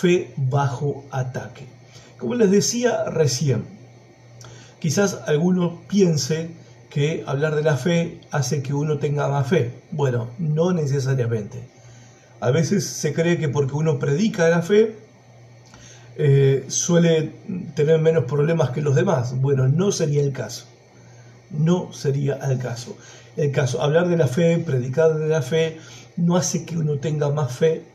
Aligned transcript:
fe 0.00 0.32
bajo 0.36 1.04
ataque. 1.10 1.66
Como 2.16 2.34
les 2.34 2.50
decía 2.50 3.04
recién, 3.10 3.64
quizás 4.78 5.20
alguno 5.26 5.82
piense 5.88 6.50
que 6.88 7.22
hablar 7.26 7.54
de 7.54 7.62
la 7.62 7.76
fe 7.76 8.20
hace 8.30 8.62
que 8.62 8.72
uno 8.72 8.98
tenga 8.98 9.28
más 9.28 9.46
fe. 9.46 9.72
Bueno, 9.90 10.30
no 10.38 10.72
necesariamente. 10.72 11.60
A 12.40 12.50
veces 12.50 12.86
se 12.86 13.12
cree 13.12 13.38
que 13.38 13.50
porque 13.50 13.74
uno 13.74 13.98
predica 13.98 14.48
la 14.48 14.62
fe, 14.62 14.96
eh, 16.16 16.64
suele 16.68 17.32
tener 17.74 18.00
menos 18.00 18.24
problemas 18.24 18.70
que 18.70 18.80
los 18.80 18.94
demás. 18.94 19.38
Bueno, 19.38 19.68
no 19.68 19.92
sería 19.92 20.22
el 20.22 20.32
caso. 20.32 20.64
No 21.50 21.92
sería 21.92 22.38
el 22.50 22.58
caso. 22.58 22.96
El 23.36 23.52
caso, 23.52 23.82
hablar 23.82 24.08
de 24.08 24.16
la 24.16 24.26
fe, 24.26 24.58
predicar 24.58 25.14
de 25.14 25.28
la 25.28 25.42
fe, 25.42 25.78
no 26.16 26.36
hace 26.36 26.64
que 26.64 26.78
uno 26.78 26.98
tenga 26.98 27.30
más 27.30 27.52
fe 27.52 27.89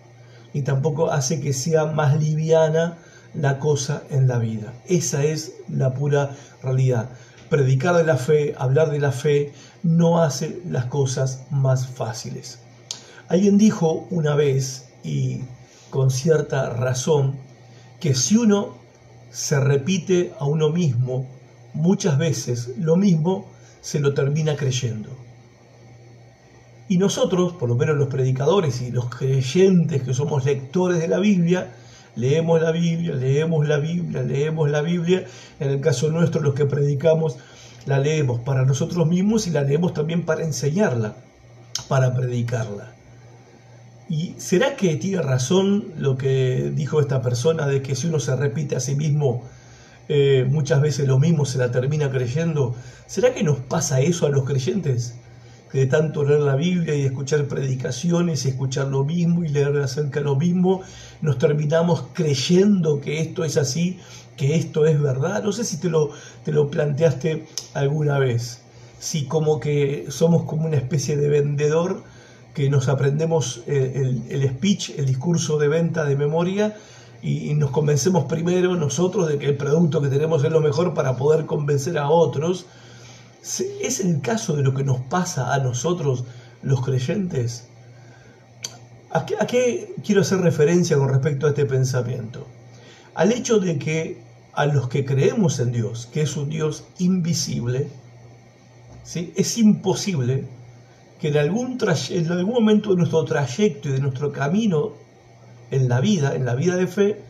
y 0.55 0.61
tampoco 0.61 1.11
hace 1.11 1.41
que 1.41 1.51
sea 1.51 1.83
más 1.83 2.17
liviana 2.17 2.97
la 3.33 3.59
cosa 3.59 4.03
en 4.09 4.25
la 4.29 4.37
vida. 4.37 4.71
Esa 4.87 5.21
es 5.25 5.51
la 5.67 5.93
pura 5.93 6.33
realidad. 6.63 7.09
Predicar 7.49 7.97
de 7.97 8.05
la 8.05 8.15
fe, 8.15 8.55
hablar 8.57 8.89
de 8.89 8.99
la 8.99 9.11
fe, 9.11 9.51
no 9.83 10.23
hace 10.23 10.61
las 10.69 10.85
cosas 10.85 11.41
más 11.51 11.87
fáciles. 11.87 12.59
Alguien 13.27 13.57
dijo 13.57 14.07
una 14.11 14.33
vez, 14.33 14.87
y 15.03 15.41
con 15.89 16.09
cierta 16.09 16.69
razón, 16.69 17.35
que 17.99 18.15
si 18.15 18.37
uno 18.37 18.77
se 19.31 19.59
repite 19.59 20.31
a 20.39 20.45
uno 20.45 20.69
mismo 20.69 21.27
muchas 21.73 22.17
veces 22.17 22.69
lo 22.77 22.95
mismo, 22.95 23.45
se 23.81 23.99
lo 23.99 24.13
termina 24.13 24.55
creyendo. 24.55 25.09
Y 26.87 26.97
nosotros, 26.99 27.53
por 27.53 27.69
lo 27.69 27.75
menos 27.75 27.97
los 27.97 28.09
predicadores 28.09 28.81
y 28.81 28.91
los 28.91 29.09
creyentes 29.09 30.03
que 30.03 30.13
somos 30.13 30.45
lectores 30.45 30.99
de 30.99 31.07
la 31.07 31.17
Biblia, 31.17 31.73
leemos 32.15 32.61
la 32.61 32.71
Biblia, 32.71 33.15
leemos 33.15 33.67
la 33.67 33.77
Biblia, 33.77 34.21
leemos 34.21 34.69
la 34.69 34.81
Biblia. 34.81 35.25
En 35.59 35.71
el 35.71 35.81
caso 35.81 36.11
nuestro, 36.11 36.41
los 36.41 36.53
que 36.53 36.65
predicamos, 36.65 37.37
la 37.85 37.99
leemos 37.99 38.39
para 38.41 38.65
nosotros 38.65 39.07
mismos 39.07 39.47
y 39.47 39.51
la 39.51 39.63
leemos 39.63 39.93
también 39.93 40.25
para 40.25 40.43
enseñarla, 40.43 41.15
para 41.87 42.15
predicarla. 42.15 42.93
¿Y 44.07 44.35
será 44.37 44.75
que 44.75 44.95
tiene 44.97 45.23
razón 45.23 45.85
lo 45.97 46.17
que 46.17 46.71
dijo 46.75 46.99
esta 46.99 47.23
persona 47.23 47.65
de 47.65 47.81
que 47.81 47.95
si 47.95 48.07
uno 48.07 48.19
se 48.19 48.35
repite 48.35 48.75
a 48.75 48.79
sí 48.79 48.95
mismo, 48.95 49.43
eh, 50.07 50.45
muchas 50.47 50.81
veces 50.81 51.07
lo 51.07 51.17
mismo 51.17 51.45
se 51.45 51.57
la 51.57 51.71
termina 51.71 52.11
creyendo? 52.11 52.75
¿Será 53.07 53.33
que 53.33 53.43
nos 53.43 53.57
pasa 53.57 54.01
eso 54.01 54.27
a 54.27 54.29
los 54.29 54.45
creyentes? 54.45 55.15
De 55.75 55.87
tanto 55.87 56.23
leer 56.23 56.39
la 56.39 56.55
Biblia 56.55 56.95
y 56.95 57.01
escuchar 57.01 57.49
predicaciones 57.49 58.45
y 58.45 58.47
escuchar 58.47 58.87
lo 58.87 59.03
mismo 59.03 59.43
y 59.43 59.49
leer 59.49 59.75
acerca 59.81 60.21
de 60.21 60.25
lo 60.25 60.37
mismo, 60.37 60.83
nos 61.19 61.37
terminamos 61.37 62.05
creyendo 62.13 63.01
que 63.01 63.19
esto 63.19 63.43
es 63.43 63.57
así, 63.57 63.99
que 64.37 64.55
esto 64.55 64.85
es 64.85 65.01
verdad. 65.01 65.43
No 65.43 65.51
sé 65.51 65.65
si 65.65 65.75
te 65.75 65.89
lo, 65.89 66.11
te 66.45 66.53
lo 66.53 66.71
planteaste 66.71 67.45
alguna 67.73 68.19
vez. 68.19 68.61
Si 68.99 69.25
como 69.25 69.59
que 69.59 70.05
somos 70.07 70.43
como 70.43 70.65
una 70.65 70.77
especie 70.77 71.17
de 71.17 71.27
vendedor 71.27 72.03
que 72.53 72.69
nos 72.69 72.87
aprendemos 72.87 73.61
el, 73.67 74.23
el, 74.29 74.47
speech, 74.47 74.91
el 74.91 75.05
discurso 75.05 75.57
de 75.57 75.67
venta 75.67 76.05
de 76.05 76.15
memoria 76.15 76.73
y, 77.21 77.53
nos 77.53 77.71
convencemos 77.71 78.23
primero 78.25 78.77
nosotros 78.77 79.27
de 79.27 79.37
que 79.37 79.47
el 79.47 79.57
producto 79.57 80.01
que 80.01 80.07
tenemos 80.07 80.41
es 80.45 80.51
lo 80.53 80.61
mejor 80.61 80.93
para 80.93 81.17
poder 81.17 81.45
convencer 81.45 81.97
a 81.97 82.07
otros. 82.07 82.65
¿Es 83.79 83.99
el 83.99 84.21
caso 84.21 84.55
de 84.55 84.63
lo 84.63 84.73
que 84.73 84.83
nos 84.83 85.01
pasa 85.01 85.53
a 85.53 85.59
nosotros 85.59 86.23
los 86.63 86.83
creyentes? 86.83 87.67
¿A 89.11 89.27
qué, 89.27 89.35
¿A 89.39 89.45
qué, 89.45 89.93
quiero 90.03 90.21
hacer 90.21 90.39
referencia 90.39 90.97
con 90.97 91.09
respecto 91.09 91.45
a 91.45 91.49
este 91.49 91.65
pensamiento? 91.65 92.47
Al 93.13 93.31
hecho 93.31 93.59
de 93.59 93.77
que 93.77 94.23
a 94.53 94.65
los 94.65 94.89
que 94.89 95.05
creemos 95.05 95.59
en 95.59 95.71
Dios, 95.71 96.07
que 96.11 96.21
es 96.21 96.35
un 96.37 96.49
Dios 96.49 96.85
invisible, 96.97 97.87
¿sí? 99.03 99.31
es 99.35 99.59
imposible 99.59 100.47
que 101.21 101.27
en 101.27 101.37
algún, 101.37 101.77
en 102.09 102.31
algún 102.31 102.53
momento 102.53 102.89
de 102.89 102.95
nuestro 102.97 103.25
trayecto 103.25 103.89
y 103.89 103.91
de 103.91 103.99
nuestro 103.99 104.31
camino 104.31 104.93
en 105.69 105.87
la 105.87 106.01
vida, 106.01 106.35
en 106.35 106.45
la 106.45 106.55
vida 106.55 106.77
de 106.77 106.87
fe, 106.87 107.21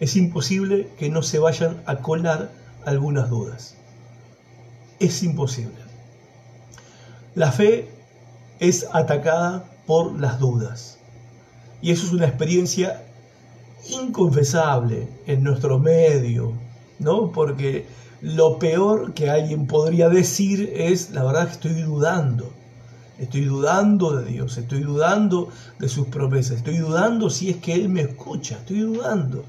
es 0.00 0.16
imposible 0.16 0.88
que 0.98 1.10
no 1.10 1.22
se 1.22 1.38
vayan 1.38 1.82
a 1.84 1.96
colar 1.96 2.50
algunas 2.86 3.28
dudas. 3.28 3.76
Es 5.00 5.22
imposible. 5.22 5.74
La 7.34 7.50
fe 7.50 7.88
es 8.58 8.86
atacada 8.92 9.64
por 9.86 10.20
las 10.20 10.38
dudas. 10.38 10.98
Y 11.82 11.90
eso 11.90 12.06
es 12.06 12.12
una 12.12 12.26
experiencia 12.26 13.02
inconfesable 13.88 15.08
en 15.26 15.42
nuestro 15.42 15.78
medio, 15.78 16.52
¿no? 16.98 17.32
Porque 17.32 17.86
lo 18.20 18.58
peor 18.58 19.14
que 19.14 19.30
alguien 19.30 19.66
podría 19.66 20.10
decir 20.10 20.72
es, 20.76 21.10
la 21.10 21.24
verdad 21.24 21.46
que 21.46 21.52
estoy 21.52 21.82
dudando. 21.82 22.52
Estoy 23.18 23.44
dudando 23.44 24.16
de 24.16 24.30
Dios, 24.30 24.56
estoy 24.56 24.80
dudando 24.80 25.48
de 25.78 25.88
sus 25.88 26.06
promesas, 26.08 26.58
estoy 26.58 26.78
dudando 26.78 27.28
si 27.28 27.50
es 27.50 27.56
que 27.56 27.74
Él 27.74 27.88
me 27.88 28.02
escucha, 28.02 28.56
estoy 28.56 28.80
dudando. 28.80 29.44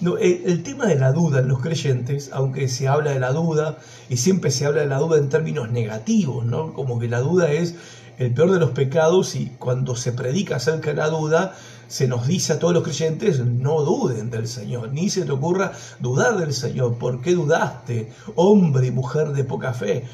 No, 0.00 0.16
el, 0.16 0.62
tema 0.62 0.86
de 0.86 0.94
la 0.94 1.12
duda 1.12 1.40
en 1.40 1.48
los 1.48 1.60
creyentes, 1.60 2.30
aunque 2.32 2.68
se 2.68 2.88
habla 2.88 3.10
de 3.10 3.20
la 3.20 3.32
duda, 3.32 3.78
y 4.08 4.16
siempre 4.16 4.50
se 4.50 4.64
habla 4.64 4.80
de 4.80 4.86
la 4.86 4.98
duda 4.98 5.18
en 5.18 5.28
términos 5.28 5.70
negativos, 5.70 6.46
¿no? 6.46 6.72
como 6.72 6.98
que 6.98 7.06
la 7.06 7.20
duda 7.20 7.52
es 7.52 7.74
el 8.16 8.32
peor 8.32 8.52
de 8.52 8.58
los 8.58 8.70
pecados 8.70 9.34
y 9.34 9.46
cuando 9.58 9.96
se 9.96 10.12
predica 10.12 10.56
acerca 10.56 10.90
de 10.90 10.96
la 10.96 11.08
duda, 11.08 11.54
se 11.88 12.06
nos 12.06 12.26
dice 12.26 12.52
a 12.52 12.58
todos 12.58 12.72
los 12.72 12.82
creyentes, 12.82 13.40
no 13.40 13.82
duden 13.82 14.30
del 14.30 14.46
Señor, 14.46 14.92
ni 14.92 15.10
se 15.10 15.24
te 15.24 15.32
ocurra 15.32 15.72
dudar 15.98 16.38
del 16.38 16.54
Señor, 16.54 16.98
¿por 16.98 17.20
qué 17.20 17.34
dudaste, 17.34 18.12
hombre 18.36 18.86
y 18.86 18.90
mujer 18.90 19.32
de 19.32 19.44
poca 19.44 19.72
fe? 19.74 20.04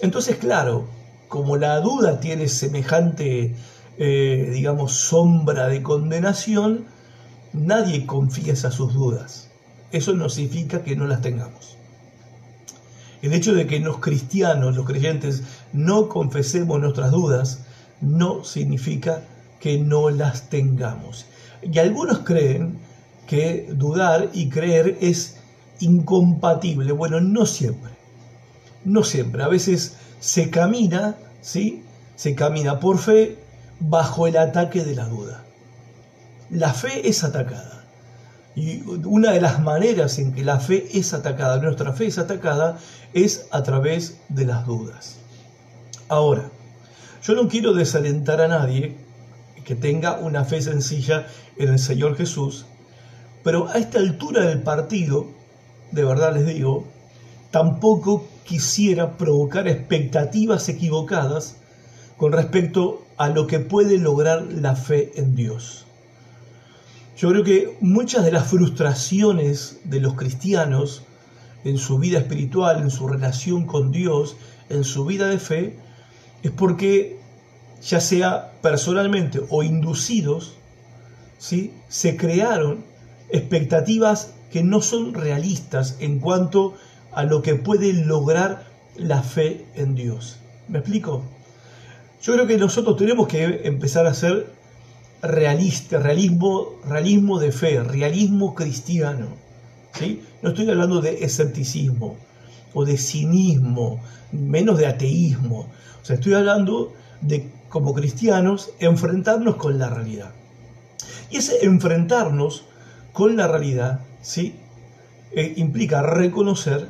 Entonces, 0.00 0.36
claro, 0.36 0.86
como 1.28 1.56
la 1.56 1.80
duda 1.80 2.20
tiene 2.20 2.48
semejante, 2.48 3.56
eh, 3.96 4.50
digamos, 4.52 4.92
sombra 4.92 5.68
de 5.68 5.82
condenación, 5.82 6.84
nadie 7.52 8.06
confiesa 8.06 8.70
sus 8.70 8.94
dudas. 8.94 9.48
Eso 9.90 10.14
no 10.14 10.28
significa 10.28 10.82
que 10.82 10.96
no 10.96 11.06
las 11.06 11.20
tengamos. 11.20 11.76
El 13.20 13.32
hecho 13.34 13.54
de 13.54 13.66
que 13.66 13.78
los 13.78 13.98
cristianos, 13.98 14.74
los 14.74 14.86
creyentes, 14.86 15.42
no 15.72 16.08
confesemos 16.08 16.80
nuestras 16.80 17.10
dudas, 17.10 17.60
no 18.00 18.42
significa 18.42 19.22
que 19.60 19.78
no 19.78 20.10
las 20.10 20.48
tengamos. 20.48 21.26
Y 21.62 21.78
algunos 21.78 22.20
creen 22.20 22.78
que 23.26 23.68
dudar 23.72 24.30
y 24.32 24.48
creer 24.48 24.98
es 25.00 25.36
incompatible. 25.78 26.90
Bueno, 26.92 27.20
no 27.20 27.46
siempre. 27.46 27.92
No 28.84 29.04
siempre. 29.04 29.42
A 29.44 29.48
veces 29.48 29.96
se 30.18 30.50
camina, 30.50 31.16
¿sí? 31.40 31.84
Se 32.16 32.34
camina 32.34 32.80
por 32.80 32.98
fe 32.98 33.38
bajo 33.78 34.26
el 34.26 34.36
ataque 34.36 34.84
de 34.84 34.96
la 34.96 35.06
duda. 35.06 35.44
La 36.52 36.74
fe 36.74 37.08
es 37.08 37.24
atacada. 37.24 37.82
Y 38.54 38.82
una 39.06 39.32
de 39.32 39.40
las 39.40 39.62
maneras 39.62 40.18
en 40.18 40.34
que 40.34 40.44
la 40.44 40.60
fe 40.60 40.86
es 40.92 41.14
atacada, 41.14 41.56
nuestra 41.56 41.94
fe 41.94 42.08
es 42.08 42.18
atacada, 42.18 42.78
es 43.14 43.46
a 43.52 43.62
través 43.62 44.18
de 44.28 44.44
las 44.44 44.66
dudas. 44.66 45.16
Ahora, 46.08 46.50
yo 47.22 47.34
no 47.34 47.48
quiero 47.48 47.72
desalentar 47.72 48.42
a 48.42 48.48
nadie 48.48 48.94
que 49.64 49.74
tenga 49.74 50.18
una 50.18 50.44
fe 50.44 50.60
sencilla 50.60 51.26
en 51.56 51.70
el 51.70 51.78
Señor 51.78 52.18
Jesús, 52.18 52.66
pero 53.42 53.68
a 53.68 53.78
esta 53.78 53.98
altura 53.98 54.44
del 54.44 54.60
partido, 54.60 55.28
de 55.90 56.04
verdad 56.04 56.34
les 56.34 56.44
digo, 56.44 56.84
tampoco 57.50 58.26
quisiera 58.44 59.16
provocar 59.16 59.68
expectativas 59.68 60.68
equivocadas 60.68 61.56
con 62.18 62.30
respecto 62.30 63.06
a 63.16 63.30
lo 63.30 63.46
que 63.46 63.58
puede 63.58 63.96
lograr 63.96 64.42
la 64.42 64.76
fe 64.76 65.12
en 65.14 65.34
Dios. 65.34 65.86
Yo 67.16 67.28
creo 67.30 67.44
que 67.44 67.76
muchas 67.80 68.24
de 68.24 68.32
las 68.32 68.48
frustraciones 68.48 69.80
de 69.84 70.00
los 70.00 70.14
cristianos 70.14 71.02
en 71.64 71.78
su 71.78 71.98
vida 71.98 72.18
espiritual, 72.18 72.80
en 72.80 72.90
su 72.90 73.06
relación 73.06 73.66
con 73.66 73.92
Dios, 73.92 74.36
en 74.68 74.84
su 74.84 75.04
vida 75.04 75.28
de 75.28 75.38
fe, 75.38 75.76
es 76.42 76.50
porque 76.50 77.20
ya 77.82 78.00
sea 78.00 78.52
personalmente 78.62 79.40
o 79.50 79.62
inducidos, 79.62 80.54
¿sí? 81.38 81.72
se 81.88 82.16
crearon 82.16 82.84
expectativas 83.28 84.34
que 84.50 84.62
no 84.62 84.80
son 84.80 85.14
realistas 85.14 85.96
en 86.00 86.18
cuanto 86.18 86.74
a 87.12 87.24
lo 87.24 87.42
que 87.42 87.54
puede 87.54 87.92
lograr 87.92 88.66
la 88.96 89.22
fe 89.22 89.66
en 89.74 89.94
Dios. 89.94 90.38
¿Me 90.68 90.78
explico? 90.78 91.22
Yo 92.22 92.34
creo 92.34 92.46
que 92.46 92.56
nosotros 92.56 92.96
tenemos 92.96 93.26
que 93.28 93.62
empezar 93.64 94.06
a 94.06 94.14
ser 94.14 94.46
realistas, 95.22 96.02
realismo, 96.02 96.80
realismo 96.86 97.38
de 97.38 97.52
fe, 97.52 97.82
realismo 97.82 98.54
cristiano. 98.54 99.28
¿sí? 99.94 100.22
No 100.42 100.50
estoy 100.50 100.68
hablando 100.68 101.00
de 101.00 101.24
escepticismo 101.24 102.16
o 102.74 102.84
de 102.84 102.98
cinismo, 102.98 104.00
menos 104.32 104.78
de 104.78 104.86
ateísmo. 104.86 105.68
O 106.02 106.04
sea, 106.04 106.16
estoy 106.16 106.34
hablando 106.34 106.92
de, 107.20 107.50
como 107.68 107.94
cristianos, 107.94 108.70
enfrentarnos 108.80 109.56
con 109.56 109.78
la 109.78 109.88
realidad. 109.88 110.32
Y 111.30 111.36
ese 111.36 111.64
enfrentarnos 111.64 112.64
con 113.12 113.36
la 113.36 113.46
realidad, 113.46 114.00
¿sí? 114.20 114.56
Eh, 115.32 115.54
implica 115.56 116.02
reconocer 116.02 116.88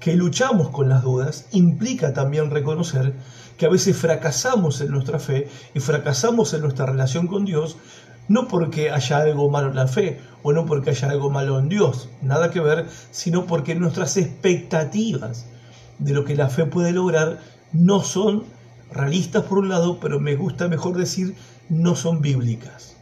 que 0.00 0.14
luchamos 0.14 0.68
con 0.70 0.88
las 0.88 1.02
dudas, 1.02 1.46
implica 1.52 2.12
también 2.12 2.50
reconocer 2.50 3.14
que 3.56 3.66
a 3.66 3.70
veces 3.70 3.96
fracasamos 3.96 4.80
en 4.80 4.90
nuestra 4.90 5.18
fe 5.18 5.48
y 5.74 5.80
fracasamos 5.80 6.52
en 6.54 6.62
nuestra 6.62 6.86
relación 6.86 7.26
con 7.26 7.44
Dios, 7.44 7.76
no 8.28 8.48
porque 8.48 8.90
haya 8.90 9.18
algo 9.18 9.50
malo 9.50 9.68
en 9.68 9.76
la 9.76 9.86
fe 9.86 10.20
o 10.42 10.52
no 10.52 10.66
porque 10.66 10.90
haya 10.90 11.10
algo 11.10 11.30
malo 11.30 11.58
en 11.58 11.68
Dios, 11.68 12.08
nada 12.22 12.50
que 12.50 12.60
ver, 12.60 12.86
sino 13.10 13.46
porque 13.46 13.74
nuestras 13.74 14.16
expectativas 14.16 15.46
de 15.98 16.12
lo 16.12 16.24
que 16.24 16.36
la 16.36 16.48
fe 16.48 16.66
puede 16.66 16.92
lograr 16.92 17.40
no 17.72 18.02
son 18.02 18.44
realistas 18.90 19.44
por 19.44 19.58
un 19.58 19.68
lado, 19.68 20.00
pero 20.00 20.20
me 20.20 20.36
gusta 20.36 20.68
mejor 20.68 20.96
decir 20.96 21.34
no 21.68 21.96
son 21.96 22.20
bíblicas. 22.20 22.96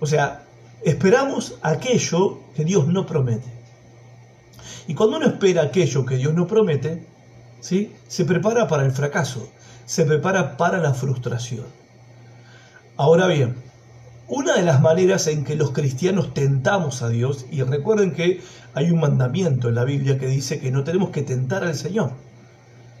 O 0.00 0.06
sea, 0.06 0.44
esperamos 0.84 1.58
aquello 1.62 2.40
que 2.54 2.64
Dios 2.64 2.86
no 2.86 3.06
promete. 3.06 3.52
Y 4.86 4.94
cuando 4.94 5.16
uno 5.16 5.26
espera 5.26 5.62
aquello 5.62 6.04
que 6.06 6.16
Dios 6.16 6.34
no 6.34 6.46
promete, 6.46 7.06
¿sí? 7.60 7.92
se 8.06 8.24
prepara 8.24 8.68
para 8.68 8.84
el 8.84 8.92
fracaso, 8.92 9.50
se 9.88 10.04
prepara 10.04 10.58
para 10.58 10.78
la 10.78 10.92
frustración. 10.92 11.64
Ahora 12.98 13.26
bien, 13.26 13.56
una 14.28 14.54
de 14.54 14.62
las 14.62 14.82
maneras 14.82 15.26
en 15.28 15.44
que 15.44 15.56
los 15.56 15.70
cristianos 15.70 16.34
tentamos 16.34 17.00
a 17.00 17.08
Dios, 17.08 17.46
y 17.50 17.62
recuerden 17.62 18.12
que 18.12 18.42
hay 18.74 18.90
un 18.90 19.00
mandamiento 19.00 19.70
en 19.70 19.76
la 19.76 19.84
Biblia 19.84 20.18
que 20.18 20.26
dice 20.26 20.60
que 20.60 20.70
no 20.70 20.84
tenemos 20.84 21.08
que 21.08 21.22
tentar 21.22 21.64
al 21.64 21.74
Señor, 21.74 22.12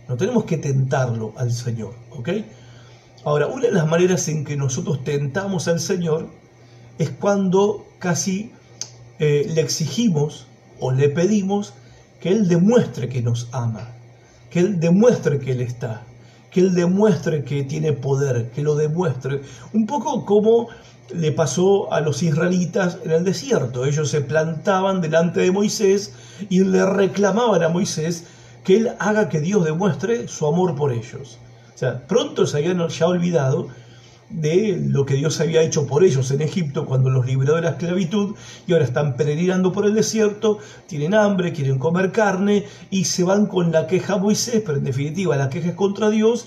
no 0.08 0.16
tenemos 0.16 0.44
que 0.44 0.56
tentarlo 0.56 1.34
al 1.36 1.52
Señor, 1.52 1.92
¿ok? 2.10 2.30
Ahora, 3.22 3.48
una 3.48 3.66
de 3.66 3.72
las 3.72 3.86
maneras 3.86 4.26
en 4.28 4.46
que 4.46 4.56
nosotros 4.56 5.04
tentamos 5.04 5.68
al 5.68 5.80
Señor 5.80 6.30
es 6.96 7.10
cuando 7.10 7.86
casi 7.98 8.50
eh, 9.18 9.46
le 9.54 9.60
exigimos 9.60 10.46
o 10.80 10.90
le 10.90 11.10
pedimos 11.10 11.74
que 12.18 12.30
Él 12.30 12.48
demuestre 12.48 13.10
que 13.10 13.20
nos 13.20 13.50
ama, 13.52 13.90
que 14.48 14.60
Él 14.60 14.80
demuestre 14.80 15.38
que 15.38 15.52
Él 15.52 15.60
está, 15.60 16.06
que 16.50 16.60
Él 16.60 16.74
demuestre 16.74 17.44
que 17.44 17.64
tiene 17.64 17.92
poder, 17.92 18.50
que 18.50 18.62
lo 18.62 18.74
demuestre. 18.74 19.42
Un 19.72 19.86
poco 19.86 20.24
como 20.24 20.68
le 21.14 21.32
pasó 21.32 21.92
a 21.92 22.00
los 22.00 22.22
israelitas 22.22 22.98
en 23.04 23.10
el 23.10 23.24
desierto. 23.24 23.84
Ellos 23.84 24.10
se 24.10 24.20
plantaban 24.20 25.00
delante 25.00 25.40
de 25.40 25.52
Moisés 25.52 26.12
y 26.48 26.64
le 26.64 26.84
reclamaban 26.84 27.62
a 27.62 27.68
Moisés 27.68 28.24
que 28.64 28.76
él 28.76 28.92
haga 28.98 29.28
que 29.28 29.40
Dios 29.40 29.64
demuestre 29.64 30.28
su 30.28 30.46
amor 30.46 30.74
por 30.76 30.92
ellos. 30.92 31.38
O 31.74 31.78
sea, 31.78 32.06
pronto 32.06 32.46
se 32.46 32.58
habían 32.58 32.86
ya 32.88 33.06
olvidado 33.06 33.68
de 34.30 34.78
lo 34.86 35.06
que 35.06 35.14
Dios 35.14 35.40
había 35.40 35.62
hecho 35.62 35.86
por 35.86 36.04
ellos 36.04 36.30
en 36.30 36.42
Egipto 36.42 36.84
cuando 36.84 37.08
los 37.08 37.26
liberó 37.26 37.54
de 37.54 37.62
la 37.62 37.70
esclavitud 37.70 38.34
y 38.66 38.72
ahora 38.72 38.84
están 38.84 39.16
peregrinando 39.16 39.72
por 39.72 39.86
el 39.86 39.94
desierto, 39.94 40.58
tienen 40.86 41.14
hambre, 41.14 41.52
quieren 41.52 41.78
comer 41.78 42.12
carne 42.12 42.64
y 42.90 43.04
se 43.04 43.24
van 43.24 43.46
con 43.46 43.72
la 43.72 43.86
queja 43.86 44.14
a 44.14 44.18
Moisés, 44.18 44.62
pero 44.64 44.78
en 44.78 44.84
definitiva 44.84 45.36
la 45.36 45.48
queja 45.48 45.70
es 45.70 45.74
contra 45.74 46.10
Dios 46.10 46.46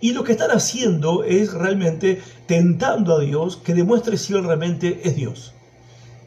y 0.00 0.12
lo 0.12 0.22
que 0.22 0.32
están 0.32 0.50
haciendo 0.50 1.24
es 1.24 1.54
realmente 1.54 2.20
tentando 2.46 3.16
a 3.16 3.20
Dios 3.20 3.56
que 3.56 3.72
demuestre 3.72 4.18
si 4.18 4.34
Él 4.34 4.44
realmente 4.44 5.00
es 5.04 5.16
Dios. 5.16 5.54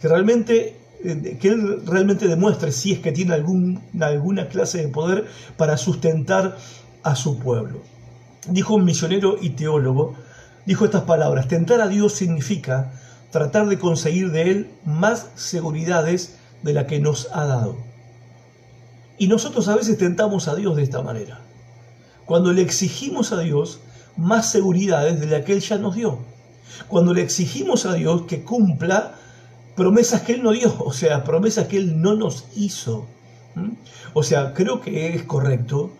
Que 0.02 0.08
realmente 0.08 0.78
eh, 1.04 1.38
que 1.40 1.50
Él 1.50 1.86
realmente 1.86 2.28
demuestre 2.28 2.72
si 2.72 2.94
es 2.94 3.00
que 3.00 3.12
tiene 3.12 3.36
algún, 3.36 3.80
alguna 4.00 4.48
clase 4.48 4.82
de 4.82 4.88
poder 4.88 5.28
para 5.58 5.78
sustentar 5.78 6.58
a 7.04 7.16
su 7.16 7.38
pueblo. 7.38 7.82
Dijo 8.50 8.74
un 8.74 8.84
misionero 8.84 9.38
y 9.40 9.52
teólogo, 9.52 10.16
dijo 10.68 10.86
estas 10.86 11.04
palabras, 11.04 11.48
tentar 11.48 11.81
a 11.81 11.88
Dios 11.88 12.14
significa 12.14 12.94
tratar 13.31 13.68
de 13.68 13.80
conseguir 13.80 14.30
de 14.31 14.52
Él 14.52 14.72
más 14.86 15.28
seguridades 15.34 16.38
de 16.62 16.74
la 16.74 16.86
que 16.86 17.00
nos 17.00 17.30
ha 17.34 17.46
dado. 17.46 17.78
Y 19.18 19.28
nosotros 19.28 19.68
a 19.68 19.75
veces 19.75 19.98
tentamos 19.98 20.48
a 20.48 20.54
Dios 20.54 20.75
de 20.75 20.84
esta 20.84 21.02
manera 21.02 21.42
cuando 22.28 22.52
le 22.52 22.62
exigimos 22.62 23.31
a 23.31 23.40
Dios 23.40 23.80
más 24.18 24.52
seguridades 24.52 25.19
de 25.19 25.28
la 25.28 25.44
que 25.44 25.54
Él 25.54 25.62
ya 25.62 25.78
nos 25.78 25.96
dio. 25.96 26.19
Cuando 26.90 27.14
le 27.14 27.22
exigimos 27.22 27.86
a 27.86 27.94
Dios 27.94 28.24
que 28.24 28.44
cumpla 28.44 29.16
promesas 29.75 30.22
que 30.22 30.34
Él 30.34 30.44
no 30.44 30.52
dio, 30.52 30.75
o 30.80 30.92
sea, 30.92 31.24
promesas 31.24 31.68
que 31.68 31.78
Él 31.78 32.02
no 32.02 32.16
nos 32.16 32.46
hizo. 32.56 33.08
O 34.14 34.24
sea, 34.24 34.54
creo 34.54 34.81
que 34.81 35.16
es 35.16 35.24
correcto 35.24 35.92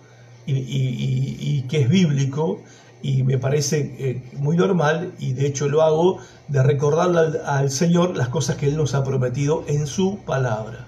y, 0.46 1.62
que 1.70 1.82
es 1.82 1.90
bíblico 1.90 2.62
y 3.02 3.24
me 3.24 3.38
parece 3.38 3.96
eh, 4.00 4.24
muy 4.38 4.58
normal 4.58 5.14
y 5.20 5.34
de 5.34 5.48
hecho 5.48 5.70
lo 5.70 5.82
hago 5.82 6.20
de 6.48 6.64
recordarle 6.64 7.40
al 7.46 7.70
Señor 7.70 8.18
las 8.18 8.30
cosas 8.30 8.58
que 8.58 8.68
Él 8.68 8.78
nos 8.78 8.96
ha 8.96 9.04
prometido 9.04 9.64
en 9.68 9.88
su 9.88 10.20
palabra. 10.20 10.88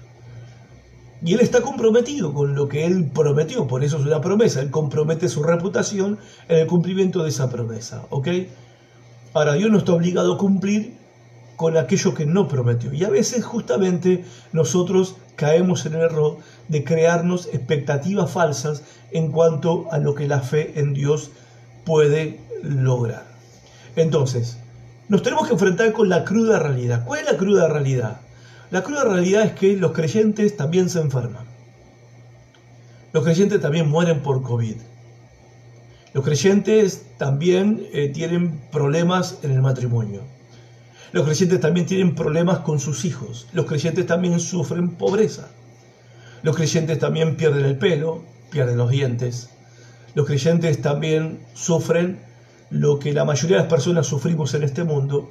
Y 1.22 1.34
él 1.34 1.40
está 1.40 1.60
comprometido 1.60 2.32
con 2.32 2.54
lo 2.54 2.66
que 2.68 2.86
él 2.86 3.10
prometió, 3.12 3.66
por 3.66 3.84
eso 3.84 3.98
es 3.98 4.06
una 4.06 4.22
promesa. 4.22 4.62
Él 4.62 4.70
compromete 4.70 5.28
su 5.28 5.42
reputación 5.42 6.18
en 6.48 6.60
el 6.60 6.66
cumplimiento 6.66 7.22
de 7.22 7.28
esa 7.28 7.50
promesa. 7.50 8.06
¿Ok? 8.08 8.28
Ahora, 9.34 9.52
Dios 9.52 9.70
no 9.70 9.78
está 9.78 9.92
obligado 9.92 10.34
a 10.34 10.38
cumplir 10.38 10.94
con 11.56 11.76
aquello 11.76 12.14
que 12.14 12.24
no 12.24 12.48
prometió. 12.48 12.94
Y 12.94 13.04
a 13.04 13.10
veces 13.10 13.44
justamente 13.44 14.24
nosotros 14.52 15.16
caemos 15.36 15.84
en 15.84 15.94
el 15.94 16.00
error 16.00 16.38
de 16.68 16.84
crearnos 16.84 17.48
expectativas 17.52 18.30
falsas 18.30 18.82
en 19.10 19.30
cuanto 19.30 19.92
a 19.92 19.98
lo 19.98 20.14
que 20.14 20.26
la 20.26 20.40
fe 20.40 20.80
en 20.80 20.94
Dios 20.94 21.32
puede 21.90 22.38
lograr. 22.62 23.24
Entonces, 23.96 24.58
nos 25.08 25.24
tenemos 25.24 25.48
que 25.48 25.54
enfrentar 25.54 25.92
con 25.92 26.08
la 26.08 26.24
cruda 26.24 26.60
realidad. 26.60 27.04
¿Cuál 27.04 27.18
es 27.18 27.26
la 27.32 27.36
cruda 27.36 27.66
realidad? 27.66 28.20
La 28.70 28.84
cruda 28.84 29.02
realidad 29.02 29.42
es 29.42 29.52
que 29.54 29.76
los 29.76 29.90
creyentes 29.90 30.56
también 30.56 30.88
se 30.88 31.00
enferman. 31.00 31.46
Los 33.12 33.24
creyentes 33.24 33.60
también 33.60 33.88
mueren 33.88 34.20
por 34.22 34.40
COVID. 34.40 34.76
Los 36.14 36.24
creyentes 36.24 37.06
también 37.18 37.84
eh, 37.92 38.08
tienen 38.10 38.60
problemas 38.70 39.38
en 39.42 39.50
el 39.50 39.60
matrimonio. 39.60 40.22
Los 41.10 41.24
creyentes 41.24 41.58
también 41.58 41.86
tienen 41.86 42.14
problemas 42.14 42.60
con 42.60 42.78
sus 42.78 43.04
hijos. 43.04 43.48
Los 43.52 43.66
creyentes 43.66 44.06
también 44.06 44.38
sufren 44.38 44.90
pobreza. 44.90 45.48
Los 46.44 46.54
creyentes 46.54 47.00
también 47.00 47.36
pierden 47.36 47.64
el 47.64 47.76
pelo, 47.76 48.22
pierden 48.48 48.78
los 48.78 48.90
dientes. 48.90 49.50
Los 50.14 50.26
creyentes 50.26 50.82
también 50.82 51.40
sufren 51.54 52.20
lo 52.70 52.98
que 52.98 53.12
la 53.12 53.24
mayoría 53.24 53.56
de 53.56 53.62
las 53.62 53.72
personas 53.72 54.06
sufrimos 54.06 54.54
en 54.54 54.62
este 54.62 54.84
mundo. 54.84 55.28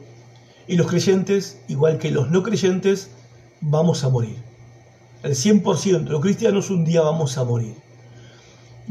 Y 0.68 0.76
los 0.76 0.88
creyentes, 0.88 1.62
igual 1.68 1.98
que 1.98 2.12
los 2.12 2.30
no 2.30 2.44
creyentes, 2.44 3.12
vamos 3.62 4.04
a 4.04 4.10
morir. 4.10 4.38
El 5.24 5.32
100% 5.32 6.04
de 6.06 6.10
los 6.12 6.22
cristianos 6.22 6.70
un 6.70 6.86
día 6.86 7.02
vamos 7.02 7.38
a 7.38 7.44
morir. 7.44 7.76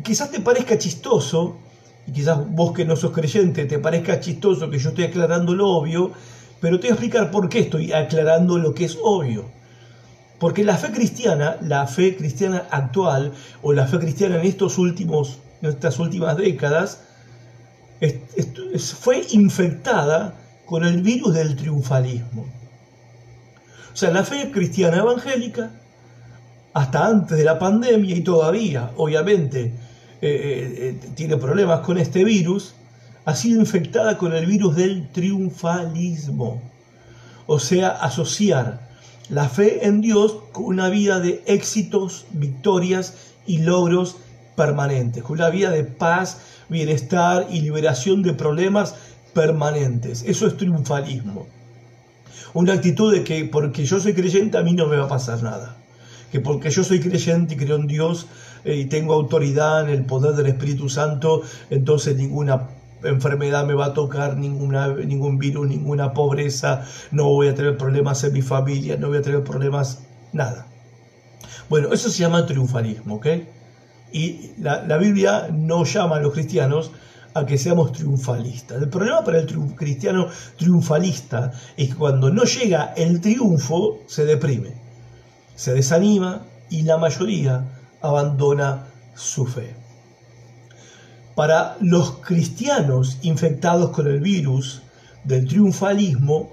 quizás 0.02 0.30
te 0.30 0.40
parezca 0.40 0.76
chistoso, 0.76 1.56
y 2.06 2.12
quizás 2.12 2.38
vos 2.50 2.72
que 2.72 2.84
no 2.84 2.96
sos 2.96 3.12
creyente 3.12 3.64
te 3.64 3.78
parezca 3.78 4.20
chistoso 4.20 4.70
que 4.70 4.78
yo 4.78 4.90
estoy 4.90 5.04
aclarando 5.04 5.54
lo 5.54 5.68
obvio, 5.68 6.12
pero 6.60 6.78
te 6.78 6.88
voy 6.88 6.90
a 6.90 6.94
explicar 6.94 7.30
por 7.30 7.48
qué 7.48 7.60
estoy 7.60 7.92
aclarando 7.92 8.58
lo 8.58 8.74
que 8.74 8.84
es 8.84 8.98
obvio. 9.02 9.46
Porque 10.38 10.64
la 10.64 10.76
fe 10.76 10.92
cristiana, 10.92 11.56
la 11.62 11.86
fe 11.86 12.16
cristiana 12.16 12.66
actual, 12.70 13.32
o 13.62 13.72
la 13.72 13.86
fe 13.86 13.98
cristiana 13.98 14.36
en 14.36 14.46
estos 14.46 14.78
últimos, 14.78 15.38
en 15.62 15.70
estas 15.70 15.98
últimas 15.98 16.36
décadas, 16.36 17.02
fue 19.00 19.26
infectada 19.30 20.34
con 20.66 20.84
el 20.84 21.02
virus 21.02 21.34
del 21.34 21.56
triunfalismo. 21.56 22.46
O 23.92 23.96
sea, 23.96 24.10
la 24.10 24.22
fe 24.22 24.50
cristiana 24.52 24.98
evangélica, 24.98 25.72
hasta 26.74 27.06
antes 27.06 27.36
de 27.36 27.44
la 27.44 27.58
pandemia 27.58 28.14
y 28.14 28.20
todavía, 28.20 28.92
obviamente, 28.96 29.60
eh, 29.60 29.72
eh, 30.20 30.98
eh, 31.02 31.10
tiene 31.14 31.36
problemas 31.36 31.80
con 31.80 31.98
este 31.98 32.22
virus, 32.22 32.74
ha 33.24 33.34
sido 33.34 33.60
infectada 33.60 34.18
con 34.18 34.34
el 34.34 34.46
virus 34.46 34.76
del 34.76 35.08
triunfalismo. 35.10 36.62
O 37.46 37.58
sea, 37.58 37.88
asociar 37.88 38.88
la 39.30 39.48
fe 39.48 39.86
en 39.86 40.00
Dios 40.00 40.36
con 40.52 40.66
una 40.66 40.88
vida 40.90 41.18
de 41.18 41.42
éxitos, 41.46 42.26
victorias 42.30 43.14
y 43.46 43.58
logros 43.58 44.16
permanentes, 44.58 45.22
con 45.22 45.38
una 45.38 45.48
vida 45.48 45.70
de 45.70 45.84
paz, 45.84 46.42
bienestar 46.68 47.46
y 47.48 47.62
liberación 47.62 48.22
de 48.22 48.34
problemas 48.34 48.94
permanentes. 49.32 50.22
Eso 50.26 50.46
es 50.46 50.58
triunfalismo 50.58 51.46
una 52.54 52.72
actitud 52.74 53.12
de 53.12 53.24
que 53.24 53.44
porque 53.44 53.84
yo 53.84 54.00
soy 54.00 54.14
creyente 54.14 54.58
a 54.58 54.62
mí 54.62 54.72
no 54.72 54.86
me 54.86 54.96
va 54.96 55.04
a 55.04 55.08
pasar 55.08 55.42
nada. 55.42 55.76
Que 56.32 56.40
porque 56.40 56.70
yo 56.70 56.84
soy 56.84 57.00
creyente 57.00 57.54
y 57.54 57.56
creo 57.56 57.76
en 57.76 57.86
Dios 57.86 58.26
eh, 58.64 58.76
y 58.76 58.84
tengo 58.86 59.14
autoridad 59.14 59.82
en 59.82 59.90
el 59.90 60.04
poder 60.04 60.34
del 60.34 60.46
Espíritu 60.46 60.88
Santo, 60.88 61.42
entonces 61.70 62.16
ninguna 62.16 62.68
enfermedad 63.02 63.64
me 63.64 63.74
va 63.74 63.86
a 63.86 63.94
tocar, 63.94 64.36
ninguna, 64.36 64.88
ningún 64.88 65.38
virus, 65.38 65.68
ninguna 65.68 66.12
pobreza, 66.12 66.84
no 67.12 67.24
voy 67.24 67.48
a 67.48 67.54
tener 67.54 67.76
problemas 67.76 68.24
en 68.24 68.32
mi 68.32 68.42
familia, 68.42 68.96
no 68.96 69.08
voy 69.08 69.18
a 69.18 69.22
tener 69.22 69.42
problemas, 69.44 70.02
nada. 70.32 70.66
Bueno, 71.70 71.92
eso 71.92 72.10
se 72.10 72.18
llama 72.18 72.44
triunfalismo, 72.44 73.16
¿ok? 73.16 73.26
Y 74.12 74.52
la, 74.58 74.82
la 74.84 74.96
Biblia 74.96 75.48
no 75.52 75.84
llama 75.84 76.16
a 76.16 76.20
los 76.20 76.32
cristianos 76.32 76.90
a 77.34 77.46
que 77.46 77.58
seamos 77.58 77.92
triunfalistas. 77.92 78.82
El 78.82 78.88
problema 78.88 79.22
para 79.24 79.38
el 79.38 79.46
cristiano 79.74 80.28
triunfalista 80.56 81.52
es 81.76 81.90
que 81.90 81.94
cuando 81.94 82.30
no 82.30 82.44
llega 82.44 82.94
el 82.96 83.20
triunfo 83.20 84.00
se 84.06 84.24
deprime, 84.24 84.74
se 85.54 85.74
desanima 85.74 86.42
y 86.70 86.82
la 86.82 86.98
mayoría 86.98 87.64
abandona 88.00 88.86
su 89.14 89.46
fe. 89.46 89.74
Para 91.34 91.76
los 91.80 92.18
cristianos 92.18 93.18
infectados 93.22 93.90
con 93.90 94.08
el 94.08 94.20
virus 94.20 94.82
del 95.24 95.46
triunfalismo, 95.46 96.50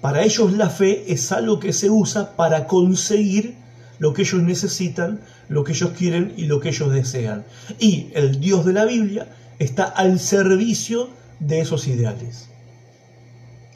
para 0.00 0.22
ellos 0.22 0.52
la 0.52 0.68
fe 0.68 1.10
es 1.12 1.32
algo 1.32 1.58
que 1.58 1.72
se 1.72 1.88
usa 1.88 2.36
para 2.36 2.66
conseguir 2.66 3.56
lo 3.98 4.12
que 4.12 4.22
ellos 4.22 4.42
necesitan, 4.42 5.20
lo 5.48 5.64
que 5.64 5.72
ellos 5.72 5.90
quieren 5.96 6.32
y 6.36 6.46
lo 6.46 6.60
que 6.60 6.70
ellos 6.70 6.92
desean. 6.92 7.44
Y 7.78 8.08
el 8.14 8.40
Dios 8.40 8.64
de 8.64 8.72
la 8.72 8.84
Biblia 8.84 9.28
está 9.58 9.84
al 9.84 10.18
servicio 10.18 11.10
de 11.40 11.60
esos 11.60 11.86
ideales. 11.86 12.48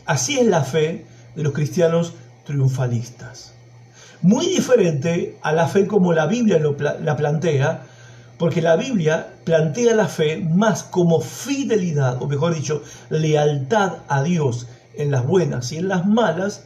Así 0.07 0.39
es 0.39 0.47
la 0.47 0.65
fe 0.65 1.05
de 1.35 1.43
los 1.43 1.53
cristianos 1.53 2.15
triunfalistas. 2.45 3.55
Muy 4.23 4.47
diferente 4.47 5.37
a 5.43 5.53
la 5.53 5.69
fe 5.69 5.87
como 5.87 6.13
la 6.13 6.27
Biblia 6.27 6.59
la 6.59 7.17
plantea, 7.17 7.87
porque 8.39 8.63
la 8.63 8.77
Biblia 8.77 9.35
plantea 9.45 9.95
la 9.95 10.09
fe 10.09 10.39
más 10.39 10.83
como 10.83 11.21
fidelidad, 11.21 12.21
o 12.23 12.27
mejor 12.27 12.55
dicho, 12.55 12.83
lealtad 13.11 13.99
a 14.09 14.23
Dios 14.23 14.67
en 14.97 15.11
las 15.11 15.27
buenas 15.27 15.71
y 15.73 15.77
en 15.77 15.89
las 15.89 16.07
malas, 16.07 16.65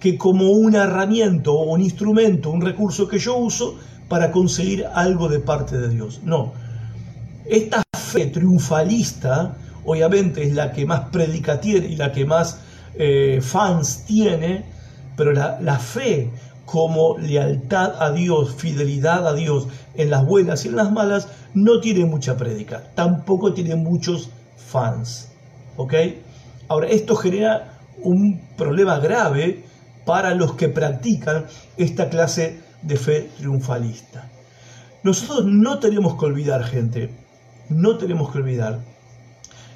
que 0.00 0.16
como 0.16 0.50
una 0.50 0.84
herramienta 0.84 1.50
o 1.50 1.74
un 1.74 1.82
instrumento, 1.82 2.50
un 2.50 2.62
recurso 2.62 3.06
que 3.06 3.18
yo 3.18 3.36
uso 3.36 3.78
para 4.08 4.32
conseguir 4.32 4.86
algo 4.94 5.28
de 5.28 5.40
parte 5.40 5.78
de 5.78 5.90
Dios. 5.90 6.20
No. 6.24 6.52
Esta 7.44 7.82
fe 7.96 8.26
triunfalista, 8.26 9.56
obviamente, 9.84 10.42
es 10.42 10.54
la 10.54 10.72
que 10.72 10.86
más 10.86 11.10
predica 11.10 11.60
tiene 11.60 11.88
y 11.88 11.96
la 11.96 12.10
que 12.12 12.24
más 12.24 12.60
eh, 12.94 13.40
fans 13.42 14.04
tiene, 14.06 14.64
pero 15.16 15.32
la, 15.32 15.60
la 15.60 15.78
fe 15.78 16.30
como 16.64 17.18
lealtad 17.18 18.02
a 18.02 18.10
Dios, 18.10 18.54
fidelidad 18.54 19.26
a 19.26 19.34
Dios 19.34 19.66
en 19.94 20.10
las 20.10 20.24
buenas 20.24 20.64
y 20.64 20.68
en 20.68 20.76
las 20.76 20.90
malas, 20.90 21.28
no 21.52 21.80
tiene 21.80 22.04
mucha 22.06 22.36
prédica, 22.36 22.84
tampoco 22.94 23.52
tiene 23.52 23.74
muchos 23.74 24.30
fans. 24.56 25.28
¿Ok? 25.76 25.94
Ahora, 26.68 26.88
esto 26.88 27.16
genera 27.16 27.78
un 28.02 28.40
problema 28.56 28.98
grave 28.98 29.64
para 30.04 30.34
los 30.34 30.54
que 30.54 30.68
practican 30.68 31.46
esta 31.76 32.08
clase 32.08 32.60
de 32.82 32.96
fe 32.96 33.30
triunfalista. 33.38 34.28
Nosotros 35.02 35.46
no 35.46 35.78
tenemos 35.78 36.18
que 36.18 36.26
olvidar, 36.26 36.64
gente, 36.64 37.10
no 37.68 37.96
tenemos 37.96 38.30
que 38.32 38.38
olvidar. 38.38 38.80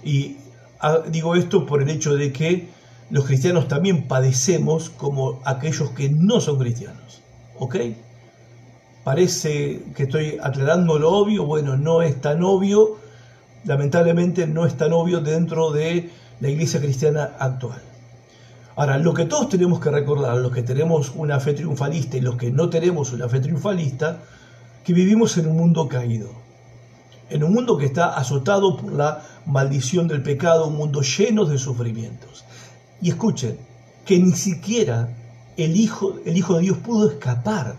Y 0.02 0.36
ah, 0.80 0.98
digo 1.08 1.34
esto 1.34 1.64
por 1.66 1.82
el 1.82 1.88
hecho 1.88 2.14
de 2.14 2.32
que 2.32 2.68
los 3.10 3.24
cristianos 3.24 3.68
también 3.68 4.06
padecemos 4.06 4.90
como 4.90 5.40
aquellos 5.44 5.90
que 5.90 6.10
no 6.10 6.40
son 6.40 6.58
cristianos. 6.58 7.22
¿Ok? 7.58 7.76
Parece 9.04 9.82
que 9.94 10.04
estoy 10.04 10.38
aclarando 10.42 10.98
lo 10.98 11.10
obvio, 11.12 11.44
bueno, 11.44 11.76
no 11.76 12.02
es 12.02 12.20
tan 12.20 12.42
obvio, 12.42 12.98
lamentablemente 13.64 14.46
no 14.46 14.66
es 14.66 14.76
tan 14.76 14.92
obvio 14.92 15.20
dentro 15.20 15.70
de 15.70 16.10
la 16.40 16.48
iglesia 16.48 16.80
cristiana 16.80 17.36
actual. 17.38 17.80
Ahora, 18.76 18.98
lo 18.98 19.14
que 19.14 19.24
todos 19.24 19.48
tenemos 19.48 19.78
que 19.80 19.90
recordar, 19.90 20.36
los 20.38 20.52
que 20.52 20.62
tenemos 20.62 21.12
una 21.14 21.38
fe 21.38 21.54
triunfalista 21.54 22.16
y 22.16 22.20
los 22.20 22.36
que 22.36 22.50
no 22.50 22.68
tenemos 22.68 23.12
una 23.12 23.28
fe 23.28 23.40
triunfalista, 23.40 24.22
que 24.82 24.92
vivimos 24.92 25.36
en 25.38 25.46
un 25.46 25.56
mundo 25.56 25.88
caído, 25.88 26.30
en 27.30 27.44
un 27.44 27.54
mundo 27.54 27.78
que 27.78 27.86
está 27.86 28.14
azotado 28.16 28.76
por 28.76 28.92
la 28.92 29.22
maldición 29.46 30.08
del 30.08 30.22
pecado, 30.22 30.66
un 30.66 30.76
mundo 30.76 31.02
lleno 31.02 31.44
de 31.44 31.56
sufrimientos. 31.56 32.44
Y 33.00 33.10
escuchen, 33.10 33.58
que 34.04 34.18
ni 34.18 34.32
siquiera 34.32 35.08
el 35.56 35.76
Hijo, 35.76 36.16
el 36.24 36.36
Hijo 36.36 36.56
de 36.56 36.62
Dios 36.62 36.78
pudo 36.78 37.10
escapar 37.10 37.76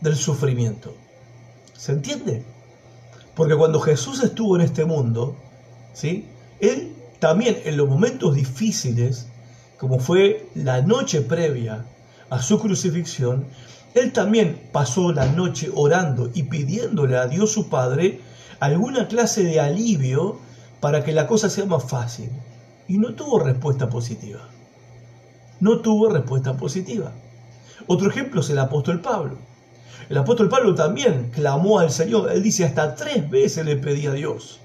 del 0.00 0.16
sufrimiento. 0.16 0.94
¿Se 1.76 1.92
entiende? 1.92 2.44
Porque 3.34 3.56
cuando 3.56 3.80
Jesús 3.80 4.22
estuvo 4.22 4.56
en 4.56 4.62
este 4.62 4.84
mundo, 4.84 5.36
¿sí? 5.92 6.26
Él 6.60 6.94
también 7.18 7.58
en 7.64 7.76
los 7.76 7.88
momentos 7.88 8.34
difíciles, 8.34 9.28
como 9.82 9.98
fue 9.98 10.46
la 10.54 10.80
noche 10.80 11.20
previa 11.20 11.84
a 12.30 12.40
su 12.40 12.58
crucifixión, 12.60 13.46
él 13.94 14.12
también 14.12 14.70
pasó 14.72 15.12
la 15.12 15.26
noche 15.26 15.70
orando 15.74 16.30
y 16.32 16.44
pidiéndole 16.44 17.18
a 17.18 17.26
Dios 17.26 17.50
su 17.50 17.68
Padre 17.68 18.20
alguna 18.60 19.08
clase 19.08 19.42
de 19.42 19.60
alivio 19.60 20.38
para 20.80 21.02
que 21.02 21.12
la 21.12 21.26
cosa 21.26 21.50
sea 21.50 21.66
más 21.66 21.84
fácil. 21.84 22.30
Y 22.86 22.98
no 22.98 23.14
tuvo 23.14 23.40
respuesta 23.40 23.90
positiva 23.90 24.48
no 25.62 25.78
tuvo 25.78 26.08
respuesta 26.08 26.56
positiva. 26.56 27.12
Otro 27.86 28.10
ejemplo 28.10 28.40
es 28.40 28.50
el 28.50 28.58
apóstol 28.58 29.00
Pablo. 29.00 29.38
El 30.08 30.18
apóstol 30.18 30.48
Pablo 30.48 30.74
también 30.74 31.30
clamó 31.32 31.78
al 31.78 31.92
Señor. 31.92 32.32
Él 32.32 32.42
dice, 32.42 32.64
hasta 32.64 32.96
tres 32.96 33.30
veces 33.30 33.64
le 33.64 33.76
pedí 33.76 34.08
a 34.08 34.12
Dios. 34.12 34.58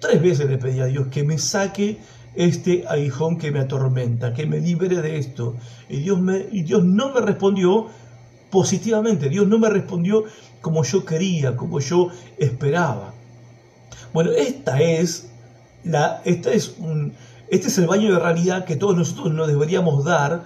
Tres 0.00 0.20
veces 0.20 0.50
le 0.50 0.58
pedí 0.58 0.80
a 0.80 0.86
Dios 0.86 1.06
que 1.06 1.22
me 1.22 1.38
saque 1.38 1.98
este 2.34 2.84
aguijón 2.88 3.38
que 3.38 3.50
me 3.50 3.60
atormenta, 3.60 4.32
que 4.32 4.46
me 4.46 4.60
libere 4.60 5.02
de 5.02 5.18
esto. 5.18 5.56
Y 5.88 5.98
Dios, 5.98 6.20
me, 6.20 6.40
Dios 6.44 6.84
no 6.84 7.12
me 7.12 7.20
respondió 7.20 7.88
positivamente. 8.50 9.28
Dios 9.28 9.46
no 9.46 9.58
me 9.58 9.68
respondió 9.68 10.24
como 10.60 10.84
yo 10.84 11.04
quería, 11.04 11.56
como 11.56 11.80
yo 11.80 12.08
esperaba. 12.38 13.14
Bueno, 14.12 14.30
esta 14.32 14.80
es, 14.80 15.30
la, 15.84 16.20
esta 16.24 16.52
es 16.52 16.76
un, 16.78 17.14
este 17.52 17.68
es 17.68 17.78
el 17.78 17.86
baño 17.86 18.12
de 18.12 18.18
realidad 18.18 18.64
que 18.64 18.76
todos 18.76 18.96
nosotros 18.96 19.32
nos 19.34 19.46
deberíamos 19.46 20.04
dar 20.04 20.44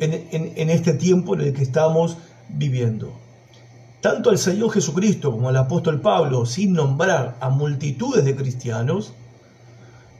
en, 0.00 0.70
este 0.70 0.94
tiempo 0.94 1.34
en 1.34 1.42
el 1.42 1.52
que 1.52 1.62
estamos 1.62 2.16
viviendo. 2.48 3.12
Tanto 4.00 4.30
al 4.30 4.38
Señor 4.38 4.70
Jesucristo 4.70 5.30
como 5.30 5.48
al 5.48 5.56
apóstol 5.56 6.00
Pablo, 6.00 6.46
sin 6.46 6.72
nombrar 6.72 7.36
a 7.40 7.50
multitudes 7.50 8.24
de 8.24 8.34
cristianos, 8.34 9.12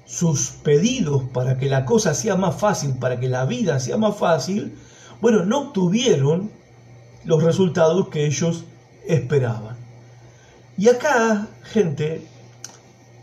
sus 0.06 0.50
pedidos 0.62 1.24
para 1.32 1.56
que 1.58 1.66
la 1.66 1.84
cosa 1.84 2.14
sea 2.14 2.36
más 2.36 2.56
fácil, 2.56 2.94
para 2.94 3.18
que 3.18 3.28
la 3.28 3.44
vida 3.46 3.80
sea 3.80 3.96
más 3.96 4.16
fácil, 4.16 4.76
bueno, 5.20 5.44
no 5.44 5.68
obtuvieron 5.68 6.50
los 7.24 7.42
resultados 7.42 8.08
que 8.08 8.26
ellos 8.26 8.64
esperaban. 9.06 9.76
Y 10.76 10.88
acá, 10.88 11.48
gente, 11.62 12.26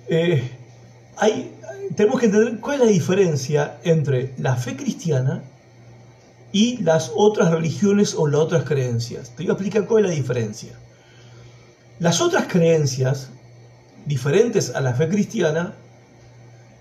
eh, 0.07 0.49
hay, 1.17 1.53
tenemos 1.95 2.19
que 2.19 2.27
entender 2.27 2.59
cuál 2.59 2.81
es 2.81 2.85
la 2.87 2.91
diferencia 2.91 3.77
entre 3.83 4.33
la 4.37 4.55
fe 4.55 4.75
cristiana 4.75 5.43
y 6.51 6.77
las 6.77 7.11
otras 7.15 7.51
religiones 7.51 8.15
o 8.15 8.27
las 8.27 8.41
otras 8.41 8.63
creencias. 8.63 9.29
Te 9.31 9.43
voy 9.43 9.49
a 9.49 9.53
explicar 9.53 9.85
cuál 9.85 10.05
es 10.05 10.11
la 10.11 10.15
diferencia. 10.15 10.73
Las 11.99 12.21
otras 12.21 12.47
creencias, 12.47 13.29
diferentes 14.05 14.73
a 14.73 14.81
la 14.81 14.93
fe 14.93 15.07
cristiana, 15.07 15.75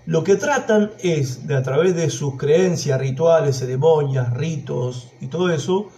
lo 0.05 0.23
que 0.23 0.35
tratan 0.35 0.91
es 0.99 1.47
de 1.47 1.55
a 1.55 1.61
través 1.61 1.95
de 1.95 2.09
sus 2.09 2.35
creencias, 2.35 2.99
rituales, 2.99 3.59
ceremonias, 3.59 4.33
ritos 4.33 5.11
y 5.21 5.27
todo 5.27 5.51
eso, 5.51 5.89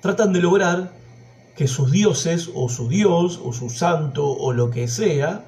tratan 0.00 0.32
de 0.32 0.40
lograr 0.40 0.92
que 1.56 1.66
sus 1.66 1.90
dioses 1.90 2.50
o 2.54 2.68
su 2.68 2.88
dios 2.88 3.40
o 3.42 3.52
su 3.52 3.68
santo 3.68 4.26
o 4.26 4.52
lo 4.52 4.70
que 4.70 4.86
sea, 4.86 5.44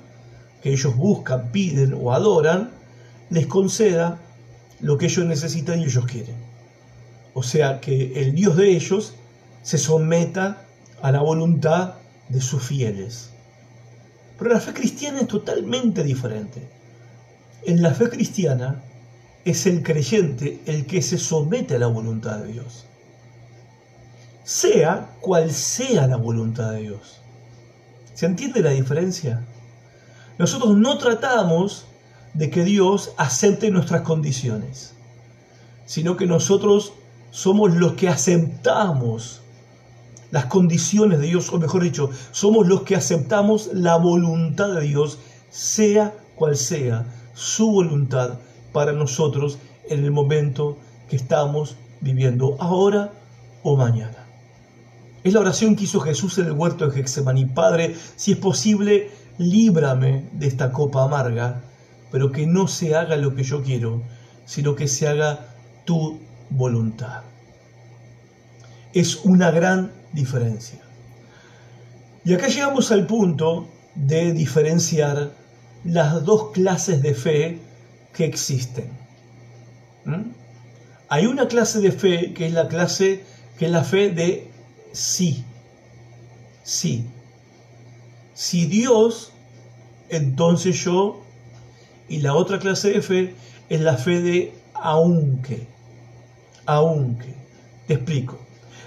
que 0.63 0.73
ellos 0.73 0.97
buscan, 0.97 1.53
piden 1.53 1.95
o 1.95 2.13
adoran, 2.13 2.71
les 3.31 3.47
conceda 3.47 4.21
lo 4.81 4.99
que 4.99 5.07
ellos 5.07 5.25
necesitan 5.25 5.81
y 5.81 5.85
ellos 5.85 6.07
quieren. 6.07 6.37
O 7.33 7.43
sea, 7.43 7.81
que 7.81 8.21
el 8.21 8.35
Dios 8.35 8.57
de 8.57 8.71
ellos 8.71 9.15
se 9.63 9.79
someta 9.79 10.65
a 11.01 11.11
la 11.11 11.21
voluntad 11.21 11.95
de 12.29 12.41
sus 12.41 12.63
fieles. 12.63 13.31
Pero 14.39 14.53
la 14.53 14.61
fe 14.61 14.73
cristiana 14.73 15.21
es 15.21 15.29
totalmente 15.29 16.03
diferente. 16.03 16.69
En 17.67 17.83
la 17.83 17.95
fe 17.95 18.11
cristiana 18.11 18.83
es 19.45 19.67
el 19.67 19.83
creyente 19.83 20.61
el 20.67 20.87
que 20.87 21.01
se 21.01 21.19
somete 21.19 21.77
a 21.77 21.79
la 21.79 21.87
voluntad 21.87 22.39
de 22.39 22.53
Dios. 22.53 22.85
Sea 24.45 25.17
cual 25.21 25.51
sea 25.51 26.07
la 26.07 26.17
voluntad 26.17 26.73
de 26.73 26.83
Dios. 26.83 27.21
¿Se 28.13 28.27
entiende 28.27 28.61
la 28.61 28.71
diferencia? 28.71 29.45
Nosotros 30.39 30.77
no 30.77 30.99
tratamos 30.99 31.87
de 32.35 32.51
que 32.51 32.65
Dios 32.65 33.13
acepte 33.17 33.71
nuestras 33.71 34.03
condiciones, 34.03 34.95
sino 35.87 36.17
que 36.17 36.27
nosotros 36.27 36.93
somos 37.31 37.75
los 37.75 37.95
que 37.95 38.09
aceptamos 38.09 39.41
las 40.31 40.47
condiciones 40.47 41.21
de 41.21 41.29
Dios, 41.29 41.51
o 41.53 41.59
mejor 41.59 41.83
dicho, 41.83 42.11
somos 42.33 42.67
los 42.67 42.83
que 42.83 42.97
aceptamos 42.97 43.71
la 43.73 43.97
voluntad 43.97 44.75
de 44.75 44.81
Dios, 44.83 45.19
sea 45.51 46.13
cual 46.35 46.57
sea 46.57 47.07
su 47.35 47.71
voluntad 47.71 48.39
para 48.73 48.93
nosotros 48.93 49.59
en 49.89 50.05
el 50.05 50.11
momento 50.11 50.79
que 51.09 51.17
estamos 51.17 51.77
viviendo, 52.01 52.57
ahora 52.61 53.13
o 53.63 53.77
mañana. 53.77 54.27
Es 55.23 55.33
la 55.33 55.41
oración 55.41 55.75
que 55.75 55.85
hizo 55.85 56.01
Jesús 56.01 56.39
en 56.39 56.47
el 56.47 56.53
huerto 56.53 56.87
de 56.87 56.93
Getsemaní. 56.93 57.47
Padre, 57.47 57.97
si 58.17 58.33
es 58.33 58.39
posible, 58.39 59.11
líbrame 59.39 60.29
de 60.33 60.47
esta 60.47 60.71
copa 60.71 61.05
amarga, 61.05 61.63
pero 62.11 62.31
que 62.31 62.47
no 62.47 62.69
se 62.69 62.95
haga 62.95 63.17
lo 63.17 63.35
que 63.35 63.43
yo 63.43 63.63
quiero, 63.63 64.03
sino 64.45 64.75
que 64.75 64.87
se 64.87 65.09
haga 65.09 65.55
tu 65.85 66.21
voluntad. 66.51 67.23
Es 68.93 69.25
una 69.25 69.51
gran 69.51 69.93
diferencia. 70.13 70.81
Y 72.25 72.35
acá 72.35 72.49
llegamos 72.49 72.93
al 72.93 73.07
punto 73.07 73.69
de 73.95 74.33
diferenciar 74.33 75.33
las 75.85 76.25
dos 76.25 76.51
clases 76.53 77.03
de 77.03 77.15
fe 77.15 77.59
que 78.13 78.25
existen. 78.25 78.89
¿Mm? 80.05 80.31
Hay 81.09 81.27
una 81.27 81.47
clase 81.47 81.81
de 81.81 81.93
fe 81.93 82.33
que 82.33 82.47
es 82.47 82.53
la 82.53 82.69
clase 82.69 83.25
que 83.59 83.67
es 83.67 83.71
la 83.71 83.85
fe 83.85 84.11
de 84.11 84.51
sí. 84.93 85.45
Sí. 86.63 87.05
Si 88.35 88.67
Dios, 88.67 89.33
entonces 90.09 90.83
yo. 90.83 91.21
Y 92.09 92.19
la 92.19 92.35
otra 92.35 92.59
clase 92.59 92.91
de 92.91 93.03
fe 93.03 93.35
es 93.69 93.81
la 93.81 93.97
fe 93.97 94.21
de 94.21 94.53
aunque. 94.75 95.67
Aunque. 96.67 97.35
Te 97.87 97.95
explico. 97.95 98.39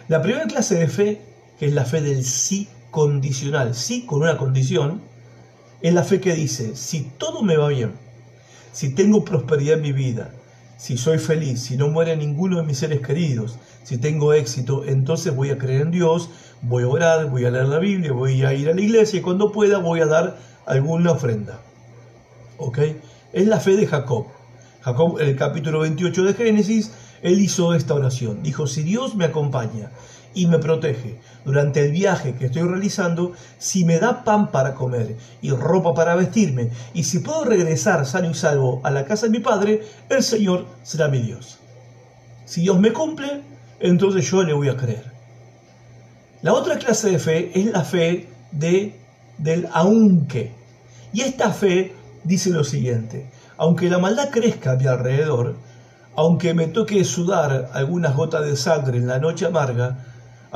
La 0.08 0.22
primera 0.22 0.46
clase 0.46 0.76
de 0.76 0.88
fe, 0.88 1.22
que 1.60 1.68
es 1.68 1.74
la 1.74 1.86
fe 1.86 2.02
del 2.02 2.24
sí 2.24 2.68
condicional, 2.92 3.76
sí 3.76 4.06
con 4.06 4.22
una 4.22 4.38
condición, 4.38 5.02
es 5.82 5.94
la 5.94 6.04
fe 6.04 6.20
que 6.20 6.34
dice, 6.34 6.76
si 6.76 7.02
todo 7.18 7.44
me 7.44 7.58
va 7.58 7.70
bien, 7.70 7.94
si 8.72 8.94
tengo 8.94 9.24
prosperidad 9.24 9.78
en 9.78 9.82
mi 9.82 9.92
vida, 9.92 10.32
si 10.78 10.98
soy 10.98 11.18
feliz, 11.18 11.62
si 11.62 11.78
no 11.78 11.90
muere 11.90 12.16
ninguno 12.16 12.58
de 12.58 12.64
mis 12.64 12.78
seres 12.78 13.02
queridos, 13.02 13.58
si 13.84 13.98
tengo 13.98 14.34
éxito, 14.34 14.86
entonces 14.86 15.36
voy 15.36 15.50
a 15.50 15.58
creer 15.58 15.82
en 15.82 15.92
Dios, 15.92 16.30
voy 16.62 16.84
a 16.84 16.88
orar, 16.88 17.30
voy 17.30 17.46
a 17.46 17.52
leer 17.52 17.68
la 17.68 17.80
Biblia, 17.80 18.12
voy 18.12 18.44
a 18.44 18.54
ir 18.54 18.70
a 18.70 18.74
la 18.74 18.82
iglesia 18.82 19.20
y 19.20 19.22
cuando 19.22 19.52
pueda 19.52 19.80
voy 19.80 20.02
a 20.02 20.06
dar 20.06 20.38
alguna 20.66 21.12
ofrenda. 21.12 21.60
¿Ok? 22.58 22.80
Es 23.34 23.48
la 23.48 23.60
fe 23.60 23.76
de 23.76 23.88
Jacob. 23.88 24.28
Jacob, 24.82 25.20
en 25.20 25.30
el 25.30 25.36
capítulo 25.36 25.80
28 25.80 26.24
de 26.24 26.34
Génesis, 26.34 26.92
él 27.22 27.40
hizo 27.40 27.74
esta 27.74 27.94
oración. 27.94 28.44
Dijo, 28.44 28.68
si 28.68 28.84
Dios 28.84 29.16
me 29.16 29.26
acompaña 29.26 29.92
y 30.34 30.48
me 30.48 30.60
protege 30.60 31.20
durante 31.46 31.86
el 31.86 31.92
viaje 31.92 32.36
que 32.36 32.48
estoy 32.48 32.64
realizando, 32.64 33.34
si 33.58 33.86
me 33.86 34.00
da 34.00 34.24
pan 34.24 34.52
para 34.52 34.74
comer 34.74 35.16
y 35.42 35.52
ropa 35.52 35.94
para 35.94 36.16
vestirme, 36.16 36.70
y 36.94 37.04
si 37.04 37.20
puedo 37.20 37.46
regresar 37.46 38.06
sano 38.06 38.30
y 38.30 38.34
salvo 38.34 38.82
a 38.84 38.92
la 38.92 39.06
casa 39.06 39.28
de 39.28 39.32
mi 39.32 39.40
padre, 39.40 39.82
el 40.10 40.24
Señor 40.24 40.66
será 40.84 41.08
mi 41.08 41.20
Dios. 41.20 41.60
Si 42.46 42.62
Dios 42.62 42.80
me 42.80 42.92
cumple, 42.94 43.42
entonces 43.80 44.30
yo 44.30 44.44
le 44.44 44.54
voy 44.54 44.70
a 44.70 44.78
creer. 44.78 45.12
La 46.42 46.54
otra 46.54 46.78
clase 46.78 47.12
de 47.12 47.20
fe 47.20 47.52
es 47.60 47.66
la 47.68 47.84
fe 47.84 48.30
de, 48.52 49.00
del 49.38 49.68
aunque. 49.72 50.52
Y 51.14 51.22
esta 51.22 51.52
fe 51.52 51.94
dice 52.24 52.50
lo 52.50 52.64
siguiente, 52.64 53.30
aunque 53.58 53.90
la 53.90 53.98
maldad 53.98 54.30
crezca 54.30 54.72
a 54.72 54.76
mi 54.76 54.86
alrededor, 54.86 55.56
aunque 56.16 56.54
me 56.54 56.68
toque 56.68 57.04
sudar 57.06 57.70
algunas 57.74 58.16
gotas 58.16 58.46
de 58.46 58.56
sangre 58.56 58.98
en 58.98 59.08
la 59.08 59.20
noche 59.20 59.46
amarga, 59.46 60.06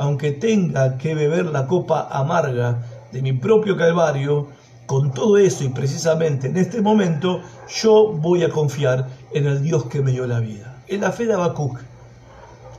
aunque 0.02 0.32
tenga 0.32 0.98
que 0.98 1.14
beber 1.14 1.46
la 1.46 1.68
copa 1.68 2.08
amarga 2.10 2.82
de 3.12 3.22
mi 3.22 3.32
propio 3.34 3.76
calvario, 3.76 4.48
con 4.84 5.14
todo 5.14 5.38
eso 5.38 5.62
y 5.62 5.68
precisamente 5.68 6.48
en 6.48 6.56
este 6.56 6.82
momento, 6.82 7.40
yo 7.68 8.08
voy 8.08 8.42
a 8.42 8.48
confiar 8.48 9.06
en 9.32 9.46
el 9.46 9.62
Dios 9.62 9.84
que 9.84 10.02
me 10.02 10.10
dio 10.10 10.26
la 10.26 10.40
vida. 10.40 10.82
En 10.88 11.02
la 11.02 11.12
fe 11.12 11.26
de 11.26 11.34
Habacuc. 11.34 11.78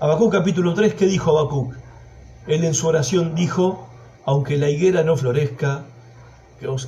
Habacuc 0.02 0.34
capítulo 0.34 0.74
3, 0.74 0.96
¿qué 0.96 1.06
dijo 1.06 1.32
Habacuc? 1.32 1.74
Él 2.46 2.66
en 2.66 2.74
su 2.74 2.88
oración 2.88 3.36
dijo, 3.36 3.88
aunque 4.26 4.58
la 4.58 4.70
higuera 4.70 5.04
no 5.04 5.16
florezca, 5.16 5.86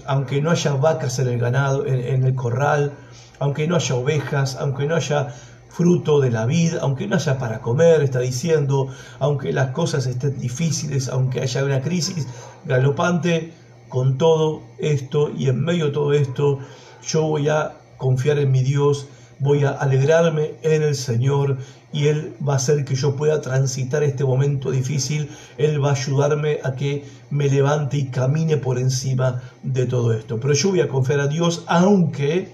aunque 0.05 0.41
no 0.41 0.51
haya 0.51 0.73
vacas 0.73 1.17
en 1.19 1.29
el 1.29 1.39
ganado, 1.39 1.85
en, 1.85 2.25
el 2.25 2.35
corral, 2.35 2.91
aunque 3.39 3.69
no 3.69 3.77
haya 3.77 3.95
ovejas, 3.95 4.57
aunque 4.59 4.85
no 4.85 4.95
haya 4.95 5.33
fruto 5.75 6.21
de 6.21 6.31
la 6.31 6.45
vida, 6.45 6.79
aunque 6.81 7.05
no 7.05 7.17
haya 7.17 7.37
para 7.37 7.59
comer, 7.59 8.01
está 8.01 8.19
diciendo, 8.19 8.87
aunque 9.19 9.51
las 9.51 9.71
cosas 9.71 10.05
estén 10.05 10.39
difíciles, 10.39 11.09
aunque 11.09 11.41
haya 11.41 11.65
una 11.65 11.81
crisis 11.81 12.27
galopante, 12.63 13.51
con 13.89 14.17
todo 14.17 14.61
esto 14.79 15.29
y 15.37 15.47
en 15.47 15.59
medio 15.59 15.87
de 15.87 15.91
todo 15.91 16.13
esto, 16.13 16.59
yo 17.05 17.23
voy 17.23 17.49
a 17.49 17.73
confiar 17.97 18.39
en 18.39 18.51
mi 18.51 18.61
Dios, 18.63 19.07
voy 19.39 19.65
a 19.65 19.71
alegrarme 19.71 20.53
en 20.61 20.81
el 20.81 20.95
Señor 20.95 21.57
y 21.91 22.07
Él 22.07 22.33
va 22.47 22.53
a 22.53 22.55
hacer 22.55 22.85
que 22.85 22.95
yo 22.95 23.17
pueda 23.17 23.41
transitar 23.41 24.01
este 24.01 24.23
momento 24.23 24.71
difícil, 24.71 25.29
Él 25.57 25.83
va 25.83 25.89
a 25.89 25.93
ayudarme 25.93 26.59
a 26.63 26.75
que 26.75 27.03
me 27.29 27.49
levante 27.49 27.97
y 27.97 28.07
camine 28.07 28.55
por 28.55 28.79
encima 28.79 29.41
de 29.63 29.85
todo 29.85 30.13
esto. 30.13 30.39
Pero 30.39 30.53
yo 30.53 30.69
voy 30.69 30.79
a 30.79 30.87
confiar 30.87 31.19
a 31.19 31.27
Dios 31.27 31.65
aunque, 31.67 32.53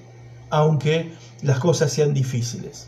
aunque 0.50 1.14
las 1.44 1.60
cosas 1.60 1.92
sean 1.94 2.16
difíciles 2.16 2.88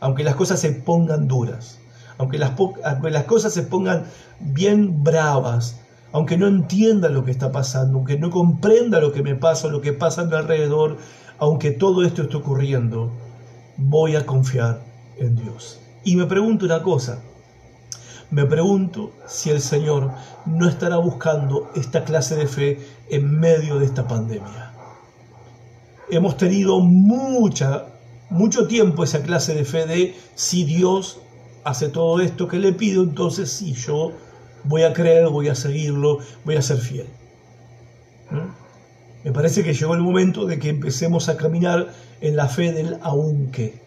aunque 0.00 0.24
las 0.24 0.36
cosas 0.36 0.60
se 0.60 0.72
pongan 0.72 1.28
duras, 1.28 1.78
aunque 2.18 2.38
las, 2.38 2.52
cosas 3.26 3.52
se 3.52 3.62
pongan 3.62 4.04
bien 4.40 5.02
bravas, 5.02 5.80
aunque 6.12 6.36
no 6.36 6.46
entienda 6.46 7.08
lo 7.08 7.24
que 7.24 7.30
está 7.30 7.52
pasando, 7.52 7.98
aunque 7.98 8.18
no 8.18 8.30
comprenda 8.30 9.00
lo 9.00 9.12
que 9.12 9.22
me 9.22 9.34
pasa, 9.34 9.68
lo 9.68 9.80
que 9.80 9.92
pasa 9.92 10.22
a 10.22 10.24
mi 10.24 10.34
alrededor, 10.34 10.96
aunque 11.38 11.72
todo 11.72 12.04
esto 12.04 12.22
esté 12.22 12.36
ocurriendo, 12.36 13.10
voy 13.76 14.16
a 14.16 14.24
confiar 14.24 14.80
en 15.18 15.36
Dios. 15.36 15.80
Y 16.04 16.16
me 16.16 16.24
pregunto 16.26 16.64
una 16.64 16.82
cosa, 16.82 17.20
me 18.30 18.46
pregunto 18.46 19.12
si 19.26 19.50
el 19.50 19.60
Señor 19.60 20.10
no 20.46 20.68
estará 20.68 20.96
buscando 20.96 21.70
esta 21.74 22.04
clase 22.04 22.36
de 22.36 22.46
fe 22.46 22.78
en 23.10 23.38
medio 23.38 23.78
de 23.78 23.86
esta 23.86 24.06
pandemia. 24.08 24.72
Hemos 26.08 26.36
tenido 26.36 26.80
mucha 26.80 27.86
mucho 28.30 28.66
tiempo 28.66 29.04
esa 29.04 29.22
clase 29.22 29.54
de 29.54 29.64
fe 29.64 29.86
de 29.86 30.14
si 30.34 30.64
Dios 30.64 31.20
hace 31.64 31.88
todo 31.88 32.20
esto 32.20 32.48
que 32.48 32.58
le 32.58 32.72
pido, 32.72 33.02
entonces 33.02 33.50
sí, 33.50 33.74
yo 33.74 34.12
voy 34.64 34.82
a 34.82 34.92
creer, 34.92 35.28
voy 35.28 35.48
a 35.48 35.54
seguirlo, 35.54 36.18
voy 36.44 36.56
a 36.56 36.62
ser 36.62 36.78
fiel. 36.78 37.06
Me 39.24 39.32
parece 39.32 39.64
que 39.64 39.74
llegó 39.74 39.94
el 39.94 40.02
momento 40.02 40.46
de 40.46 40.58
que 40.58 40.68
empecemos 40.68 41.28
a 41.28 41.36
caminar 41.36 41.92
en 42.20 42.36
la 42.36 42.48
fe 42.48 42.72
del 42.72 42.98
aunque. 43.02 43.82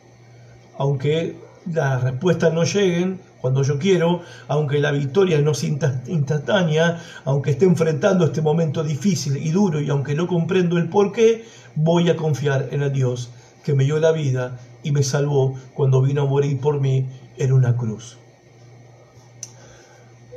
Aunque 0.78 1.38
las 1.71 2.04
respuestas 2.04 2.54
no 2.54 2.63
lleguen 2.63 3.21
cuando 3.41 3.63
yo 3.63 3.80
quiero, 3.80 4.21
aunque 4.47 4.80
la 4.80 4.91
victoria 4.91 5.41
no 5.41 5.54
sea 5.54 5.69
instantánea, 6.08 7.02
aunque 7.23 7.52
esté 7.52 7.65
enfrentando 7.65 8.25
este 8.25 8.41
momento 8.41 8.84
difícil 8.84 9.38
y 9.38 9.52
duro 9.52 9.80
y 9.80 9.89
aunque 9.89 10.15
no 10.15 10.28
comprendo 10.28 10.78
el 10.78 10.89
por 10.89 11.13
qué, 11.13 11.45
voy 11.75 12.10
a 12.10 12.17
confiar 12.17 12.67
en 12.71 12.91
Dios 12.91 13.32
que 13.63 13.74
me 13.74 13.84
dio 13.84 14.00
la 14.00 14.12
vida 14.12 14.60
y 14.84 14.91
me 14.91 15.04
salvó 15.04 15.56
cuando 15.74 16.02
vino 16.02 16.22
a 16.22 16.26
morir 16.26 16.60
por 16.60 16.80
mí 16.80 17.08
en 17.38 17.54
una 17.54 17.76
cruz. 17.76 18.17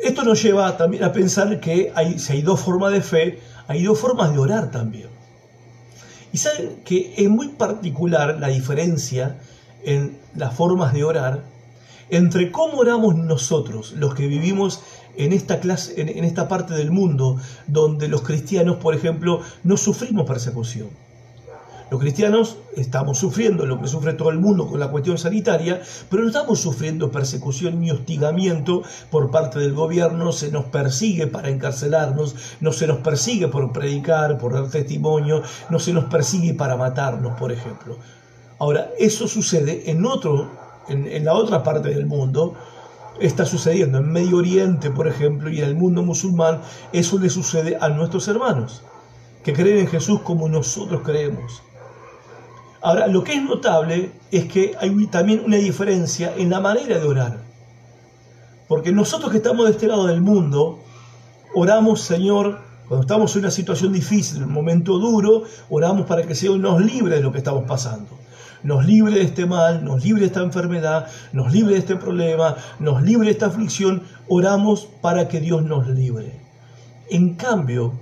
Esto 0.03 0.25
nos 0.25 0.43
lleva 0.43 0.77
también 0.77 1.05
a 1.05 1.13
pensar 1.13 1.61
que 1.61 1.93
si 2.17 2.33
hay 2.33 2.43
dos 2.43 2.61
formas 2.61 2.93
de 2.93 3.03
fe, 3.03 3.39
hay 3.69 3.85
dos 3.85 3.99
formas 3.99 4.33
de 4.33 4.39
orar 4.39 4.71
también. 4.71 5.09
Y 6.33 6.39
saben 6.39 6.83
que 6.85 7.15
es 7.17 7.29
muy 7.29 7.49
particular 7.49 8.39
la 8.41 8.49
diferencia 8.49 9.39
en 9.85 10.19
las 10.35 10.55
formas 10.55 10.93
de 10.93 11.05
orar 11.05 11.45
entre 12.11 12.51
cómo 12.51 12.79
oramos 12.79 13.15
nosotros, 13.15 13.93
los 13.93 14.15
que 14.15 14.27
vivimos 14.27 14.83
en 15.17 15.33
esta 15.33 15.61
clase, 15.61 16.01
en 16.01 16.25
esta 16.25 16.49
parte 16.49 16.75
del 16.75 16.91
mundo, 16.91 17.37
donde 17.67 18.09
los 18.09 18.23
cristianos, 18.23 18.77
por 18.77 18.95
ejemplo, 18.95 19.41
no 19.63 19.77
sufrimos 19.77 20.27
persecución 20.27 20.89
los 21.93 22.01
cristianos 22.01 22.57
estamos 22.75 23.19
sufriendo 23.19 23.67
lo 23.67 23.79
que 23.79 23.87
sufre 23.87 24.15
todo 24.15 24.31
el 24.31 24.39
mundo 24.39 24.67
con 24.67 24.81
la 24.81 24.91
cuestión 24.91 25.19
sanitaria, 25.19 25.83
pero 26.09 26.23
no 26.23 26.29
estamos 26.31 26.59
sufriendo 26.59 27.11
persecución 27.11 27.81
ni 27.81 27.91
hostigamiento 27.91 28.83
por 29.11 29.31
parte 29.31 29.59
del 29.59 29.75
gobierno, 29.75 30.33
se 30.33 30.51
nos 30.51 30.65
persigue 30.65 31.27
para 31.27 31.51
encarcelarnos, 31.51 32.35
no 32.63 32.73
se 32.73 32.87
nos 32.87 33.01
persigue 33.01 33.49
por 33.49 33.75
predicar, 33.75 34.39
por 34.39 34.55
dar 34.55 34.71
testimonio, 34.71 35.43
no 35.69 35.79
se 35.79 35.93
nos 35.93 36.07
persigue 36.07 36.55
para 36.55 36.79
matarnos, 36.79 37.39
por 37.39 37.53
ejemplo. 37.53 37.99
Ahora, 38.59 38.89
eso 38.99 39.29
sucede 39.29 39.91
en 39.91 40.07
otro, 40.07 40.51
en, 40.89 41.07
en 41.07 41.27
la 41.27 41.35
otra 41.35 41.63
parte 41.63 41.91
del 41.91 42.07
mundo, 42.07 42.55
está 43.21 43.45
sucediendo 43.45 43.99
en 43.99 44.11
Medio 44.11 44.39
Oriente, 44.39 44.91
por 44.91 45.09
ejemplo, 45.09 45.51
y 45.51 45.59
en 45.59 45.69
el 45.69 45.75
mundo 45.75 46.03
musulmán, 46.03 46.63
eso 46.95 47.19
le 47.19 47.29
sucede 47.29 47.77
a 47.79 47.91
nuestros 47.91 48.29
hermanos, 48.29 48.81
que 49.45 49.53
creen 49.53 49.81
en 49.81 49.89
Jesús 49.89 50.23
como 50.23 50.49
nosotros 50.49 51.03
creemos. 51.05 51.63
Ahora, 52.83 53.07
lo 53.07 53.23
que 53.23 53.35
es 53.35 53.43
notable 53.43 54.11
es 54.33 54.47
que 54.47 54.75
hay 54.79 55.07
también 55.07 55.43
una 55.47 55.57
diferencia 55.57 56.35
en 56.37 56.51
la 56.51 56.61
manera 56.61 56.99
de 56.99 57.07
orar. 57.07 57.39
Porque 58.67 58.91
nosotros 58.91 59.31
que 59.31 59.37
estamos 59.37 59.67
de 59.67 59.73
este 59.73 59.87
lado 59.87 60.09
del 60.09 60.21
mundo, 60.21 60.81
oramos, 61.55 62.01
Señor, 62.01 62.61
cuando 62.89 63.03
estamos 63.03 63.35
en 63.37 63.43
una 63.43 63.51
situación 63.53 63.93
difícil, 63.93 64.39
en 64.39 64.45
un 64.45 64.53
momento 64.53 64.99
duro, 64.99 65.45
oramos 65.71 66.07
para 66.07 66.25
que 66.25 66.35
Señor 66.35 66.59
nos 66.59 66.81
libre 66.81 67.17
de 67.17 67.23
lo 67.23 67.31
que 67.31 67.39
estamos 67.39 67.65
pasando. 67.69 68.19
Nos 68.65 68.85
libre 68.85 69.15
de 69.15 69.23
este 69.23 69.47
mal, 69.47 69.85
nos 69.85 70.05
libre 70.05 70.23
de 70.23 70.27
esta 70.27 70.43
enfermedad, 70.43 71.07
nos 71.33 71.53
libre 71.53 71.75
de 71.75 71.81
este 71.81 71.97
problema, 71.97 72.57
nos 72.81 73.03
libre 73.03 73.27
de 73.27 73.33
esta 73.33 73.47
aflicción. 73.47 74.03
Oramos 74.29 74.89
para 75.01 75.29
que 75.29 75.41
Dios 75.41 75.63
nos 75.63 75.87
libre. 75.89 76.41
En 77.11 77.35
cambio, 77.35 77.93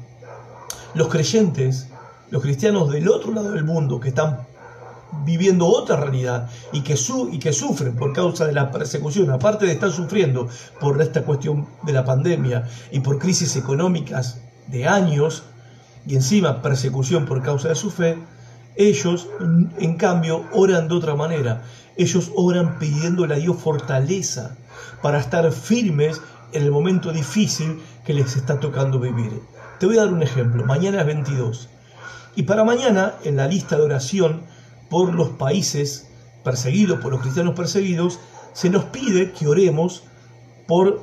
Los 0.95 1.09
creyentes, 1.09 1.89
los 2.31 2.43
cristianos 2.43 2.91
del 2.91 3.09
otro 3.09 3.33
lado 3.33 3.53
del 3.53 3.63
mundo 3.63 4.01
que 4.01 4.09
están 4.09 4.50
viviendo 5.25 5.67
otra 5.67 5.97
realidad 5.97 6.49
y 6.73 6.83
que, 6.83 6.97
su, 6.97 7.31
y 7.33 7.39
que 7.39 7.53
sufren 7.53 7.97
por 7.97 8.13
causa 8.13 8.47
de 8.47 8.53
la 8.53 8.71
persecución, 8.71 9.31
aparte 9.31 9.67
de 9.67 9.73
estar 9.73 9.91
sufriendo 9.91 10.49
por 10.81 11.01
esta 11.01 11.23
cuestión 11.23 11.69
de 11.83 11.93
la 11.93 12.05
pandemia 12.05 12.69
y 12.91 13.01
por 13.01 13.19
crisis 13.19 13.57
económicas 13.57 14.41
de 14.69 14.87
años 14.87 15.45
y 16.07 16.15
encima 16.15 16.63
persecución 16.63 17.27
por 17.27 17.43
causa 17.43 17.69
de 17.69 17.75
su 17.75 17.91
fe, 17.91 18.17
ellos 18.77 19.29
en 19.79 19.97
cambio 19.97 20.45
oran 20.53 20.89
de 20.89 20.95
otra 20.95 21.15
manera. 21.15 21.63
Ellos 21.97 22.31
oran 22.35 22.79
pidiéndole 22.79 23.35
a 23.35 23.39
Dios 23.39 23.57
fortaleza 23.59 24.57
para 25.03 25.19
estar 25.19 25.51
firmes 25.53 26.21
en 26.53 26.63
el 26.63 26.71
momento 26.71 27.13
difícil 27.13 27.81
que 28.05 28.15
les 28.15 28.37
está 28.37 28.59
tocando 28.59 28.99
vivir. 28.99 29.43
Te 29.79 29.87
voy 29.87 29.99
a 29.99 30.05
dar 30.05 30.13
un 30.13 30.23
ejemplo. 30.23 30.65
Mañana 30.65 31.01
es 31.01 31.07
22. 31.07 31.69
Y 32.37 32.45
para 32.45 32.65
mañana, 32.65 33.15
en 33.25 33.37
la 33.37 33.47
lista 33.47 33.77
de 33.77 33.83
oración, 33.83 34.43
por 34.91 35.15
los 35.15 35.31
países 35.31 36.09
perseguidos, 36.45 37.01
por 37.01 37.13
los 37.13 37.23
cristianos 37.23 37.55
perseguidos, 37.55 38.19
se 38.53 38.69
nos 38.69 38.85
pide 38.87 39.33
que 39.33 39.47
oremos 39.47 40.03
por 40.67 41.03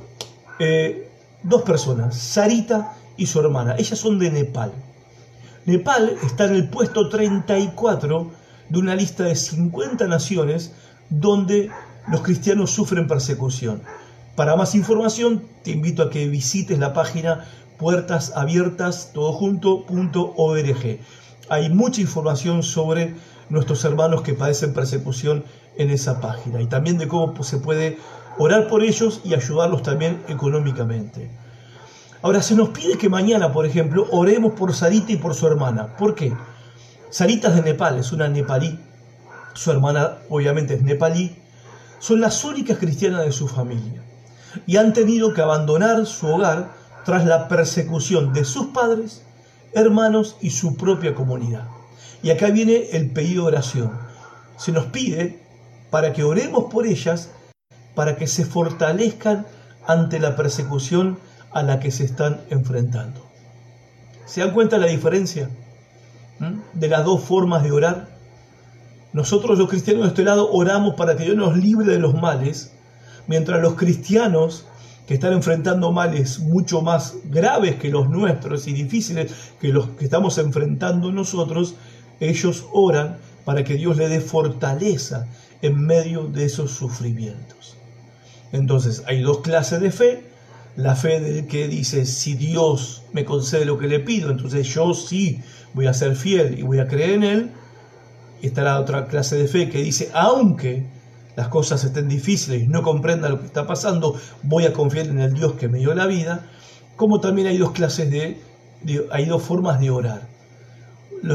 eh, 0.60 1.10
dos 1.42 1.62
personas, 1.62 2.16
Sarita 2.16 2.94
y 3.16 3.26
su 3.26 3.40
hermana. 3.40 3.74
Ellas 3.78 3.98
son 3.98 4.18
de 4.18 4.30
Nepal. 4.30 4.72
Nepal 5.66 6.16
está 6.22 6.44
en 6.44 6.54
el 6.54 6.68
puesto 6.68 7.08
34 7.08 8.30
de 8.68 8.78
una 8.78 8.94
lista 8.94 9.24
de 9.24 9.34
50 9.34 10.06
naciones 10.06 10.72
donde 11.10 11.70
los 12.08 12.22
cristianos 12.22 12.70
sufren 12.70 13.06
persecución. 13.06 13.82
Para 14.36 14.56
más 14.56 14.74
información, 14.74 15.44
te 15.64 15.72
invito 15.72 16.02
a 16.02 16.10
que 16.10 16.28
visites 16.28 16.78
la 16.78 16.92
página 16.92 17.44
puertasabiertas, 17.78 19.12
Hay 21.48 21.70
mucha 21.70 22.00
información 22.00 22.62
sobre 22.62 23.14
nuestros 23.50 23.84
hermanos 23.84 24.22
que 24.22 24.34
padecen 24.34 24.74
persecución 24.74 25.44
en 25.76 25.90
esa 25.90 26.20
página 26.20 26.60
y 26.60 26.66
también 26.66 26.98
de 26.98 27.08
cómo 27.08 27.42
se 27.42 27.58
puede 27.58 27.98
orar 28.38 28.68
por 28.68 28.82
ellos 28.82 29.20
y 29.24 29.34
ayudarlos 29.34 29.82
también 29.82 30.22
económicamente. 30.28 31.30
Ahora, 32.20 32.42
se 32.42 32.56
nos 32.56 32.70
pide 32.70 32.98
que 32.98 33.08
mañana, 33.08 33.52
por 33.52 33.64
ejemplo, 33.64 34.06
oremos 34.10 34.54
por 34.54 34.74
Sarita 34.74 35.12
y 35.12 35.16
por 35.16 35.34
su 35.34 35.46
hermana. 35.46 35.96
¿Por 35.96 36.14
qué? 36.14 36.32
Sarita 37.10 37.48
es 37.48 37.54
de 37.54 37.62
Nepal, 37.62 37.98
es 37.98 38.12
una 38.12 38.28
nepalí. 38.28 38.78
Su 39.54 39.70
hermana, 39.70 40.18
obviamente, 40.28 40.74
es 40.74 40.82
nepalí. 40.82 41.36
Son 42.00 42.20
las 42.20 42.44
únicas 42.44 42.78
cristianas 42.78 43.24
de 43.24 43.32
su 43.32 43.46
familia. 43.46 44.02
Y 44.66 44.76
han 44.76 44.92
tenido 44.92 45.32
que 45.32 45.42
abandonar 45.42 46.06
su 46.06 46.26
hogar 46.26 46.72
tras 47.04 47.24
la 47.24 47.46
persecución 47.46 48.32
de 48.32 48.44
sus 48.44 48.66
padres, 48.66 49.22
hermanos 49.72 50.36
y 50.40 50.50
su 50.50 50.76
propia 50.76 51.14
comunidad. 51.14 51.68
Y 52.22 52.30
acá 52.30 52.50
viene 52.50 52.90
el 52.92 53.10
pedido 53.10 53.44
de 53.44 53.48
oración. 53.48 53.92
Se 54.56 54.72
nos 54.72 54.86
pide 54.86 55.40
para 55.90 56.12
que 56.12 56.24
oremos 56.24 56.64
por 56.70 56.86
ellas, 56.86 57.30
para 57.94 58.16
que 58.16 58.26
se 58.26 58.44
fortalezcan 58.44 59.46
ante 59.86 60.18
la 60.18 60.36
persecución 60.36 61.18
a 61.52 61.62
la 61.62 61.80
que 61.80 61.90
se 61.90 62.04
están 62.04 62.40
enfrentando. 62.50 63.24
¿Se 64.26 64.40
dan 64.40 64.52
cuenta 64.52 64.78
la 64.78 64.86
diferencia 64.86 65.48
de 66.74 66.88
las 66.88 67.04
dos 67.04 67.22
formas 67.24 67.62
de 67.62 67.72
orar? 67.72 68.08
Nosotros 69.12 69.58
los 69.58 69.68
cristianos 69.68 70.02
de 70.02 70.08
este 70.08 70.24
lado 70.24 70.50
oramos 70.52 70.94
para 70.94 71.16
que 71.16 71.24
Dios 71.24 71.36
nos 71.36 71.56
libre 71.56 71.86
de 71.86 71.98
los 71.98 72.14
males, 72.14 72.72
mientras 73.26 73.62
los 73.62 73.74
cristianos 73.74 74.66
que 75.06 75.14
están 75.14 75.32
enfrentando 75.32 75.90
males 75.90 76.38
mucho 76.40 76.82
más 76.82 77.14
graves 77.24 77.76
que 77.76 77.88
los 77.88 78.10
nuestros 78.10 78.68
y 78.68 78.74
difíciles 78.74 79.32
que 79.58 79.68
los 79.68 79.88
que 79.90 80.04
estamos 80.04 80.36
enfrentando 80.36 81.10
nosotros, 81.10 81.76
ellos 82.20 82.66
oran 82.72 83.18
para 83.44 83.64
que 83.64 83.74
Dios 83.74 83.96
le 83.96 84.08
dé 84.08 84.20
fortaleza 84.20 85.26
en 85.62 85.80
medio 85.80 86.24
de 86.24 86.44
esos 86.44 86.72
sufrimientos. 86.72 87.76
Entonces 88.52 89.02
hay 89.06 89.22
dos 89.22 89.38
clases 89.38 89.80
de 89.80 89.90
fe. 89.90 90.24
La 90.76 90.94
fe 90.94 91.20
del 91.20 91.46
que 91.46 91.66
dice, 91.66 92.06
si 92.06 92.34
Dios 92.34 93.02
me 93.12 93.24
concede 93.24 93.64
lo 93.64 93.78
que 93.78 93.88
le 93.88 93.98
pido, 93.98 94.30
entonces 94.30 94.66
yo 94.68 94.94
sí 94.94 95.40
voy 95.74 95.86
a 95.86 95.94
ser 95.94 96.14
fiel 96.14 96.58
y 96.58 96.62
voy 96.62 96.78
a 96.78 96.86
creer 96.86 97.10
en 97.10 97.22
Él. 97.24 97.50
Y 98.40 98.46
está 98.46 98.62
la 98.62 98.78
otra 98.78 99.08
clase 99.08 99.36
de 99.36 99.48
fe 99.48 99.68
que 99.68 99.82
dice, 99.82 100.10
aunque 100.12 100.86
las 101.34 101.48
cosas 101.48 101.82
estén 101.82 102.08
difíciles 102.08 102.62
y 102.62 102.68
no 102.68 102.82
comprenda 102.82 103.28
lo 103.28 103.40
que 103.40 103.46
está 103.46 103.66
pasando, 103.66 104.14
voy 104.42 104.66
a 104.66 104.72
confiar 104.72 105.06
en 105.06 105.18
el 105.18 105.34
Dios 105.34 105.54
que 105.54 105.68
me 105.68 105.78
dio 105.78 105.94
la 105.94 106.06
vida. 106.06 106.46
Como 106.94 107.20
también 107.20 107.48
hay 107.48 107.58
dos 107.58 107.72
clases 107.72 108.10
de, 108.10 108.40
hay 109.10 109.24
dos 109.24 109.42
formas 109.42 109.80
de 109.80 109.90
orar 109.90 110.37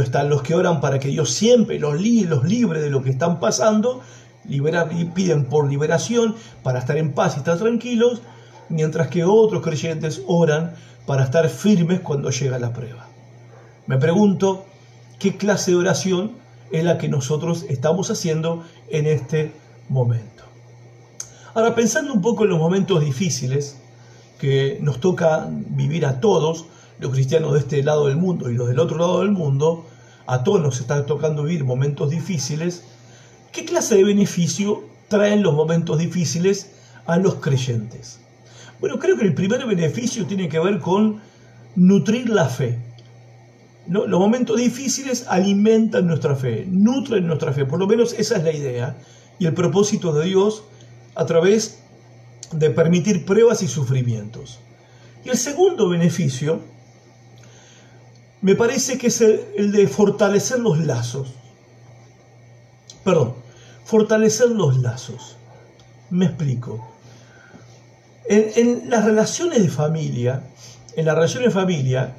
están 0.01 0.29
los 0.29 0.41
que 0.41 0.55
oran 0.55 0.81
para 0.81 0.99
que 0.99 1.09
Dios 1.09 1.31
siempre 1.31 1.79
los, 1.79 1.93
los 1.93 2.43
libre 2.43 2.81
de 2.81 2.89
lo 2.89 3.03
que 3.03 3.09
están 3.09 3.39
pasando, 3.39 4.01
y 4.47 4.59
piden 5.05 5.45
por 5.45 5.69
liberación 5.69 6.35
para 6.63 6.79
estar 6.79 6.97
en 6.97 7.13
paz 7.13 7.35
y 7.35 7.39
estar 7.39 7.57
tranquilos, 7.57 8.21
mientras 8.69 9.07
que 9.07 9.23
otros 9.23 9.61
creyentes 9.61 10.21
oran 10.27 10.73
para 11.05 11.23
estar 11.23 11.47
firmes 11.49 12.01
cuando 12.01 12.29
llega 12.29 12.59
la 12.59 12.73
prueba. 12.73 13.07
Me 13.87 13.97
pregunto, 13.97 14.65
¿qué 15.19 15.37
clase 15.37 15.71
de 15.71 15.77
oración 15.77 16.33
es 16.71 16.83
la 16.83 16.97
que 16.97 17.09
nosotros 17.09 17.65
estamos 17.69 18.09
haciendo 18.09 18.63
en 18.89 19.05
este 19.05 19.51
momento? 19.89 20.43
Ahora, 21.53 21.75
pensando 21.75 22.13
un 22.13 22.21
poco 22.21 22.43
en 22.43 22.49
los 22.49 22.59
momentos 22.59 23.03
difíciles 23.03 23.77
que 24.39 24.79
nos 24.81 24.99
toca 24.99 25.47
vivir 25.49 26.05
a 26.05 26.19
todos, 26.19 26.65
los 26.99 27.11
cristianos 27.11 27.53
de 27.53 27.59
este 27.59 27.83
lado 27.83 28.07
del 28.07 28.17
mundo 28.17 28.49
y 28.49 28.55
los 28.55 28.67
del 28.67 28.79
otro 28.79 28.97
lado 28.97 29.19
del 29.19 29.31
mundo, 29.31 29.85
a 30.25 30.43
todos 30.43 30.61
nos 30.61 30.79
está 30.79 31.05
tocando 31.05 31.43
vivir 31.43 31.63
momentos 31.63 32.09
difíciles, 32.09 32.83
¿qué 33.51 33.65
clase 33.65 33.95
de 33.95 34.03
beneficio 34.03 34.83
traen 35.09 35.43
los 35.43 35.53
momentos 35.53 35.97
difíciles 35.97 36.71
a 37.05 37.17
los 37.17 37.35
creyentes? 37.35 38.19
Bueno, 38.79 38.99
creo 38.99 39.17
que 39.17 39.25
el 39.25 39.33
primer 39.33 39.65
beneficio 39.65 40.25
tiene 40.25 40.49
que 40.49 40.59
ver 40.59 40.79
con 40.79 41.21
nutrir 41.75 42.29
la 42.29 42.47
fe. 42.47 42.79
Los 43.87 44.19
momentos 44.19 44.57
difíciles 44.57 45.25
alimentan 45.27 46.07
nuestra 46.07 46.35
fe, 46.35 46.65
nutren 46.69 47.27
nuestra 47.27 47.51
fe, 47.51 47.65
por 47.65 47.79
lo 47.79 47.87
menos 47.87 48.13
esa 48.13 48.37
es 48.37 48.43
la 48.43 48.53
idea 48.53 48.97
y 49.39 49.45
el 49.45 49.53
propósito 49.53 50.13
de 50.13 50.25
Dios 50.25 50.63
a 51.15 51.25
través 51.25 51.79
de 52.53 52.69
permitir 52.69 53.25
pruebas 53.25 53.61
y 53.61 53.67
sufrimientos. 53.67 54.59
Y 55.25 55.29
el 55.29 55.37
segundo 55.37 55.89
beneficio 55.89 56.61
me 58.43 58.55
parece 58.55 58.97
que 58.97 59.07
es 59.07 59.21
el, 59.21 59.71
de 59.71 59.87
fortalecer 59.87 60.59
los 60.59 60.77
lazos. 60.77 61.29
Perdón, 63.05 63.35
fortalecer 63.85 64.49
los 64.49 64.77
lazos. 64.79 65.37
Me 66.09 66.25
explico. 66.25 66.85
En, 68.25 68.89
las 68.89 69.05
relaciones 69.05 69.63
de 69.63 69.69
familia, 69.69 70.43
en 70.97 71.05
las 71.05 71.15
relaciones 71.15 71.47
de 71.47 71.53
familia, 71.53 72.15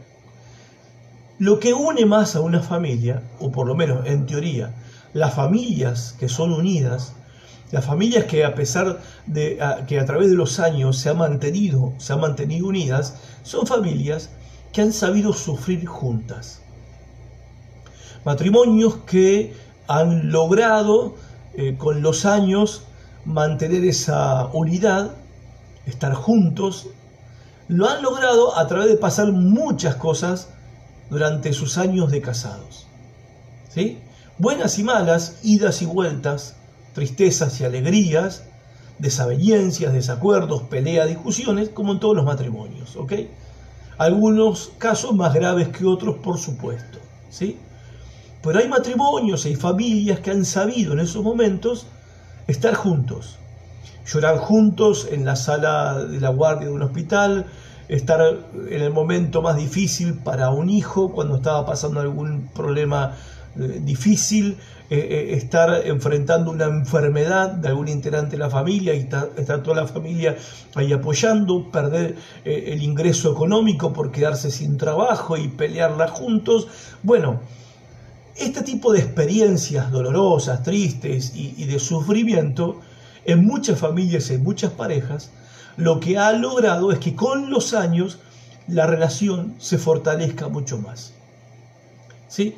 lo 1.39 1.61
que 1.61 1.75
une 1.75 2.07
más 2.07 2.37
a 2.37 2.41
una 2.41 2.61
familia, 2.61 3.23
o 3.39 3.53
por 3.53 3.67
lo 3.67 3.75
menos 3.75 4.07
en 4.07 4.25
teoría, 4.25 4.75
las 5.13 5.35
familias 5.35 6.17
que 6.19 6.31
son 6.31 6.55
unidas, 6.55 7.13
las 7.71 7.85
familias 7.85 8.25
que 8.25 8.47
a 8.47 8.55
pesar 8.55 8.99
de 9.27 9.59
que 9.87 10.01
a 10.01 10.07
través 10.07 10.31
de 10.31 10.37
los 10.37 10.59
años 10.59 10.97
se 10.99 11.11
han 11.11 11.19
mantenido, 11.19 11.93
se 11.99 12.15
han 12.15 12.21
mantenido 12.21 12.67
unidas, 12.67 13.17
son 13.43 13.67
familias 13.67 14.31
que 14.75 14.83
han 14.83 14.93
sabido 14.93 15.33
sufrir 15.33 15.87
juntas. 15.87 16.61
Matrimonios 18.25 18.97
que 19.07 19.55
han 19.87 20.33
logrado 20.33 21.15
eh, 21.55 21.77
con 21.79 22.03
los 22.03 22.27
años 22.27 22.83
mantener 23.25 23.85
esa 23.85 24.47
unidad, 24.53 25.13
estar 25.87 26.13
juntos, 26.15 26.89
lo 27.69 27.89
han 27.89 28.03
logrado 28.03 28.59
a 28.59 28.67
través 28.67 28.89
de 28.89 28.97
pasar 28.97 29.31
muchas 29.33 29.95
cosas 29.95 30.49
durante 31.09 31.53
sus 31.53 31.79
años 31.79 32.11
de 32.11 32.21
casados. 32.21 32.89
¿Sí? 33.69 34.01
Buenas 34.39 34.79
y 34.79 34.83
malas, 34.83 35.39
idas 35.45 35.83
y 35.83 35.87
vueltas, 35.87 36.57
tristezas 36.95 37.61
y 37.61 37.65
alegrías, 37.65 38.45
desavenencias, 38.99 39.93
desacuerdos, 39.93 40.63
peleas, 40.65 41.09
discusiones, 41.09 41.69
como 41.69 41.93
en 41.93 42.01
todos 42.01 42.17
los 42.17 42.25
matrimonios. 42.25 42.97
¿ok? 42.97 43.13
Algunos 43.99 44.73
casos 44.79 45.15
más 45.15 45.35
graves 45.35 45.69
que 45.69 45.85
otros, 45.85 46.17
por 46.19 46.39
supuesto, 46.39 46.99
¿sí? 47.31 47.59
Pero 48.43 48.59
hay 48.59 48.69
matrimonios, 48.69 49.45
hay 49.47 49.55
familias 49.55 50.21
que 50.21 50.31
han 50.31 50.45
sabido 50.45 50.93
en 50.93 51.01
esos 51.01 51.23
momentos 51.23 51.87
estar 52.47 52.75
juntos, 52.75 53.39
llorar 54.07 54.39
juntos 54.39 55.09
en 55.11 55.25
la 55.25 55.37
sala 55.37 56.05
de 56.05 56.21
la 56.21 56.29
guardia 56.29 56.69
de 56.69 56.75
un 56.75 56.83
hospital, 56.83 57.47
estar 57.89 58.21
en 58.69 58.83
el 58.83 58.93
momento 58.93 59.43
más 59.43 59.57
difícil 59.57 60.19
para 60.19 60.51
un 60.51 60.69
hijo 60.69 61.13
cuando 61.13 61.37
estaba 61.37 61.65
pasando 61.65 62.01
algún 62.01 62.49
problema 62.55 63.17
difícil 63.57 64.59
eh, 64.91 64.99
eh, 64.99 65.35
estar 65.35 65.87
enfrentando 65.87 66.51
una 66.51 66.65
enfermedad 66.65 67.51
de 67.51 67.69
algún 67.69 67.89
integrante 67.89 68.33
de 68.33 68.39
la 68.39 68.51
familia 68.51 68.95
y 68.95 69.01
está, 69.01 69.63
toda 69.63 69.77
la 69.77 69.87
familia 69.87 70.37
ahí 70.75 70.93
apoyando, 70.93 71.71
perder 71.71 72.17
el 72.45 72.83
ingreso 72.83 73.33
económico 73.33 73.93
por 73.93 74.11
quedarse 74.13 74.51
sin 74.51 74.77
trabajo 74.77 75.37
y 75.37 75.49
pelearla 75.49 76.09
juntos. 76.09 76.69
Bueno, 77.03 77.41
este 78.37 78.63
tipo 78.63 78.93
de 78.93 78.99
experiencias 78.99 79.91
dolorosas, 79.93 80.63
tristes 80.63 81.33
y, 81.35 81.65
de 81.65 81.79
sufrimiento, 81.79 82.81
en 83.25 83.45
muchas 83.45 83.79
familias 83.79 84.31
y 84.31 84.35
en 84.35 84.43
muchas 84.43 84.73
parejas, 84.73 85.31
lo 85.77 86.01
que 86.01 86.19
ha 86.19 86.33
logrado 86.33 86.91
es 86.93 86.99
que 86.99 87.15
con 87.15 87.51
los 87.51 87.75
años 87.75 88.19
la 88.67 88.87
relación 88.87 89.55
se 89.59 89.79
fortalezca 89.79 90.49
mucho 90.49 90.79
más. 90.79 91.13
¿Sí? 92.29 92.57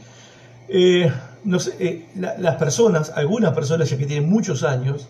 Eh, 0.69 1.13
eh, 1.79 2.09
las 2.17 2.57
personas, 2.57 3.13
algunas 3.15 3.53
personas 3.55 3.89
ya 3.89 3.97
que 3.97 4.07
tienen 4.07 4.29
muchos 4.29 4.63
años, 4.63 5.07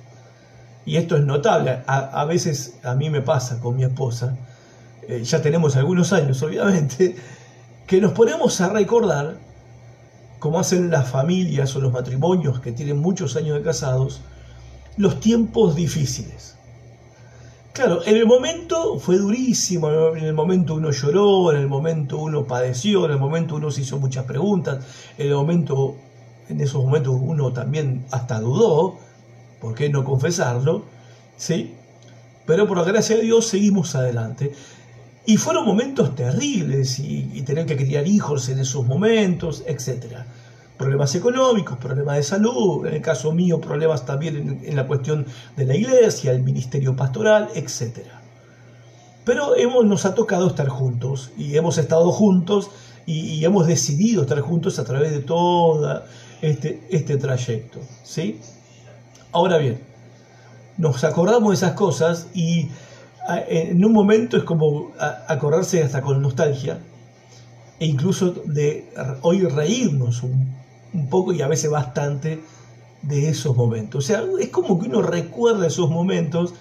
y 0.84 0.96
esto 0.96 1.16
es 1.16 1.24
notable, 1.24 1.82
a, 1.86 2.24
veces 2.26 2.74
a 2.84 2.94
mí 2.94 3.10
me 3.10 3.22
pasa 3.22 3.58
con 3.58 3.76
mi 3.76 3.84
esposa, 3.84 4.36
eh, 5.08 5.22
ya 5.24 5.40
tenemos 5.40 5.76
algunos 5.76 6.12
años 6.12 6.42
obviamente, 6.42 7.16
que 7.86 8.00
nos 8.00 8.12
ponemos 8.12 8.60
a 8.60 8.68
recordar, 8.68 9.38
como 10.38 10.60
hacen 10.60 10.90
las 10.90 11.08
familias 11.08 11.74
o 11.74 11.80
los 11.80 11.92
matrimonios 11.92 12.60
que 12.60 12.72
tienen 12.72 12.98
muchos 12.98 13.34
años 13.36 13.56
de 13.56 13.62
casados, 13.62 14.20
los 14.96 15.18
tiempos 15.20 15.74
difíciles. 15.74 16.55
Claro, 17.76 18.00
en 18.06 18.16
el 18.16 18.24
momento 18.24 18.98
fue 18.98 19.18
durísimo, 19.18 19.90
en 20.16 20.24
el 20.24 20.32
momento 20.32 20.76
uno 20.76 20.92
lloró, 20.92 21.52
en 21.52 21.58
el 21.58 21.68
momento 21.68 22.16
uno 22.16 22.46
padeció, 22.46 23.04
en 23.04 23.10
el 23.10 23.18
momento 23.18 23.56
uno 23.56 23.70
se 23.70 23.82
hizo 23.82 23.98
muchas 23.98 24.24
preguntas, 24.24 24.82
en 25.18 25.26
el 25.26 25.34
momento, 25.34 25.94
en 26.48 26.58
esos 26.62 26.82
momentos 26.82 27.14
uno 27.20 27.52
también 27.52 28.06
hasta 28.10 28.40
dudó, 28.40 28.96
¿por 29.60 29.74
qué 29.74 29.90
no 29.90 30.04
confesarlo? 30.04 30.84
¿Sí? 31.36 31.74
Pero 32.46 32.66
por 32.66 32.78
la 32.78 32.84
gracia 32.84 33.16
de 33.16 33.24
Dios 33.24 33.46
seguimos 33.46 33.94
adelante. 33.94 34.54
Y 35.26 35.36
fueron 35.36 35.66
momentos 35.66 36.14
terribles 36.14 36.98
y, 36.98 37.30
y 37.34 37.42
tener 37.42 37.66
que 37.66 37.76
criar 37.76 38.06
hijos 38.08 38.48
en 38.48 38.58
esos 38.58 38.86
momentos, 38.86 39.62
etcétera 39.66 40.24
problemas 40.76 41.14
económicos, 41.14 41.78
problemas 41.78 42.16
de 42.16 42.22
salud, 42.22 42.86
en 42.86 42.94
el 42.94 43.02
caso 43.02 43.32
mío 43.32 43.60
problemas 43.60 44.04
también 44.04 44.60
en, 44.62 44.76
la 44.76 44.86
cuestión 44.86 45.26
de 45.56 45.64
la 45.64 45.74
iglesia, 45.74 46.32
el 46.32 46.42
ministerio 46.42 46.94
pastoral, 46.94 47.48
etc. 47.54 48.00
Pero 49.24 49.56
hemos, 49.56 49.84
nos 49.84 50.04
ha 50.04 50.14
tocado 50.14 50.48
estar 50.48 50.68
juntos 50.68 51.32
y 51.36 51.56
hemos 51.56 51.78
estado 51.78 52.10
juntos 52.12 52.70
y, 53.06 53.44
hemos 53.44 53.66
decidido 53.66 54.22
estar 54.22 54.40
juntos 54.40 54.78
a 54.78 54.84
través 54.84 55.12
de 55.12 55.20
todo 55.20 56.02
este, 56.42 56.86
este 56.90 57.16
trayecto. 57.16 57.80
¿sí? 58.02 58.40
Ahora 59.32 59.58
bien, 59.58 59.80
nos 60.76 61.04
acordamos 61.04 61.50
de 61.50 61.54
esas 61.54 61.72
cosas 61.72 62.28
y 62.34 62.68
en 63.48 63.84
un 63.84 63.92
momento 63.92 64.36
es 64.36 64.44
como 64.44 64.92
acordarse 65.28 65.82
hasta 65.82 66.00
con 66.00 66.20
nostalgia 66.22 66.78
e 67.78 67.86
incluso 67.86 68.30
de 68.44 68.88
hoy 69.22 69.42
reírnos 69.42 70.22
un 70.22 70.54
un 70.96 71.08
poco 71.08 71.32
y 71.32 71.42
a 71.42 71.48
veces 71.48 71.70
bastante 71.70 72.40
de 73.02 73.28
esos 73.28 73.56
momentos. 73.56 74.04
O 74.04 74.06
sea, 74.06 74.24
es 74.40 74.48
como 74.48 74.78
que 74.78 74.88
uno 74.88 75.02
recuerda 75.02 75.66
esos 75.66 75.90
momentos 75.90 76.54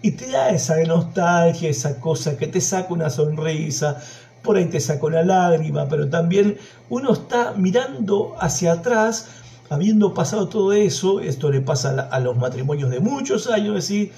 y 0.00 0.12
te 0.12 0.30
da 0.30 0.50
esa 0.50 0.82
nostalgia, 0.82 1.68
esa 1.68 2.00
cosa 2.00 2.36
que 2.36 2.46
te 2.46 2.60
saca 2.60 2.92
una 2.92 3.10
sonrisa, 3.10 4.02
por 4.42 4.56
ahí 4.56 4.64
te 4.66 4.80
saca 4.80 5.06
una 5.06 5.22
lágrima, 5.22 5.88
pero 5.88 6.08
también 6.08 6.56
uno 6.90 7.12
está 7.12 7.52
mirando 7.52 8.34
hacia 8.40 8.72
atrás, 8.72 9.28
habiendo 9.70 10.12
pasado 10.12 10.48
todo 10.48 10.72
eso, 10.72 11.20
esto 11.20 11.50
le 11.50 11.60
pasa 11.60 12.08
a, 12.10 12.18
los 12.18 12.36
matrimonios 12.36 12.90
de 12.90 12.98
muchos 12.98 13.48
años, 13.48 13.74
decir, 13.76 14.10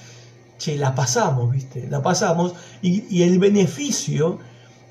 che, 0.57 0.77
la 0.77 0.95
pasamos, 0.95 1.51
¿viste? 1.51 1.87
La 1.87 2.01
pasamos, 2.01 2.55
y, 2.81 3.05
y 3.15 3.23
el 3.23 3.37
beneficio 3.37 4.39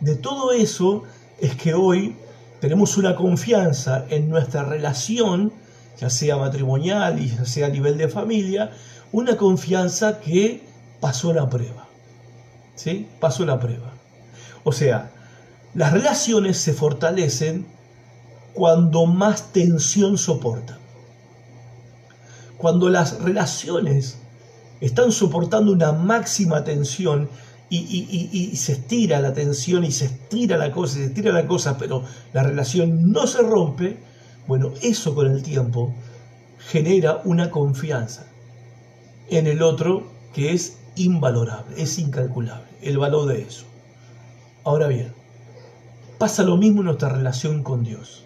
de 0.01 0.15
todo 0.15 0.53
eso 0.53 1.03
es 1.41 1.57
que 1.57 1.75
hoy 1.75 2.17
tenemos 2.65 2.97
una 2.97 3.15
confianza 3.15 4.07
en 4.09 4.31
nuestra 4.31 4.65
relación, 4.65 5.53
ya 6.01 6.09
sea 6.09 6.39
matrimonial 6.39 7.21
y 7.21 7.29
ya 7.29 7.45
sea 7.45 7.67
a 7.67 7.69
nivel 7.69 7.99
de 7.99 8.09
familia, 8.09 8.71
una 9.13 9.37
confianza 9.37 10.19
que 10.19 10.63
pasó 10.99 11.35
la 11.35 11.51
prueba. 11.51 11.87
¿Sí? 12.75 13.07
Pasó 13.21 13.45
la 13.45 13.61
prueba. 13.61 13.93
O 14.65 14.73
sea, 14.73 15.11
las 15.75 15.93
relaciones 15.93 16.57
se 16.57 16.73
fortalecen 16.73 17.67
cuando 18.55 19.05
más 19.05 19.53
tensión 19.53 20.17
soportan. 20.17 20.79
Cuando 22.57 22.89
las 22.89 23.21
relaciones 23.21 24.17
están 24.81 25.13
soportando 25.13 25.71
una 25.71 25.93
máxima 25.93 26.65
tensión 26.65 27.29
y, 27.77 28.57
se 28.57 28.73
estira 28.73 29.21
la 29.21 29.33
tensión 29.33 29.85
y 29.85 29.93
se 29.93 30.07
estira 30.07 30.57
la 30.57 30.73
cosa, 30.73 30.95
se 30.95 31.07
estira 31.07 31.33
la 31.33 31.47
cosa, 31.47 31.77
pero 31.79 32.05
la 32.33 32.43
relación 32.43 33.13
no 33.13 33.27
se 33.27 33.43
rompe, 33.43 33.99
bueno, 34.47 34.73
eso 34.83 35.15
con 35.15 35.31
el 35.31 35.43
tiempo 35.43 35.95
genera 36.59 37.21
una 37.25 37.51
confianza 37.51 38.27
en 39.31 39.47
el 39.47 39.63
otro 39.63 40.07
que 40.33 40.53
es 40.53 40.79
invalorable, 40.97 41.81
es 41.81 41.99
incalculable, 41.99 42.67
el 42.83 42.99
valor 42.99 43.27
de 43.27 43.43
eso. 43.43 43.65
Ahora 44.65 44.87
bien, 44.87 45.13
pasa 46.19 46.43
lo 46.43 46.57
mismo 46.57 46.81
en 46.81 46.87
nuestra 46.87 47.09
relación 47.09 47.63
con 47.63 47.85
Dios. 47.85 48.25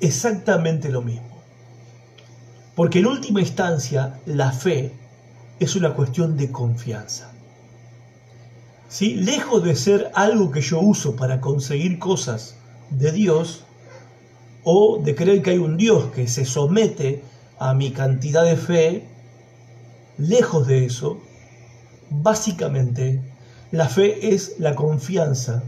Exactamente 0.00 0.90
lo 0.90 1.02
mismo. 1.02 1.36
Porque 2.74 2.98
en 2.98 3.06
última 3.06 3.40
instancia, 3.40 4.20
la 4.26 4.52
fe 4.52 4.92
es 5.60 5.76
una 5.76 5.94
cuestión 5.94 6.36
de 6.36 6.50
confianza. 6.50 7.32
Lejos 9.00 9.64
de 9.64 9.74
ser 9.74 10.10
algo 10.14 10.50
que 10.50 10.60
yo 10.60 10.80
uso 10.80 11.16
para 11.16 11.40
conseguir 11.40 11.98
cosas 11.98 12.56
de 12.90 13.12
Dios, 13.12 13.64
o 14.68 15.00
de 15.00 15.14
creer 15.14 15.42
que 15.42 15.50
hay 15.50 15.58
un 15.58 15.76
Dios 15.76 16.06
que 16.12 16.26
se 16.26 16.44
somete 16.44 17.22
a 17.58 17.72
mi 17.72 17.92
cantidad 17.92 18.44
de 18.44 18.56
fe, 18.56 19.04
lejos 20.18 20.66
de 20.66 20.84
eso, 20.84 21.20
básicamente 22.10 23.22
la 23.70 23.88
fe 23.88 24.34
es 24.34 24.56
la 24.58 24.74
confianza 24.74 25.62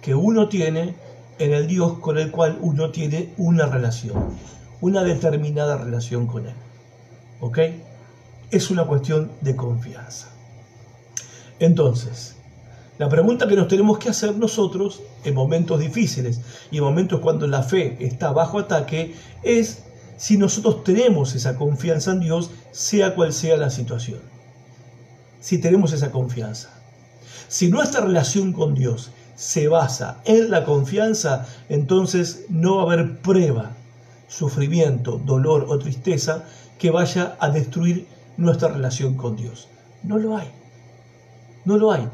que 0.00 0.14
uno 0.14 0.48
tiene 0.48 0.94
en 1.40 1.52
el 1.52 1.66
Dios 1.66 1.98
con 1.98 2.16
el 2.16 2.30
cual 2.30 2.58
uno 2.60 2.92
tiene 2.92 3.32
una 3.38 3.66
relación, 3.66 4.36
una 4.80 5.02
determinada 5.02 5.76
relación 5.76 6.28
con 6.28 6.46
Él. 6.46 6.54
¿Ok? 7.40 7.58
Es 8.52 8.70
una 8.70 8.84
cuestión 8.84 9.32
de 9.40 9.56
confianza. 9.56 10.28
Entonces, 11.58 12.33
la 12.96 13.08
pregunta 13.08 13.48
que 13.48 13.56
nos 13.56 13.66
tenemos 13.66 13.98
que 13.98 14.08
hacer 14.08 14.36
nosotros 14.36 15.02
en 15.24 15.34
momentos 15.34 15.80
difíciles 15.80 16.40
y 16.70 16.78
en 16.78 16.84
momentos 16.84 17.20
cuando 17.20 17.46
la 17.48 17.62
fe 17.62 17.96
está 17.98 18.30
bajo 18.30 18.60
ataque 18.60 19.14
es 19.42 19.82
si 20.16 20.38
nosotros 20.38 20.84
tenemos 20.84 21.34
esa 21.34 21.56
confianza 21.56 22.12
en 22.12 22.20
Dios, 22.20 22.50
sea 22.70 23.16
cual 23.16 23.32
sea 23.32 23.56
la 23.56 23.70
situación. 23.70 24.20
Si 25.40 25.58
tenemos 25.58 25.92
esa 25.92 26.12
confianza. 26.12 26.70
Si 27.48 27.68
nuestra 27.68 28.00
relación 28.00 28.52
con 28.52 28.74
Dios 28.74 29.10
se 29.34 29.66
basa 29.66 30.20
en 30.24 30.50
la 30.50 30.64
confianza, 30.64 31.46
entonces 31.68 32.44
no 32.48 32.76
va 32.76 32.82
a 32.82 32.86
haber 32.86 33.18
prueba, 33.18 33.72
sufrimiento, 34.28 35.20
dolor 35.24 35.66
o 35.68 35.78
tristeza 35.78 36.44
que 36.78 36.90
vaya 36.90 37.36
a 37.40 37.50
destruir 37.50 38.06
nuestra 38.36 38.68
relación 38.68 39.14
con 39.16 39.34
Dios. 39.34 39.68
No 40.04 40.16
lo 40.18 40.36
hay. 40.36 40.48
No 41.64 41.76
lo 41.76 41.90
hay. 41.90 42.08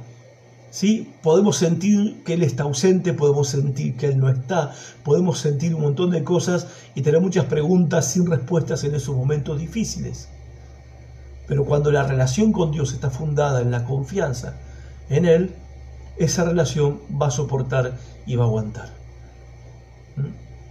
¿Sí? 0.70 1.12
Podemos 1.22 1.56
sentir 1.56 2.22
que 2.24 2.34
Él 2.34 2.42
está 2.42 2.62
ausente, 2.62 3.12
podemos 3.12 3.48
sentir 3.48 3.96
que 3.96 4.06
Él 4.06 4.18
no 4.18 4.28
está, 4.28 4.72
podemos 5.04 5.38
sentir 5.38 5.74
un 5.74 5.82
montón 5.82 6.10
de 6.10 6.24
cosas 6.24 6.68
y 6.94 7.02
tener 7.02 7.20
muchas 7.20 7.46
preguntas 7.46 8.06
sin 8.06 8.26
respuestas 8.26 8.84
en 8.84 8.94
esos 8.94 9.14
momentos 9.14 9.58
difíciles. 9.58 10.28
Pero 11.46 11.64
cuando 11.64 11.90
la 11.90 12.04
relación 12.04 12.52
con 12.52 12.70
Dios 12.70 12.92
está 12.92 13.10
fundada 13.10 13.60
en 13.60 13.70
la 13.70 13.84
confianza 13.84 14.54
en 15.08 15.24
Él, 15.26 15.54
esa 16.16 16.44
relación 16.44 17.00
va 17.20 17.26
a 17.26 17.30
soportar 17.30 17.96
y 18.26 18.36
va 18.36 18.44
a 18.44 18.46
aguantar. 18.46 18.90
¿Mm? 20.16 20.26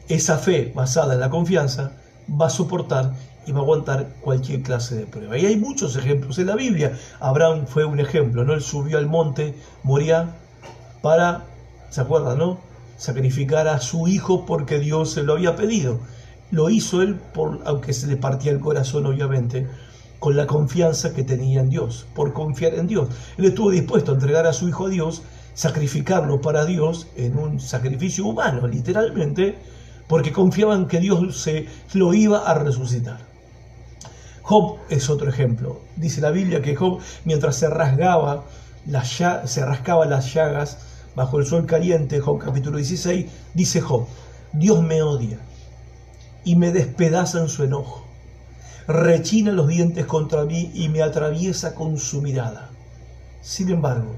Esa 0.07 0.38
fe 0.38 0.71
basada 0.73 1.13
en 1.13 1.19
la 1.19 1.29
confianza 1.29 1.91
va 2.29 2.47
a 2.47 2.49
soportar 2.49 3.13
y 3.45 3.52
va 3.52 3.60
a 3.60 3.62
aguantar 3.63 4.10
cualquier 4.21 4.62
clase 4.62 4.95
de 4.95 5.06
prueba. 5.06 5.38
Y 5.38 5.45
hay 5.45 5.58
muchos 5.58 5.95
ejemplos 5.95 6.38
en 6.39 6.47
la 6.47 6.56
Biblia. 6.56 6.97
Abraham 7.19 7.65
fue 7.67 7.86
un 7.86 7.99
ejemplo, 7.99 8.43
¿no? 8.43 8.54
Él 8.54 8.62
subió 8.62 8.97
al 8.97 9.08
monte 9.08 9.56
Moria 9.84 10.36
para, 11.02 11.45
¿se 11.89 12.02
acuerdan, 12.02 12.38
no? 12.38 12.60
Sacrificar 12.97 13.67
a 13.67 13.80
su 13.80 14.08
hijo 14.08 14.45
porque 14.45 14.80
Dios 14.80 15.12
se 15.12 15.23
lo 15.23 15.34
había 15.34 15.56
pedido. 15.56 15.99
Lo 16.52 16.69
hizo 16.69 17.02
él, 17.02 17.15
por, 17.15 17.60
aunque 17.65 17.93
se 17.93 18.08
le 18.08 18.17
partía 18.17 18.52
el 18.52 18.60
corazón, 18.60 19.06
obviamente, 19.06 19.67
con 20.19 20.36
la 20.36 20.47
confianza 20.47 21.13
que 21.13 21.23
tenía 21.23 21.62
en 21.62 21.69
Dios, 21.69 22.06
por 22.13 22.34
confiar 22.34 22.73
en 22.73 22.88
Dios. 22.88 23.10
Él 23.38 23.45
estuvo 23.45 23.71
dispuesto 23.71 24.12
a 24.12 24.15
entregar 24.15 24.45
a 24.45 24.54
su 24.54 24.67
hijo 24.67 24.88
a 24.88 24.89
Dios, 24.89 25.21
sacrificarlo 25.54 26.41
para 26.41 26.65
Dios 26.65 27.08
en 27.15 27.38
un 27.38 27.60
sacrificio 27.60 28.25
humano, 28.25 28.67
literalmente, 28.67 29.58
porque 30.08 30.32
confiaban 30.32 30.88
que 30.88 30.99
Dios 30.99 31.38
se 31.39 31.67
lo 31.93 32.13
iba 32.13 32.39
a 32.39 32.54
resucitar. 32.56 33.28
Job 34.49 34.79
es 34.89 35.12
otro 35.12 35.29
ejemplo. 35.29 35.79
Dice 35.95 36.21
la 36.21 36.31
Biblia 36.31 36.63
que 36.63 36.75
Job, 36.75 37.01
mientras 37.23 37.55
se 37.55 37.69
rasgaba, 37.69 38.45
se 39.45 39.63
rascaba 39.63 40.07
las 40.07 40.33
llagas 40.33 40.79
bajo 41.15 41.38
el 41.38 41.45
sol 41.45 41.67
caliente, 41.67 42.19
Job 42.19 42.39
capítulo 42.39 42.77
16, 42.77 43.27
dice 43.53 43.79
Job, 43.79 44.07
Dios 44.53 44.81
me 44.81 45.03
odia 45.03 45.38
y 46.43 46.55
me 46.55 46.71
despedaza 46.71 47.39
en 47.41 47.47
su 47.47 47.63
enojo. 47.63 48.07
Rechina 48.88 49.51
los 49.51 49.67
dientes 49.67 50.07
contra 50.07 50.45
mí 50.45 50.71
y 50.73 50.89
me 50.89 51.03
atraviesa 51.03 51.75
con 51.75 51.99
su 51.99 52.23
mirada. 52.23 52.71
Sin 53.41 53.69
embargo, 53.69 54.15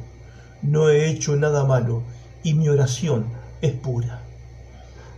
no 0.62 0.88
he 0.88 1.10
hecho 1.10 1.36
nada 1.36 1.65
malo 1.65 2.04
y 2.41 2.54
mi 2.54 2.70
oración 2.70 3.26
es 3.60 3.74
pura. 3.74 4.22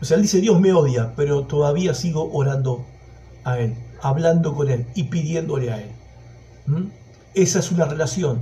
O 0.02 0.06
sea, 0.06 0.18
él 0.18 0.24
dice, 0.24 0.42
Dios 0.42 0.60
me 0.60 0.74
odia, 0.74 1.14
pero 1.16 1.46
todavía 1.46 1.94
sigo 1.94 2.32
orando 2.34 2.84
a 3.44 3.60
Él, 3.60 3.76
hablando 4.04 4.54
con 4.54 4.70
Él 4.70 4.86
y 4.94 5.06
pidiéndole 5.06 5.72
a 5.72 5.82
Él. 5.82 5.92
¿Mm? 6.68 6.84
Esa 7.34 7.60
es 7.60 7.72
una 7.72 7.86
relación 7.86 8.42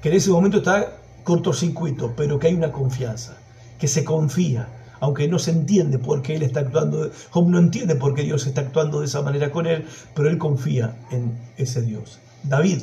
que 0.00 0.08
en 0.08 0.14
ese 0.14 0.30
momento 0.30 0.58
está 0.58 0.98
cortocircuito, 1.24 2.14
pero 2.16 2.38
que 2.38 2.46
hay 2.46 2.54
una 2.54 2.72
confianza, 2.72 3.36
que 3.78 3.88
se 3.88 4.04
confía, 4.04 4.68
aunque 5.00 5.28
no 5.28 5.38
se 5.38 5.50
entiende 5.50 5.98
por 5.98 6.22
qué 6.22 6.36
Él 6.36 6.42
está 6.42 6.60
actuando, 6.60 7.10
Job 7.30 7.48
no 7.48 7.58
entiende 7.58 7.96
por 7.96 8.14
qué 8.14 8.22
Dios 8.22 8.46
está 8.46 8.62
actuando 8.62 9.00
de 9.00 9.06
esa 9.06 9.22
manera 9.22 9.50
con 9.50 9.66
Él, 9.66 9.86
pero 10.14 10.30
Él 10.30 10.38
confía 10.38 10.96
en 11.10 11.36
ese 11.56 11.82
Dios. 11.82 12.20
David, 12.42 12.82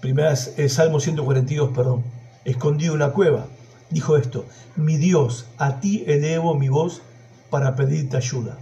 primera 0.00 0.36
Salmo 0.36 1.00
142, 1.00 1.70
perdón, 1.74 2.04
escondido 2.44 2.92
en 2.92 3.02
una 3.02 3.12
cueva, 3.12 3.46
dijo 3.90 4.16
esto, 4.16 4.44
mi 4.76 4.96
Dios, 4.96 5.46
a 5.56 5.80
ti 5.80 6.04
elevo 6.06 6.54
mi 6.54 6.68
voz 6.68 7.02
para 7.50 7.74
pedirte 7.76 8.16
ayuda. 8.16 8.58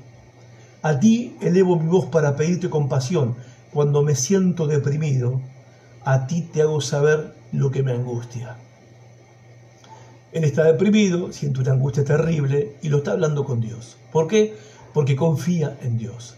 A 0.83 0.99
ti 0.99 1.37
elevo 1.41 1.79
mi 1.79 1.87
voz 1.89 2.07
para 2.07 2.35
pedirte 2.35 2.69
compasión. 2.69 3.37
Cuando 3.73 4.03
me 4.03 4.17
siento 4.17 4.67
deprimido, 4.67 5.41
a 6.05 6.27
ti 6.27 6.43
te 6.43 6.63
hago 6.63 6.81
saber 6.81 7.35
lo 7.53 7.71
que 7.71 7.85
me 7.85 7.93
angustia. 7.93 8.57
Él 10.33 10.43
está 10.43 10.65
deprimido, 10.65 11.33
siente 11.33 11.61
una 11.61 11.73
angustia 11.73 12.05
terrible 12.05 12.77
y 12.83 12.89
lo 12.89 12.99
está 12.99 13.13
hablando 13.13 13.45
con 13.45 13.61
Dios. 13.61 13.97
¿Por 14.11 14.27
qué? 14.27 14.57
Porque 14.93 15.15
confía 15.15 15.79
en 15.83 15.99
Dios. 15.99 16.35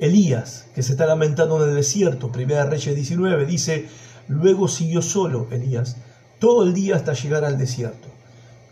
Elías, 0.00 0.66
que 0.74 0.82
se 0.82 0.92
está 0.92 1.06
lamentando 1.06 1.62
en 1.62 1.70
el 1.70 1.76
desierto, 1.76 2.32
Primera 2.32 2.66
Reyes 2.66 2.96
19, 2.96 3.46
dice, 3.46 3.86
luego 4.26 4.66
siguió 4.66 5.00
solo 5.00 5.46
Elías 5.52 5.96
todo 6.40 6.64
el 6.64 6.74
día 6.74 6.96
hasta 6.96 7.12
llegar 7.12 7.44
al 7.44 7.56
desierto. 7.56 8.08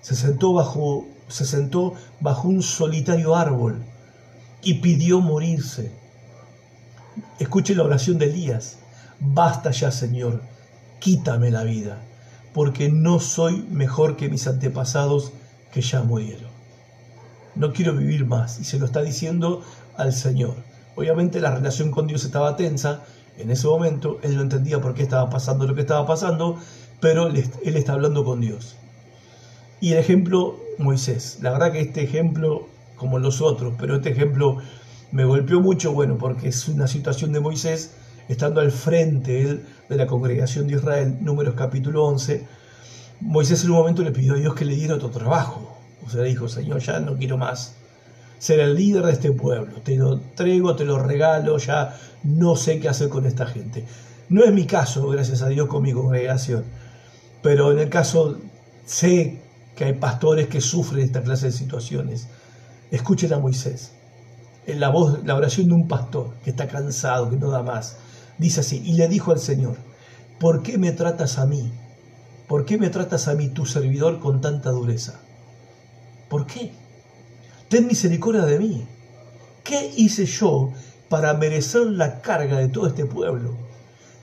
Se 0.01 0.17
sentó 0.17 0.53
bajo, 0.53 1.07
se 1.29 1.45
sentó 1.45 1.95
bajo 2.21 2.49
un 2.49 2.63
solitario 2.63 3.37
árbol 3.37 3.85
y 4.63 4.75
pidió 4.75 5.21
morirse. 5.21 5.93
Escuche 7.39 7.75
la 7.75 7.85
oración 7.85 8.19
de 8.19 8.27
Elías. 8.27 8.79
Basta 9.21 9.71
ya, 9.71 9.91
Señor, 9.91 10.43
quítame 10.99 11.51
la 11.51 11.65
vida, 11.65 12.03
porque 12.55 12.89
no 12.89 13.21
soy 13.21 13.63
mejor 13.71 14.17
que 14.17 14.29
mis 14.29 14.47
antepasados 14.47 15.33
que 15.73 15.81
ya 15.81 16.03
murieron. 16.03 16.51
No 17.55 17.73
quiero 17.73 17.95
vivir 17.95 18.27
más. 18.27 18.59
Y 18.61 18.65
se 18.65 18.79
lo 18.79 18.87
está 18.87 19.03
diciendo 19.03 19.63
al 19.97 20.13
Señor. 20.13 20.55
Obviamente 20.97 21.41
la 21.41 21.55
relación 21.55 21.91
con 21.91 22.07
Dios 22.07 22.25
estaba 22.25 22.57
tensa. 22.57 23.03
En 23.39 23.51
ese 23.51 23.67
momento 23.67 24.19
él 24.23 24.37
no 24.37 24.43
entendía 24.43 24.81
por 24.81 24.95
qué 24.95 25.03
estaba 25.03 25.29
pasando 25.31 25.67
lo 25.67 25.75
que 25.75 25.83
estaba 25.83 26.07
pasando, 26.07 26.59
pero 27.01 27.29
él 27.29 27.77
está 27.77 27.93
hablando 27.93 28.25
con 28.25 28.41
Dios. 28.41 28.77
Y 29.81 29.93
el 29.93 29.99
ejemplo, 29.99 30.61
Moisés. 30.79 31.39
La 31.41 31.51
verdad 31.51 31.73
que 31.73 31.81
este 31.81 32.03
ejemplo, 32.05 32.69
como 33.03 33.19
los 33.19 33.43
otros, 33.43 33.75
pero 33.79 33.97
este 33.97 34.11
ejemplo 34.11 34.57
me 35.11 35.25
golpeó 35.25 35.61
mucho, 35.61 35.93
bueno, 35.93 36.17
porque 36.17 36.49
es 36.49 36.69
una 36.69 36.87
situación 36.87 37.33
de 37.33 37.41
Moisés 37.41 37.91
estando 38.29 38.61
al 38.61 38.73
frente 38.73 39.61
de 39.89 39.97
la 39.97 40.07
congregación 40.07 40.69
de 40.69 40.77
Israel, 40.77 41.19
números 41.21 41.55
capítulo 41.55 42.05
11. 42.05 42.47
Moisés 43.21 43.63
en 43.65 43.73
un 43.73 43.77
momento 43.77 44.03
le 44.03 44.13
pidió 44.13 44.35
a 44.35 44.37
Dios 44.37 44.55
que 44.55 44.65
le 44.65 44.75
diera 44.75 44.95
otro 44.95 45.11
trabajo. 45.11 45.77
O 46.07 46.09
sea, 46.09 46.23
le 46.23 46.29
dijo, 46.29 46.49
Señor, 46.49 46.81
ya 46.81 46.99
no 47.01 47.17
quiero 47.17 47.37
más 47.37 47.75
ser 48.39 48.61
el 48.61 48.75
líder 48.75 49.05
de 49.05 49.13
este 49.13 49.33
pueblo. 49.33 49.81
Te 49.83 49.97
lo 49.97 50.21
traigo, 50.35 50.75
te 50.75 50.85
lo 50.85 50.99
regalo, 50.99 51.59
ya 51.59 51.99
no 52.25 52.57
sé 52.57 52.81
qué 52.81 52.89
hacer 52.89 53.09
con 53.09 53.27
esta 53.27 53.47
gente. 53.47 53.85
No 54.31 54.45
es 54.45 54.53
mi 54.53 54.65
caso, 54.65 55.09
gracias 55.09 55.43
a 55.43 55.49
Dios, 55.49 55.69
con 55.69 55.83
mi 55.83 55.93
congregación 55.93 56.65
pero 57.43 57.73
en 57.73 57.81
el 57.81 57.91
caso 57.91 58.39
sé 58.87 59.43
que 59.77 59.85
hay 59.85 59.93
pastores 59.95 60.47
que 60.47 60.61
sufren 60.61 61.05
esta 61.05 61.23
clase 61.23 61.47
de 61.47 61.53
situaciones. 61.53 62.29
Escuchen 62.93 63.33
a 63.33 63.39
Moisés. 63.39 63.93
En 64.67 64.79
la 64.79 64.91
voz, 64.91 65.25
la 65.25 65.35
oración 65.35 65.69
de 65.69 65.73
un 65.73 65.89
pastor 65.89 66.35
que 66.45 66.51
está 66.51 66.69
cansado, 66.69 67.31
que 67.31 67.37
no 67.37 67.49
da 67.49 67.63
más. 67.63 67.97
Dice 68.37 68.61
así, 68.61 68.83
y 68.85 68.93
le 68.93 69.09
dijo 69.09 69.33
al 69.33 69.39
Señor, 69.39 69.79
¿por 70.39 70.63
qué 70.63 70.77
me 70.77 70.93
tratas 70.93 71.39
a 71.39 71.47
mí? 71.47 71.73
¿Por 72.47 72.67
qué 72.67 72.77
me 72.77 72.91
tratas 72.91 73.29
a 73.29 73.35
mí, 73.35 73.49
tu 73.49 73.65
servidor, 73.65 74.21
con 74.21 74.43
tanta 74.43 74.69
dureza? 74.69 75.21
¿Por 76.29 76.47
qué? 76.47 76.73
Ten 77.71 77.87
misericordia 77.87 78.45
de 78.45 78.59
mí. 78.59 78.87
¿Qué 79.65 79.91
hice 79.97 80.27
yo 80.27 80.71
para 81.09 81.33
merecer 81.33 81.87
la 81.87 82.21
carga 82.21 82.59
de 82.59 82.69
todo 82.69 82.89
este 82.89 83.07
pueblo? 83.07 83.57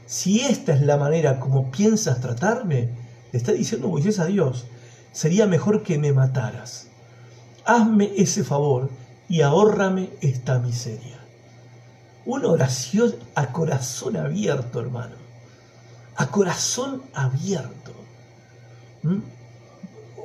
Si 0.06 0.42
esta 0.42 0.76
es 0.76 0.82
la 0.82 0.98
manera 0.98 1.40
como 1.40 1.72
piensas 1.72 2.22
tratarme, 2.22 2.92
le 3.32 3.40
está 3.40 3.52
diciendo 3.52 3.88
Moisés 3.88 4.20
a 4.20 4.28
Dios, 4.28 4.68
sería 5.12 5.48
mejor 5.48 5.82
que 5.82 5.98
me 5.98 6.14
mataras. 6.14 6.89
Hazme 7.70 8.12
ese 8.18 8.44
favor 8.44 8.90
y 9.28 9.42
ahórrame 9.42 10.10
esta 10.22 10.58
miseria. 10.58 11.20
Una 12.26 12.48
oración 12.48 13.14
a 13.36 13.52
corazón 13.52 14.18
abierto, 14.18 14.80
hermano. 14.80 15.16
A 16.16 16.32
corazón 16.32 17.04
abierto. 17.14 17.92
¿Mm? 19.04 19.20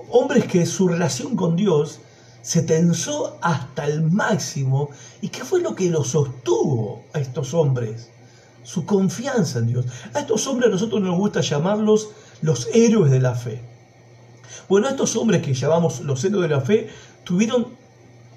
Hombres 0.09 0.47
que 0.47 0.65
su 0.65 0.89
relación 0.89 1.37
con 1.37 1.55
Dios 1.55 2.01
se 2.41 2.63
tensó 2.63 3.37
hasta 3.43 3.85
el 3.85 4.11
máximo. 4.11 4.89
¿Y 5.21 5.29
qué 5.29 5.45
fue 5.45 5.61
lo 5.61 5.75
que 5.75 5.91
los 5.91 6.09
sostuvo 6.09 7.05
a 7.13 7.21
estos 7.21 7.53
hombres? 7.53 8.09
Su 8.63 8.87
confianza 8.87 9.59
en 9.59 9.67
Dios. 9.67 9.87
A 10.15 10.21
estos 10.21 10.47
hombres 10.47 10.69
a 10.69 10.73
nosotros 10.73 11.03
nos 11.03 11.19
gusta 11.19 11.43
llamarlos 11.43 12.09
los 12.41 12.69
héroes 12.73 13.11
de 13.11 13.21
la 13.21 13.35
fe. 13.35 13.61
Bueno, 14.67 14.89
estos 14.89 15.15
hombres 15.17 15.43
que 15.43 15.53
llamamos 15.53 16.01
los 16.01 16.25
héroes 16.25 16.49
de 16.49 16.55
la 16.55 16.63
fe 16.63 16.89
tuvieron 17.25 17.69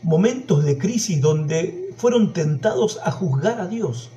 momentos 0.04 0.64
de 0.64 0.78
crisis 0.78 1.22
donde 1.22 1.94
fueron 1.98 2.34
tentados 2.34 3.00
a 3.04 3.12
juzgar 3.12 3.60
a 3.60 3.68
Dios 3.68 4.10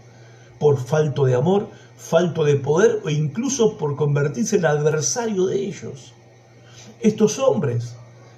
por 0.58 0.78
falto 0.78 1.24
de 1.24 1.34
amor, 1.34 1.68
falto 1.96 2.44
de 2.44 2.56
poder 2.56 3.00
o 3.04 3.10
incluso 3.10 3.76
por 3.76 3.96
convertirse 3.96 4.56
en 4.56 4.66
adversario 4.66 5.46
de 5.46 5.58
ellos. 5.58 6.12
Estos 7.00 7.38
hombres, 7.38 7.94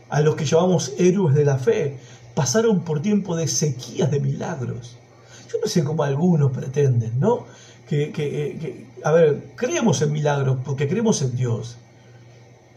a 0.08 0.20
los 0.20 0.36
que 0.36 0.44
llamamos 0.44 0.92
héroes 0.98 1.34
de 1.34 1.44
la 1.44 1.58
fe, 1.58 1.98
pasaron 2.34 2.84
por 2.84 3.02
tiempo 3.02 3.36
de 3.36 3.48
sequías 3.48 4.10
de 4.10 4.20
milagros. 4.20 4.96
Yo 5.52 5.58
no 5.60 5.66
sé 5.66 5.84
cómo 5.84 6.02
algunos 6.04 6.52
pretenden, 6.52 7.18
¿no? 7.18 7.46
que, 7.88 8.86
a 9.04 9.12
ver, 9.12 9.52
creemos 9.54 10.00
en 10.00 10.12
milagros 10.12 10.58
porque 10.64 10.88
creemos 10.88 11.20
en 11.22 11.36
Dios. 11.36 11.76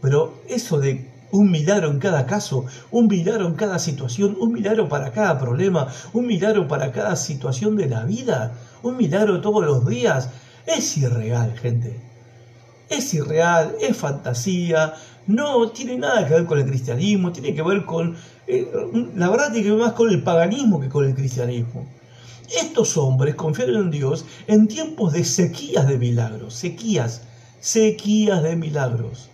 Pero 0.01 0.41
eso 0.47 0.79
de 0.79 1.09
un 1.31 1.51
milagro 1.51 1.89
en 1.89 1.99
cada 1.99 2.25
caso, 2.25 2.65
un 2.91 3.07
milagro 3.07 3.47
en 3.47 3.55
cada 3.55 3.79
situación, 3.79 4.37
un 4.39 4.53
milagro 4.53 4.87
para 4.87 5.11
cada 5.11 5.39
problema, 5.39 5.87
un 6.13 6.27
milagro 6.27 6.67
para 6.67 6.91
cada 6.91 7.15
situación 7.15 7.75
de 7.75 7.89
la 7.89 8.03
vida, 8.03 8.53
un 8.83 8.97
milagro 8.97 9.41
todos 9.41 9.65
los 9.65 9.87
días, 9.87 10.29
es 10.65 10.97
irreal, 10.97 11.57
gente. 11.57 11.99
Es 12.89 13.13
irreal, 13.13 13.75
es 13.81 13.97
fantasía, 13.97 14.93
no 15.27 15.69
tiene 15.69 15.97
nada 15.97 16.27
que 16.27 16.35
ver 16.35 16.45
con 16.45 16.59
el 16.59 16.65
cristianismo, 16.65 17.31
tiene 17.31 17.53
que 17.55 17.63
ver 17.63 17.85
con, 17.85 18.15
eh, 18.47 18.67
la 19.15 19.29
verdad 19.29 19.51
tiene 19.51 19.63
que 19.63 19.71
ver 19.71 19.79
más 19.79 19.93
con 19.93 20.09
el 20.09 20.23
paganismo 20.23 20.79
que 20.79 20.89
con 20.89 21.05
el 21.05 21.15
cristianismo. 21.15 21.87
Estos 22.61 22.95
hombres 22.97 23.33
confiaron 23.33 23.85
en 23.85 23.91
Dios 23.91 24.25
en 24.45 24.67
tiempos 24.67 25.13
de 25.13 25.25
sequías 25.25 25.87
de 25.87 25.97
milagros, 25.97 26.53
sequías, 26.53 27.23
sequías 27.59 28.43
de 28.43 28.55
milagros, 28.55 29.29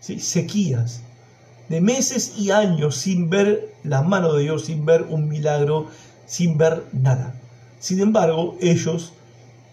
sequías 0.00 1.02
de 1.68 1.80
meses 1.80 2.34
y 2.38 2.50
años 2.50 2.96
sin 2.96 3.28
ver 3.28 3.74
la 3.84 4.02
mano 4.02 4.32
de 4.32 4.42
Dios, 4.42 4.64
sin 4.64 4.86
ver 4.86 5.02
un 5.08 5.28
milagro, 5.28 5.86
sin 6.26 6.56
ver 6.56 6.84
nada. 6.92 7.34
Sin 7.78 8.00
embargo, 8.00 8.56
ellos 8.60 9.12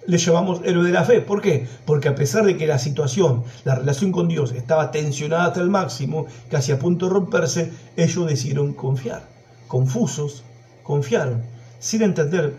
les 0.08 0.26
llamamos 0.26 0.62
héroes 0.66 0.88
de 0.88 0.92
la 0.92 1.06
fe. 1.06 1.22
¿Por 1.22 1.42
qué? 1.42 1.68
Porque 1.86 2.10
a 2.10 2.16
pesar 2.16 2.46
de 2.46 2.58
que 2.58 2.68
la 2.68 2.80
situación, 2.80 3.44
la 3.64 3.76
relación 3.76 4.12
con 4.12 4.28
Dios 4.28 4.52
estaba 4.52 4.92
tensionada 4.92 5.46
hasta 5.46 5.62
el 5.62 5.70
máximo, 5.70 6.28
casi 6.50 6.72
a 6.72 6.80
punto 6.80 7.08
de 7.08 7.14
romperse, 7.14 7.72
ellos 7.96 8.28
decidieron 8.28 8.74
confiar. 8.74 9.24
Confusos, 9.68 10.44
confiaron 10.84 11.56
sin 11.86 12.02
entender, 12.02 12.56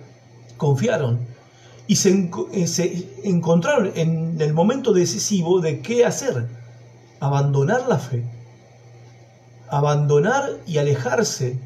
confiaron 0.57 1.19
y 1.89 1.97
se, 1.97 2.31
eh, 2.53 2.67
se, 2.67 3.09
encontraron 3.25 3.91
en 3.97 4.41
el 4.41 4.55
momento 4.55 4.93
decisivo 4.93 5.61
de 5.61 5.81
qué 5.81 6.05
hacer. 6.05 6.47
Abandonar 7.21 7.89
la 7.89 7.99
fe, 7.99 8.25
abandonar 9.69 10.59
y 10.67 10.79
alejarse 10.79 11.59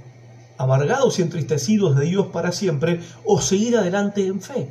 amargados 0.61 1.19
y 1.19 1.23
entristecidos 1.23 1.97
de 1.97 2.05
Dios 2.05 2.27
para 2.27 2.53
siempre, 2.53 3.01
o 3.25 3.41
seguir 3.41 3.79
adelante 3.79 4.27
en 4.27 4.43
fe. 4.43 4.69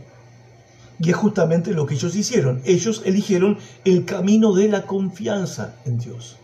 Y 0.99 1.09
es 1.09 1.15
justamente 1.15 1.73
lo 1.73 1.88
que 1.88 1.95
ellos 1.95 2.15
hicieron. 2.15 2.61
Ellos 2.63 3.01
eligieron 3.05 3.57
el 3.86 4.05
camino 4.05 4.53
de 4.53 4.67
la 4.67 4.84
confianza 4.84 5.77
en 5.86 5.97
Dios. 5.97 6.38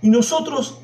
Y 0.00 0.08
nosotros 0.08 0.78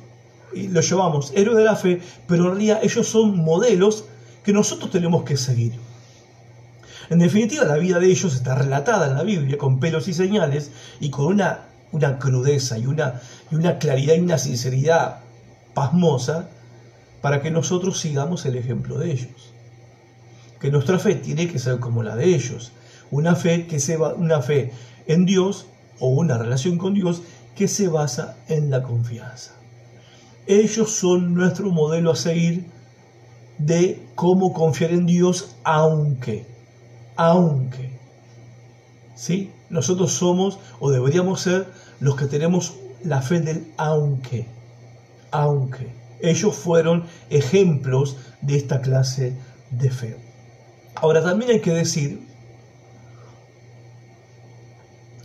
lo 0.52 0.80
llamamos 0.82 1.32
héroes 1.34 1.56
de 1.56 1.64
la 1.64 1.76
fe, 1.76 2.02
pero 2.26 2.44
en 2.44 2.50
realidad 2.50 2.80
ellos 2.82 3.08
son 3.08 3.38
modelos 3.38 4.04
que 4.44 4.52
nosotros 4.52 4.90
tenemos 4.90 5.24
que 5.24 5.38
seguir. 5.38 5.72
En 7.08 7.18
definitiva, 7.18 7.64
la 7.64 7.78
vida 7.78 7.98
de 7.98 8.10
ellos 8.10 8.34
está 8.34 8.56
relatada 8.56 9.06
en 9.06 9.14
la 9.14 9.22
Biblia 9.22 9.56
con 9.56 9.80
pelos 9.80 10.06
y 10.08 10.12
señales 10.12 10.70
y 11.00 11.08
con 11.08 11.26
una, 11.26 11.67
una 11.92 12.18
crudeza 12.18 12.78
y 12.78 12.86
una, 12.86 13.20
y 13.50 13.54
una 13.54 13.78
claridad 13.78 14.14
y 14.14 14.20
una 14.20 14.38
sinceridad 14.38 15.20
pasmosa 15.74 16.48
para 17.20 17.42
que 17.42 17.50
nosotros 17.50 17.98
sigamos 18.00 18.46
el 18.46 18.56
ejemplo 18.56 18.98
de 18.98 19.12
ellos 19.12 19.52
que 20.60 20.70
nuestra 20.70 20.98
fe 20.98 21.14
tiene 21.14 21.48
que 21.48 21.58
ser 21.58 21.78
como 21.78 22.02
la 22.02 22.16
de 22.16 22.26
ellos, 22.34 22.72
una 23.10 23.34
fe 23.34 23.66
que 23.66 23.78
se 23.80 23.96
va, 23.96 24.14
una 24.14 24.42
fe 24.42 24.72
en 25.06 25.24
Dios 25.24 25.66
o 26.00 26.08
una 26.08 26.38
relación 26.38 26.78
con 26.78 26.94
Dios 26.94 27.22
que 27.54 27.68
se 27.68 27.88
basa 27.88 28.36
en 28.48 28.70
la 28.70 28.82
confianza. 28.82 29.52
Ellos 30.46 30.90
son 30.90 31.34
nuestro 31.34 31.70
modelo 31.70 32.12
a 32.12 32.16
seguir 32.16 32.66
de 33.58 34.06
cómo 34.14 34.52
confiar 34.52 34.92
en 34.92 35.06
Dios 35.06 35.56
aunque, 35.64 36.46
aunque, 37.16 37.98
¿sí? 39.14 39.50
Nosotros 39.70 40.12
somos 40.12 40.58
o 40.80 40.90
deberíamos 40.90 41.40
ser 41.42 41.66
los 42.00 42.16
que 42.16 42.26
tenemos 42.26 42.74
la 43.04 43.22
fe 43.22 43.40
del 43.40 43.72
aunque, 43.76 44.46
aunque. 45.30 45.92
Ellos 46.20 46.56
fueron 46.56 47.04
ejemplos 47.30 48.16
de 48.40 48.56
esta 48.56 48.80
clase 48.80 49.36
de 49.70 49.90
fe. 49.90 50.16
Ahora 50.94 51.22
también 51.22 51.52
hay 51.52 51.60
que 51.60 51.72
decir, 51.72 52.26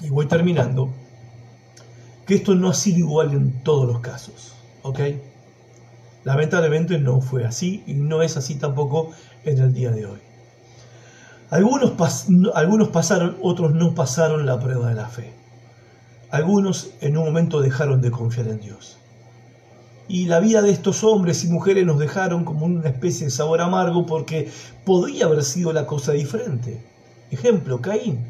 y 0.02 0.10
voy 0.10 0.28
terminando, 0.28 0.94
que 2.28 2.36
esto 2.36 2.56
no 2.56 2.70
ha 2.70 2.74
sido 2.74 3.00
igual 3.00 3.32
en 3.32 3.64
todos 3.64 3.88
los 3.88 4.00
casos, 4.02 4.54
¿ok? 4.84 5.00
Lamentablemente 6.24 7.00
no 7.00 7.22
fue 7.22 7.46
así 7.46 7.84
y 7.88 7.96
no 7.96 8.22
es 8.22 8.38
así 8.38 8.56
tampoco 8.56 9.12
en 9.44 9.60
el 9.60 9.74
día 9.74 9.91
de 9.91 10.06
hoy. 10.06 10.20
Algunos, 11.54 11.93
algunos 12.56 12.88
pasaron, 12.88 13.38
otros 13.43 13.76
no 13.76 13.93
pasaron 13.93 14.47
la 14.47 14.60
prueba 14.60 14.89
de 14.89 14.95
la 14.95 15.06
fe. 15.06 15.36
Algunos 16.32 16.89
en 16.99 17.16
un 17.16 17.26
momento 17.26 17.62
dejaron 17.62 18.01
de 18.01 18.10
confiar 18.10 18.47
en 18.47 18.60
Dios. 18.60 18.97
Y 20.08 20.26
la 20.26 20.39
vida 20.39 20.64
de 20.64 20.72
estos 20.72 21.04
hombres 21.04 21.43
y 21.43 21.49
mujeres 21.49 21.86
nos 21.86 21.99
dejaron 21.99 22.43
como 22.43 22.66
una 22.66 22.89
especie 22.89 23.26
de 23.26 23.32
sabor 23.32 23.62
amargo 23.62 24.08
porque 24.08 24.49
podría 24.84 25.26
haber 25.26 25.43
sido 25.43 25.72
la 25.74 25.86
cosa 25.86 26.14
diferente. 26.14 26.84
Ejemplo, 27.30 27.80
Caín. 27.82 28.26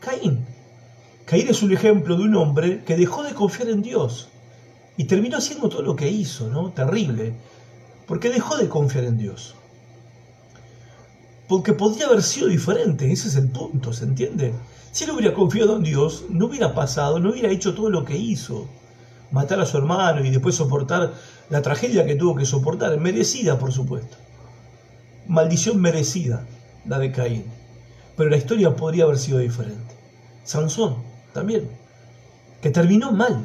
Caín. 0.00 0.44
Caín 1.24 1.46
es 1.46 1.62
un 1.62 1.72
ejemplo 1.72 2.16
de 2.16 2.24
un 2.24 2.34
hombre 2.34 2.82
que 2.82 2.96
dejó 2.96 3.22
de 3.22 3.32
confiar 3.32 3.68
en 3.68 3.80
Dios 3.80 4.28
y 4.96 5.04
terminó 5.04 5.36
haciendo 5.36 5.68
todo 5.68 5.82
lo 5.82 5.94
que 5.94 6.10
hizo, 6.10 6.48
¿no? 6.48 6.72
Terrible. 6.72 7.32
Porque 8.08 8.28
dejó 8.28 8.56
de 8.56 8.68
confiar 8.68 9.04
en 9.04 9.18
Dios. 9.18 9.54
Porque 11.52 11.74
podría 11.74 12.06
haber 12.06 12.22
sido 12.22 12.48
diferente, 12.48 13.12
ese 13.12 13.28
es 13.28 13.36
el 13.36 13.50
punto, 13.50 13.92
¿se 13.92 14.04
entiende? 14.04 14.54
Si 14.90 15.04
él 15.04 15.10
hubiera 15.10 15.34
confiado 15.34 15.76
en 15.76 15.82
Dios, 15.82 16.24
no 16.30 16.46
hubiera 16.46 16.74
pasado, 16.74 17.18
no 17.18 17.28
hubiera 17.28 17.50
hecho 17.50 17.74
todo 17.74 17.90
lo 17.90 18.06
que 18.06 18.16
hizo 18.16 18.70
matar 19.32 19.60
a 19.60 19.66
su 19.66 19.76
hermano 19.76 20.24
y 20.24 20.30
después 20.30 20.54
soportar 20.54 21.12
la 21.50 21.60
tragedia 21.60 22.06
que 22.06 22.14
tuvo 22.14 22.36
que 22.36 22.46
soportar, 22.46 22.98
merecida 22.98 23.58
por 23.58 23.70
supuesto. 23.70 24.16
Maldición 25.28 25.78
merecida, 25.78 26.46
la 26.86 26.98
de 26.98 27.12
Caín. 27.12 27.44
Pero 28.16 28.30
la 28.30 28.38
historia 28.38 28.74
podría 28.74 29.04
haber 29.04 29.18
sido 29.18 29.36
diferente. 29.36 29.94
Sansón 30.44 31.02
también, 31.34 31.68
que 32.62 32.70
terminó 32.70 33.12
mal. 33.12 33.44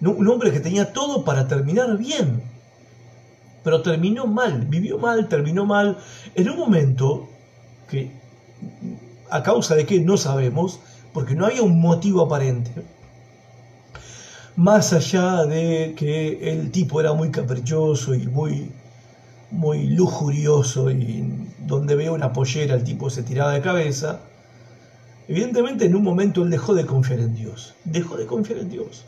Un 0.00 0.28
hombre 0.28 0.50
que 0.50 0.60
tenía 0.60 0.94
todo 0.94 1.26
para 1.26 1.46
terminar 1.46 1.98
bien, 1.98 2.42
pero 3.62 3.82
terminó 3.82 4.26
mal, 4.26 4.66
vivió 4.66 4.98
mal, 4.98 5.28
terminó 5.28 5.66
mal, 5.66 5.98
en 6.34 6.50
un 6.50 6.56
momento 6.56 7.28
que, 7.88 8.12
a 9.30 9.42
causa 9.42 9.74
de 9.74 9.86
que 9.86 10.00
no 10.00 10.16
sabemos, 10.16 10.80
porque 11.12 11.34
no 11.34 11.46
había 11.46 11.62
un 11.62 11.80
motivo 11.80 12.22
aparente, 12.22 12.70
más 14.56 14.92
allá 14.92 15.44
de 15.44 15.94
que 15.96 16.52
el 16.52 16.70
tipo 16.70 17.00
era 17.00 17.12
muy 17.12 17.30
caprichoso 17.30 18.14
y 18.14 18.26
muy, 18.26 18.70
muy 19.50 19.86
lujurioso 19.86 20.90
y 20.90 21.24
donde 21.66 21.94
veo 21.94 22.14
una 22.14 22.32
pollera 22.32 22.74
el 22.74 22.84
tipo 22.84 23.10
se 23.10 23.22
tiraba 23.22 23.52
de 23.52 23.60
cabeza, 23.60 24.20
evidentemente 25.28 25.86
en 25.86 25.94
un 25.94 26.02
momento 26.02 26.42
él 26.42 26.50
dejó 26.50 26.74
de 26.74 26.86
confiar 26.86 27.20
en 27.20 27.34
Dios, 27.34 27.74
dejó 27.84 28.16
de 28.16 28.26
confiar 28.26 28.58
en 28.58 28.70
Dios. 28.70 29.04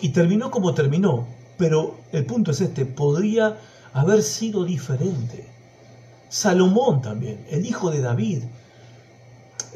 Y 0.00 0.10
terminó 0.10 0.50
como 0.50 0.74
terminó, 0.74 1.28
pero 1.62 1.94
el 2.10 2.26
punto 2.26 2.50
es 2.50 2.60
este, 2.60 2.84
podría 2.84 3.56
haber 3.92 4.24
sido 4.24 4.64
diferente. 4.64 5.46
Salomón 6.28 7.02
también, 7.02 7.46
el 7.50 7.64
hijo 7.64 7.92
de 7.92 8.00
David, 8.00 8.42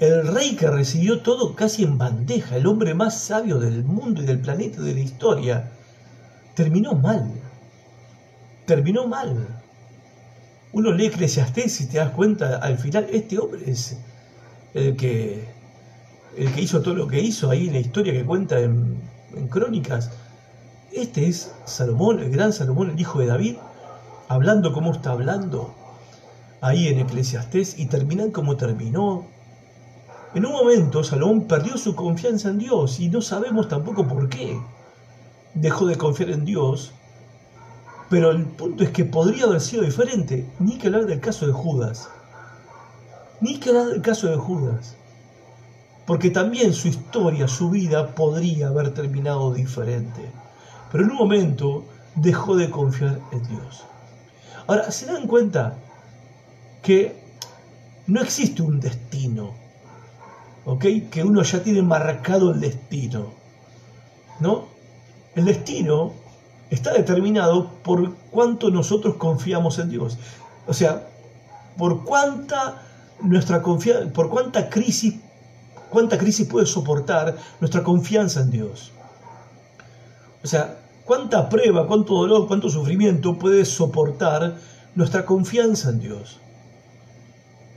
el 0.01 0.27
rey 0.27 0.57
que 0.57 0.69
recibió 0.69 1.21
todo 1.21 1.55
casi 1.55 1.85
en 1.85 1.97
bandeja, 1.97 2.57
el 2.57 2.67
hombre 2.67 2.93
más 2.95 3.21
sabio 3.21 3.61
del 3.61 3.85
mundo 3.85 4.21
y 4.21 4.27
del 4.27 4.41
planeta 4.41 4.81
de 4.81 4.95
la 4.95 4.99
historia, 4.99 5.71
terminó 6.57 6.95
mal. 6.95 7.31
Terminó 8.67 9.07
mal. 9.07 9.47
Uno 10.73 10.91
lee 10.91 11.07
Eclesiastés 11.07 11.83
y 11.83 11.87
te 11.87 11.99
das 11.99 12.11
cuenta, 12.11 12.57
al 12.57 12.79
final 12.79 13.07
este 13.13 13.39
hombre 13.39 13.63
es 13.65 13.97
el 14.75 14.97
que, 14.97 15.45
el 16.37 16.53
que 16.53 16.63
hizo 16.63 16.83
todo 16.83 16.95
lo 16.95 17.07
que 17.07 17.21
hizo 17.21 17.49
ahí 17.49 17.69
en 17.69 17.75
la 17.75 17.79
historia 17.79 18.13
que 18.13 18.25
cuenta 18.25 18.59
en, 18.59 19.01
en 19.37 19.47
Crónicas. 19.47 20.11
Este 20.97 21.29
es 21.29 21.53
Salomón, 21.67 22.21
el 22.21 22.31
gran 22.31 22.55
Salomón, 22.55 22.89
el 22.89 22.99
hijo 22.99 23.19
de 23.19 23.27
David, 23.27 23.57
hablando 24.29 24.73
como 24.73 24.93
está 24.93 25.11
hablando 25.11 25.75
ahí 26.63 26.89
en 26.89 27.01
Eclesiastés 27.01 27.79
y 27.79 27.85
terminan 27.85 28.31
como 28.31 28.57
terminó, 28.57 29.27
en 30.35 30.47
un 30.47 30.53
momento 30.53 31.05
Salomón 31.05 31.49
perdió 31.49 31.77
su 31.77 31.95
confianza 31.95 32.49
en 32.49 32.57
Dios 32.57 32.99
y 32.99 33.11
no 33.11 33.21
sabemos 33.21 33.69
tampoco 33.69 34.09
por 34.09 34.31
qué. 34.31 34.59
Dejó 35.53 35.85
de 35.85 35.99
confiar 35.99 36.31
en 36.31 36.47
Dios, 36.47 36.93
pero 38.09 38.31
el 38.31 38.47
punto 38.47 38.83
es 38.83 38.89
que 38.89 39.05
podría 39.05 39.45
haber 39.45 39.61
sido 39.61 39.83
diferente. 39.83 40.49
Ni 40.61 40.79
que 40.79 40.87
hablar 40.87 41.05
del 41.05 41.21
caso 41.21 41.47
de 41.47 41.53
Judas. 41.53 42.09
Ni 43.43 43.61
que 43.61 43.69
hablar 43.69 43.89
del 43.89 44.01
caso 44.01 44.29
de 44.29 44.37
Judas. 44.37 44.97
Porque 46.07 46.31
también 46.31 46.73
su 46.73 46.89
historia, 46.89 47.49
su 47.49 47.69
vida 47.69 48.15
podría 48.15 48.69
haber 48.69 48.95
terminado 48.95 49.53
diferente. 49.53 50.33
Pero 50.97 51.09
en 51.09 51.13
un 51.13 51.19
momento 51.19 51.85
dejó 52.15 52.57
de 52.57 52.71
confiar 52.71 53.21
en 53.31 53.47
Dios. 53.49 53.85
Ahora, 54.67 54.91
¿se 54.91 55.05
dan 55.05 55.27
cuenta 55.27 55.77
que 56.83 57.15
no 58.07 58.23
existe 58.23 58.63
un 58.63 58.81
destino? 58.81 59.53
Que 60.81 61.23
uno 61.23 61.43
ya 61.43 61.63
tiene 61.63 61.83
marcado 61.83 62.51
el 62.51 62.61
destino, 62.61 63.27
¿no? 64.41 64.69
El 65.35 65.45
destino 65.45 66.15
está 66.71 66.95
determinado 66.95 67.73
por 67.83 68.15
cuánto 68.31 68.71
nosotros 68.71 69.17
confiamos 69.17 69.79
en 69.79 69.91
Dios. 69.91 70.17
O 70.67 70.73
sea, 70.73 71.09
por 71.77 72.05
cuánta 72.05 72.81
nuestra 73.21 73.61
confianza, 73.61 74.11
por 74.15 74.31
cuánta 74.31 74.71
crisis, 74.71 75.17
cuánta 75.91 76.17
crisis 76.17 76.49
puede 76.49 76.65
soportar 76.65 77.37
nuestra 77.61 77.83
confianza 77.83 78.41
en 78.41 78.51
Dios. 78.51 78.93
O 80.43 80.47
sea, 80.47 80.79
cuánta 81.07 81.49
prueba, 81.49 81.87
cuánto 81.87 82.15
dolor, 82.15 82.47
cuánto 82.47 82.69
sufrimiento 82.69 83.39
puede 83.39 83.65
soportar 83.65 84.57
nuestra 84.95 85.25
confianza 85.25 85.91
en 85.91 86.01
Dios. 86.01 86.41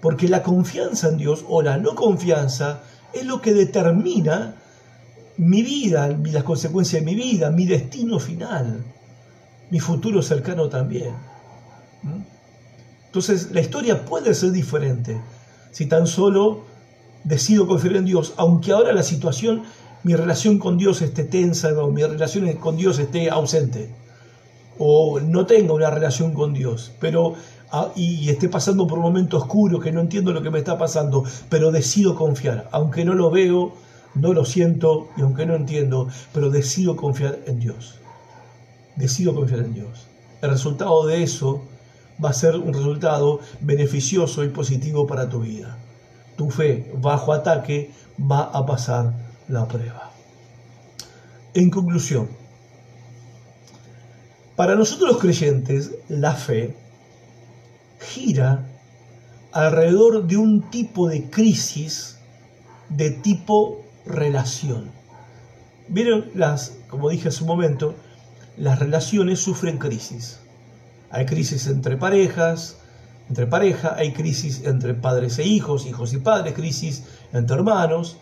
Porque 0.01 0.27
la 0.27 0.43
confianza 0.43 1.09
en 1.09 1.17
Dios 1.17 1.45
o 1.47 1.61
la 1.61 1.77
no 1.77 1.95
confianza 1.95 2.81
es 3.13 3.25
lo 3.25 3.41
que 3.41 3.53
determina 3.53 4.55
mi 5.37 5.63
vida, 5.63 6.07
las 6.07 6.43
consecuencias 6.43 7.01
de 7.01 7.05
mi 7.05 7.15
vida, 7.15 7.49
mi 7.51 7.65
destino 7.65 8.19
final, 8.19 8.83
mi 9.69 9.79
futuro 9.79 10.21
cercano 10.21 10.67
también. 10.67 11.13
¿Mm? 12.03 12.21
Entonces 13.05 13.51
la 13.51 13.61
historia 13.61 14.05
puede 14.05 14.33
ser 14.33 14.51
diferente 14.51 15.19
si 15.71 15.85
tan 15.85 16.07
solo 16.07 16.65
decido 17.23 17.67
confiar 17.67 17.97
en 17.97 18.05
Dios, 18.05 18.33
aunque 18.37 18.71
ahora 18.71 18.93
la 18.93 19.03
situación, 19.03 19.63
mi 20.03 20.15
relación 20.15 20.59
con 20.59 20.77
Dios 20.77 21.01
esté 21.01 21.23
tensa 21.23 21.69
o 21.81 21.91
mi 21.91 22.03
relación 22.03 22.51
con 22.53 22.77
Dios 22.77 22.99
esté 22.99 23.29
ausente 23.29 23.89
o 24.77 25.19
no 25.19 25.45
tenga 25.45 25.73
una 25.73 25.89
relación 25.89 26.33
con 26.33 26.53
Dios, 26.53 26.91
pero 26.99 27.35
Ah, 27.71 27.91
y 27.95 28.29
esté 28.29 28.49
pasando 28.49 28.87
por 28.87 28.97
un 28.97 29.03
momento 29.03 29.37
oscuro, 29.37 29.79
que 29.79 29.91
no 29.91 30.01
entiendo 30.01 30.31
lo 30.31 30.41
que 30.41 30.49
me 30.49 30.57
está 30.57 30.79
pasando, 30.79 31.23
pero 31.49 31.71
decido 31.71 32.15
confiar, 32.15 32.67
aunque 32.71 33.05
no 33.05 33.13
lo 33.13 33.29
veo, 33.29 33.73
no 34.15 34.33
lo 34.33 34.43
siento 34.43 35.09
y 35.15 35.21
aunque 35.21 35.45
no 35.45 35.55
entiendo, 35.55 36.07
pero 36.33 36.49
decido 36.49 36.95
confiar 36.95 37.37
en 37.45 37.59
Dios. 37.59 37.99
Decido 38.95 39.35
confiar 39.35 39.61
en 39.61 39.73
Dios. 39.73 40.07
el 40.41 40.49
resultado 40.49 41.05
de 41.05 41.21
eso 41.21 41.61
va 42.23 42.29
a 42.29 42.33
ser 42.33 42.55
un 42.55 42.73
resultado 42.73 43.39
beneficioso 43.61 44.43
y 44.43 44.49
positivo 44.49 45.05
para 45.05 45.29
tu 45.29 45.41
vida. 45.41 45.77
Tu 46.37 46.49
fe 46.49 46.91
bajo 46.95 47.33
ataque 47.33 47.91
va 48.19 48.43
a 48.43 48.65
pasar 48.65 49.13
la 49.49 49.67
prueba. 49.67 50.11
En 51.53 51.69
conclusión, 51.69 52.29
para 54.55 54.75
nosotros 54.75 55.09
los 55.09 55.19
creyentes, 55.19 55.91
la 56.07 56.33
fe 56.33 56.75
gira 57.99 58.65
alrededor 59.51 60.27
de 60.27 60.37
un 60.37 60.69
tipo 60.69 61.07
de 61.07 61.29
crisis 61.29 62.17
de 62.89 63.11
tipo 63.11 63.81
relación. 64.05 64.91
Vieron 65.87 66.29
las, 66.35 66.77
como 66.87 67.09
dije 67.09 67.29
hace 67.29 67.41
un 67.43 67.47
momento, 67.47 67.95
las 68.57 68.79
relaciones 68.79 69.39
sufren 69.39 69.77
crisis. 69.77 70.39
Hay 71.09 71.25
crisis 71.25 71.65
entre 71.67 71.97
parejas, 71.97 72.77
entre 73.29 73.47
pareja, 73.47 73.95
hay 73.95 74.13
crisis 74.13 74.63
entre 74.65 74.93
padres 74.93 75.39
e 75.39 75.43
hijos, 75.43 75.87
hijos 75.87 76.13
y 76.13 76.17
padres, 76.17 76.53
crisis 76.53 77.03
entre 77.33 77.55
hermanos, 77.55 78.17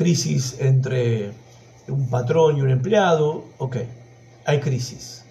crisis 0.00 0.56
entre 0.60 1.30
un 1.86 2.08
patrón 2.08 2.56
y 2.56 2.62
un 2.62 2.70
empleado, 2.70 3.44
ok, 3.58 3.76
hay 4.46 4.58
crisis. 4.58 5.24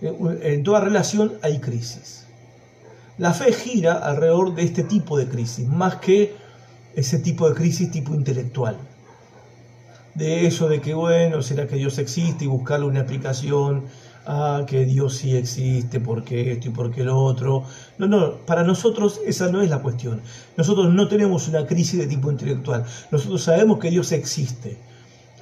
En 0.00 0.62
toda 0.62 0.80
relación 0.80 1.34
hay 1.42 1.58
crisis. 1.58 2.24
La 3.18 3.34
fe 3.34 3.52
gira 3.52 3.92
alrededor 3.92 4.54
de 4.54 4.62
este 4.62 4.82
tipo 4.82 5.18
de 5.18 5.28
crisis, 5.28 5.68
más 5.68 5.96
que 5.96 6.34
ese 6.96 7.18
tipo 7.18 7.46
de 7.46 7.54
crisis 7.54 7.90
tipo 7.90 8.14
intelectual. 8.14 8.78
De 10.14 10.46
eso 10.46 10.70
de 10.70 10.80
que, 10.80 10.94
bueno, 10.94 11.42
¿será 11.42 11.66
que 11.66 11.76
Dios 11.76 11.98
existe? 11.98 12.46
Y 12.46 12.48
buscarle 12.48 12.86
una 12.86 13.00
explicación 13.00 13.84
a 14.26 14.64
que 14.66 14.84
Dios 14.84 15.16
sí 15.16 15.36
existe, 15.36 16.00
porque 16.00 16.52
esto 16.52 16.68
y 16.68 16.70
porque 16.70 17.04
lo 17.04 17.18
otro. 17.18 17.64
No, 17.98 18.06
no, 18.06 18.36
para 18.46 18.62
nosotros 18.62 19.20
esa 19.26 19.48
no 19.48 19.62
es 19.62 19.70
la 19.70 19.80
cuestión. 19.80 20.20
Nosotros 20.56 20.92
no 20.92 21.08
tenemos 21.08 21.48
una 21.48 21.66
crisis 21.66 21.98
de 21.98 22.06
tipo 22.06 22.30
intelectual. 22.30 22.84
Nosotros 23.10 23.42
sabemos 23.42 23.78
que 23.78 23.90
Dios 23.90 24.12
existe. 24.12 24.78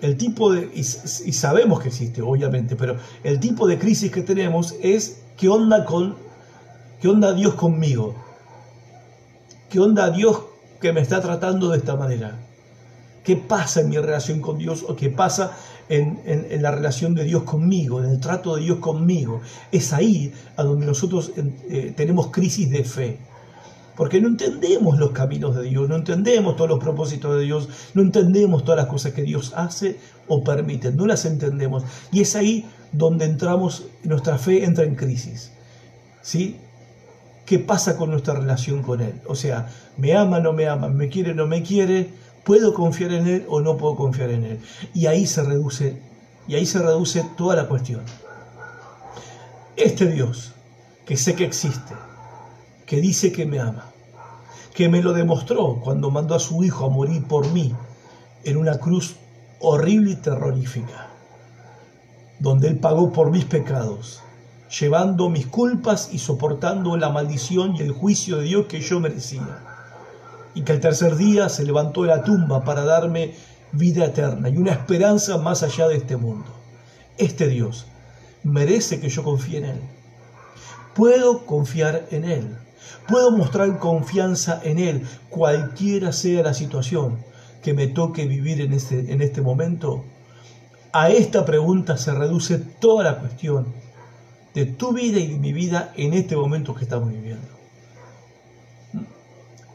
El 0.00 0.16
tipo 0.16 0.52
de, 0.52 0.70
y, 0.74 0.80
y 0.80 1.32
sabemos 1.32 1.80
que 1.80 1.88
existe, 1.88 2.22
obviamente, 2.22 2.74
pero 2.74 2.96
el 3.22 3.38
tipo 3.38 3.66
de 3.66 3.78
crisis 3.78 4.10
que 4.10 4.22
tenemos 4.22 4.74
es 4.82 5.22
qué 5.36 5.48
onda 5.48 5.84
con, 5.84 6.16
qué 7.02 7.08
onda 7.08 7.34
Dios 7.34 7.54
conmigo. 7.54 8.14
¿Qué 9.68 9.78
onda 9.78 10.10
Dios 10.10 10.40
que 10.80 10.92
me 10.92 11.00
está 11.00 11.20
tratando 11.20 11.68
de 11.68 11.78
esta 11.78 11.94
manera? 11.94 12.38
¿Qué 13.22 13.36
pasa 13.36 13.82
en 13.82 13.90
mi 13.90 13.98
relación 13.98 14.40
con 14.40 14.58
Dios 14.58 14.84
o 14.88 14.96
qué 14.96 15.10
pasa 15.10 15.52
en, 15.90 16.62
la 16.62 16.70
relación 16.70 17.14
de 17.14 17.24
Dios 17.24 17.42
conmigo, 17.42 18.02
en 18.02 18.10
el 18.10 18.20
trato 18.20 18.56
de 18.56 18.62
Dios 18.62 18.78
conmigo? 18.78 19.40
Es 19.72 19.92
ahí 19.92 20.32
a 20.56 20.62
donde 20.62 20.86
nosotros 20.86 21.32
eh, 21.36 21.92
tenemos 21.96 22.28
crisis 22.28 22.70
de 22.70 22.84
fe. 22.84 23.18
Porque 23.96 24.20
no 24.20 24.28
entendemos 24.28 24.98
los 24.98 25.10
caminos 25.10 25.54
de 25.56 25.64
Dios, 25.64 25.86
no 25.88 25.96
entendemos 25.96 26.56
todos 26.56 26.70
los 26.70 26.78
propósitos 26.78 27.36
de 27.36 27.44
Dios, 27.44 27.68
no 27.92 28.00
entendemos 28.00 28.64
todas 28.64 28.78
las 28.78 28.86
cosas 28.86 29.12
que 29.12 29.22
Dios 29.22 29.52
hace 29.54 29.98
o 30.26 30.42
permite, 30.42 30.90
no 30.92 31.06
las 31.06 31.26
entendemos. 31.26 31.84
Y 32.10 32.22
es 32.22 32.34
ahí 32.34 32.66
donde 32.92 33.26
entramos, 33.26 33.88
nuestra 34.04 34.38
fe 34.38 34.64
entra 34.64 34.84
en 34.84 34.94
crisis. 34.94 35.52
¿Sí? 36.22 36.56
¿Qué 37.44 37.58
pasa 37.58 37.96
con 37.96 38.10
nuestra 38.10 38.34
relación 38.34 38.82
con 38.82 39.00
Él? 39.00 39.20
O 39.26 39.34
sea, 39.34 39.68
¿me 39.96 40.16
ama, 40.16 40.38
no 40.38 40.52
me 40.52 40.68
ama? 40.68 40.88
¿Me 40.88 41.08
quiere, 41.08 41.34
no 41.34 41.46
me 41.46 41.62
quiere? 41.62 42.10
¿Puedo 42.44 42.72
confiar 42.74 43.12
en 43.12 43.26
Él 43.26 43.46
o 43.48 43.60
no 43.60 43.76
puedo 43.76 43.96
confiar 43.96 44.30
en 44.30 44.44
Él? 44.44 44.60
Y 44.94 45.06
ahí 45.06 45.26
se 45.26 45.42
reduce, 45.42 46.00
y 46.48 46.54
ahí 46.54 46.66
se 46.66 46.78
reduce 46.78 47.24
toda 47.36 47.54
la 47.54 47.68
cuestión. 47.68 48.02
Este 49.76 50.06
Dios, 50.06 50.52
que 51.04 51.16
sé 51.16 51.34
que 51.34 51.44
existe, 51.44 51.94
que 52.86 53.00
dice 53.00 53.30
que 53.30 53.46
me 53.46 53.60
ama, 53.60 53.86
que 54.74 54.88
me 54.88 55.02
lo 55.02 55.12
demostró 55.12 55.80
cuando 55.82 56.10
mandó 56.10 56.34
a 56.34 56.40
su 56.40 56.64
Hijo 56.64 56.86
a 56.86 56.90
morir 56.90 57.26
por 57.26 57.50
mí 57.52 57.74
en 58.44 58.56
una 58.56 58.78
cruz 58.78 59.16
horrible 59.60 60.12
y 60.12 60.16
terrorífica, 60.16 61.08
donde 62.38 62.68
Él 62.68 62.78
pagó 62.78 63.12
por 63.12 63.30
mis 63.30 63.44
pecados, 63.44 64.22
llevando 64.80 65.28
mis 65.28 65.46
culpas 65.46 66.08
y 66.12 66.18
soportando 66.18 66.96
la 66.96 67.10
maldición 67.10 67.76
y 67.76 67.80
el 67.80 67.92
juicio 67.92 68.38
de 68.38 68.44
Dios 68.44 68.66
que 68.66 68.80
yo 68.80 68.98
merecía. 68.98 69.69
Y 70.54 70.62
que 70.62 70.72
al 70.72 70.80
tercer 70.80 71.16
día 71.16 71.48
se 71.48 71.64
levantó 71.64 72.02
de 72.02 72.08
la 72.08 72.24
tumba 72.24 72.64
para 72.64 72.84
darme 72.84 73.34
vida 73.72 74.06
eterna 74.06 74.48
y 74.48 74.56
una 74.56 74.72
esperanza 74.72 75.38
más 75.38 75.62
allá 75.62 75.88
de 75.88 75.96
este 75.96 76.16
mundo. 76.16 76.46
Este 77.18 77.48
Dios 77.48 77.86
merece 78.42 79.00
que 79.00 79.08
yo 79.08 79.22
confíe 79.22 79.58
en 79.58 79.64
Él. 79.66 79.80
Puedo 80.94 81.46
confiar 81.46 82.06
en 82.10 82.24
Él. 82.24 82.56
Puedo 83.06 83.30
mostrar 83.30 83.78
confianza 83.78 84.60
en 84.64 84.78
Él, 84.78 85.06
cualquiera 85.28 86.12
sea 86.12 86.42
la 86.42 86.54
situación 86.54 87.18
que 87.62 87.74
me 87.74 87.88
toque 87.88 88.26
vivir 88.26 88.60
en 88.60 88.72
este, 88.72 89.12
en 89.12 89.20
este 89.20 89.42
momento. 89.42 90.04
A 90.92 91.10
esta 91.10 91.44
pregunta 91.44 91.96
se 91.96 92.12
reduce 92.12 92.58
toda 92.58 93.04
la 93.04 93.18
cuestión 93.18 93.66
de 94.54 94.66
tu 94.66 94.92
vida 94.92 95.18
y 95.18 95.28
de 95.28 95.38
mi 95.38 95.52
vida 95.52 95.92
en 95.96 96.14
este 96.14 96.36
momento 96.36 96.74
que 96.74 96.84
estamos 96.84 97.10
viviendo. 97.10 97.59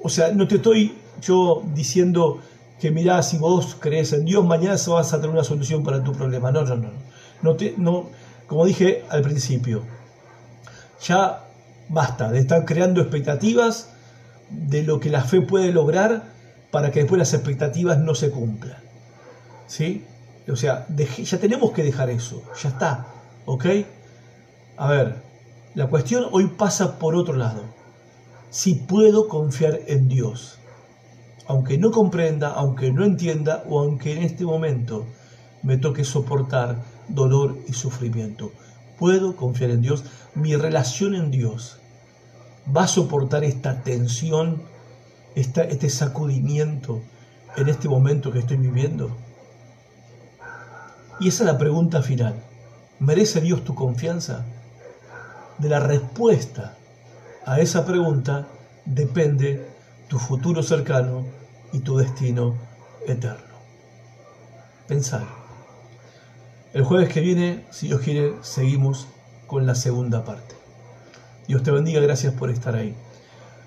O 0.06 0.10
sea, 0.10 0.32
no 0.32 0.48
te 0.48 0.58
estoy 0.58 0.94
yo 1.20 1.64
diciendo 1.74 2.40
que 2.80 2.92
mirá, 2.92 3.24
si 3.24 3.40
vos 3.40 3.76
crees 3.80 4.14
en 4.14 4.24
Dios, 4.24 4.46
mañana 4.46 4.76
vas 4.88 5.14
a 5.14 5.18
tener 5.18 5.32
una 5.32 5.44
solución 5.44 5.84
para 5.84 6.04
tu 6.04 6.12
problema. 6.12 6.52
No, 6.52 6.62
no, 6.62 6.76
no. 6.76 6.90
no, 7.42 7.56
te, 7.56 7.74
no 7.78 8.12
como 8.46 8.66
dije 8.68 9.04
al 9.10 9.24
principio, 9.24 9.82
ya 11.02 11.46
basta 11.90 12.32
de 12.32 12.38
estar 12.38 12.66
creando 12.66 13.02
expectativas 13.02 13.90
de 14.52 14.84
lo 14.84 15.00
que 15.00 15.10
la 15.10 15.24
fe 15.24 15.42
puede 15.42 15.72
lograr 15.72 16.26
para 16.70 16.92
que 16.92 17.00
después 17.00 17.18
las 17.18 17.34
expectativas 17.34 17.98
no 17.98 18.14
se 18.14 18.30
cumplan. 18.30 18.78
¿Sí? 19.66 20.06
O 20.48 20.56
sea, 20.56 20.86
ya 20.88 21.40
tenemos 21.40 21.72
que 21.72 21.82
dejar 21.82 22.12
eso, 22.12 22.44
ya 22.62 22.70
está, 22.70 23.08
¿ok? 23.48 23.66
A 24.78 24.88
ver, 24.88 25.16
la 25.74 25.88
cuestión 25.88 26.28
hoy 26.32 26.46
pasa 26.46 27.00
por 27.00 27.16
otro 27.16 27.36
lado. 27.36 27.64
Si 28.56 28.76
puedo 28.76 29.28
confiar 29.28 29.82
en 29.88 30.08
Dios, 30.08 30.60
aunque 31.46 31.78
no 31.78 31.92
comprenda, 31.92 32.52
aunque 32.54 32.90
no 32.90 33.04
entienda 33.04 33.66
o 33.68 33.82
aunque 33.82 34.14
en 34.14 34.24
este 34.24 34.46
momento 34.46 35.06
me 35.62 35.76
toque 35.76 36.06
soportar 36.06 36.82
dolor 37.10 37.58
y 37.68 37.74
sufrimiento. 37.74 38.54
Puedo 38.98 39.36
confiar 39.36 39.72
en 39.72 39.82
Dios. 39.82 40.06
Mi 40.36 40.56
relación 40.56 41.16
en 41.16 41.32
Dios 41.32 41.80
va 42.74 42.86
a 42.86 42.88
soportar 42.88 43.44
esta 43.44 43.84
tensión, 43.84 44.62
este 45.36 45.90
sacudimiento 45.90 47.02
en 47.58 47.68
este 47.68 47.90
momento 47.90 48.32
que 48.32 48.40
estoy 48.40 48.56
viviendo. 48.56 49.18
Y 51.20 51.28
esa 51.28 51.44
es 51.44 51.52
la 51.52 51.58
pregunta 51.58 52.02
final. 52.02 52.42
¿Merece 53.00 53.42
Dios 53.42 53.66
tu 53.66 53.76
confianza? 53.76 54.46
de 55.58 55.70
la 55.70 55.80
respuesta 55.80 56.78
a 57.46 57.60
esa 57.60 57.86
pregunta 57.86 58.48
depende 58.86 59.70
tu 60.08 60.18
futuro 60.18 60.64
cercano 60.64 61.26
y 61.72 61.80
tu 61.80 61.98
destino 61.98 62.56
eterno. 63.08 63.56
Pensar. 64.88 65.26
El 66.74 66.84
jueves 66.84 67.10
que 67.14 67.22
viene, 67.22 67.66
si 67.70 67.88
Dios 67.88 68.02
quiere, 68.02 68.34
seguimos 68.42 69.08
con 69.46 69.68
la 69.68 69.76
segunda 69.76 70.26
parte. 70.26 70.56
Dios 71.48 71.62
te 71.62 71.70
bendiga, 71.70 72.02
gracias 72.02 72.34
por 72.34 72.50
estar 72.50 72.76
ahí. 72.76 72.96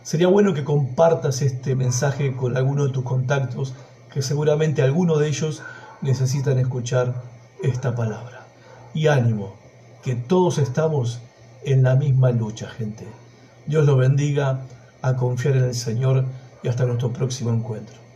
Sería 0.02 0.26
bueno 0.26 0.54
que 0.54 0.64
compartas 0.64 1.40
este 1.42 1.76
mensaje 1.76 2.34
con 2.34 2.56
alguno 2.56 2.86
de 2.86 2.92
tus 2.92 3.04
contactos, 3.04 3.74
que 4.12 4.22
seguramente 4.22 4.82
alguno 4.82 5.18
de 5.18 5.28
ellos 5.28 5.62
necesitan 6.02 6.58
escuchar 6.58 7.22
esta 7.62 7.94
palabra. 7.94 8.46
Y 8.92 9.06
ánimo, 9.06 9.54
que 10.02 10.16
todos 10.16 10.58
estamos 10.58 11.20
en 11.64 11.84
la 11.84 11.94
misma 11.94 12.32
lucha, 12.32 12.68
gente. 12.68 13.06
Dios 13.68 13.84
lo 13.84 13.98
bendiga, 13.98 14.62
a 15.02 15.14
confiar 15.14 15.56
en 15.58 15.64
el 15.64 15.74
Señor 15.74 16.24
y 16.62 16.68
hasta 16.68 16.86
nuestro 16.86 17.12
próximo 17.12 17.50
encuentro. 17.50 18.07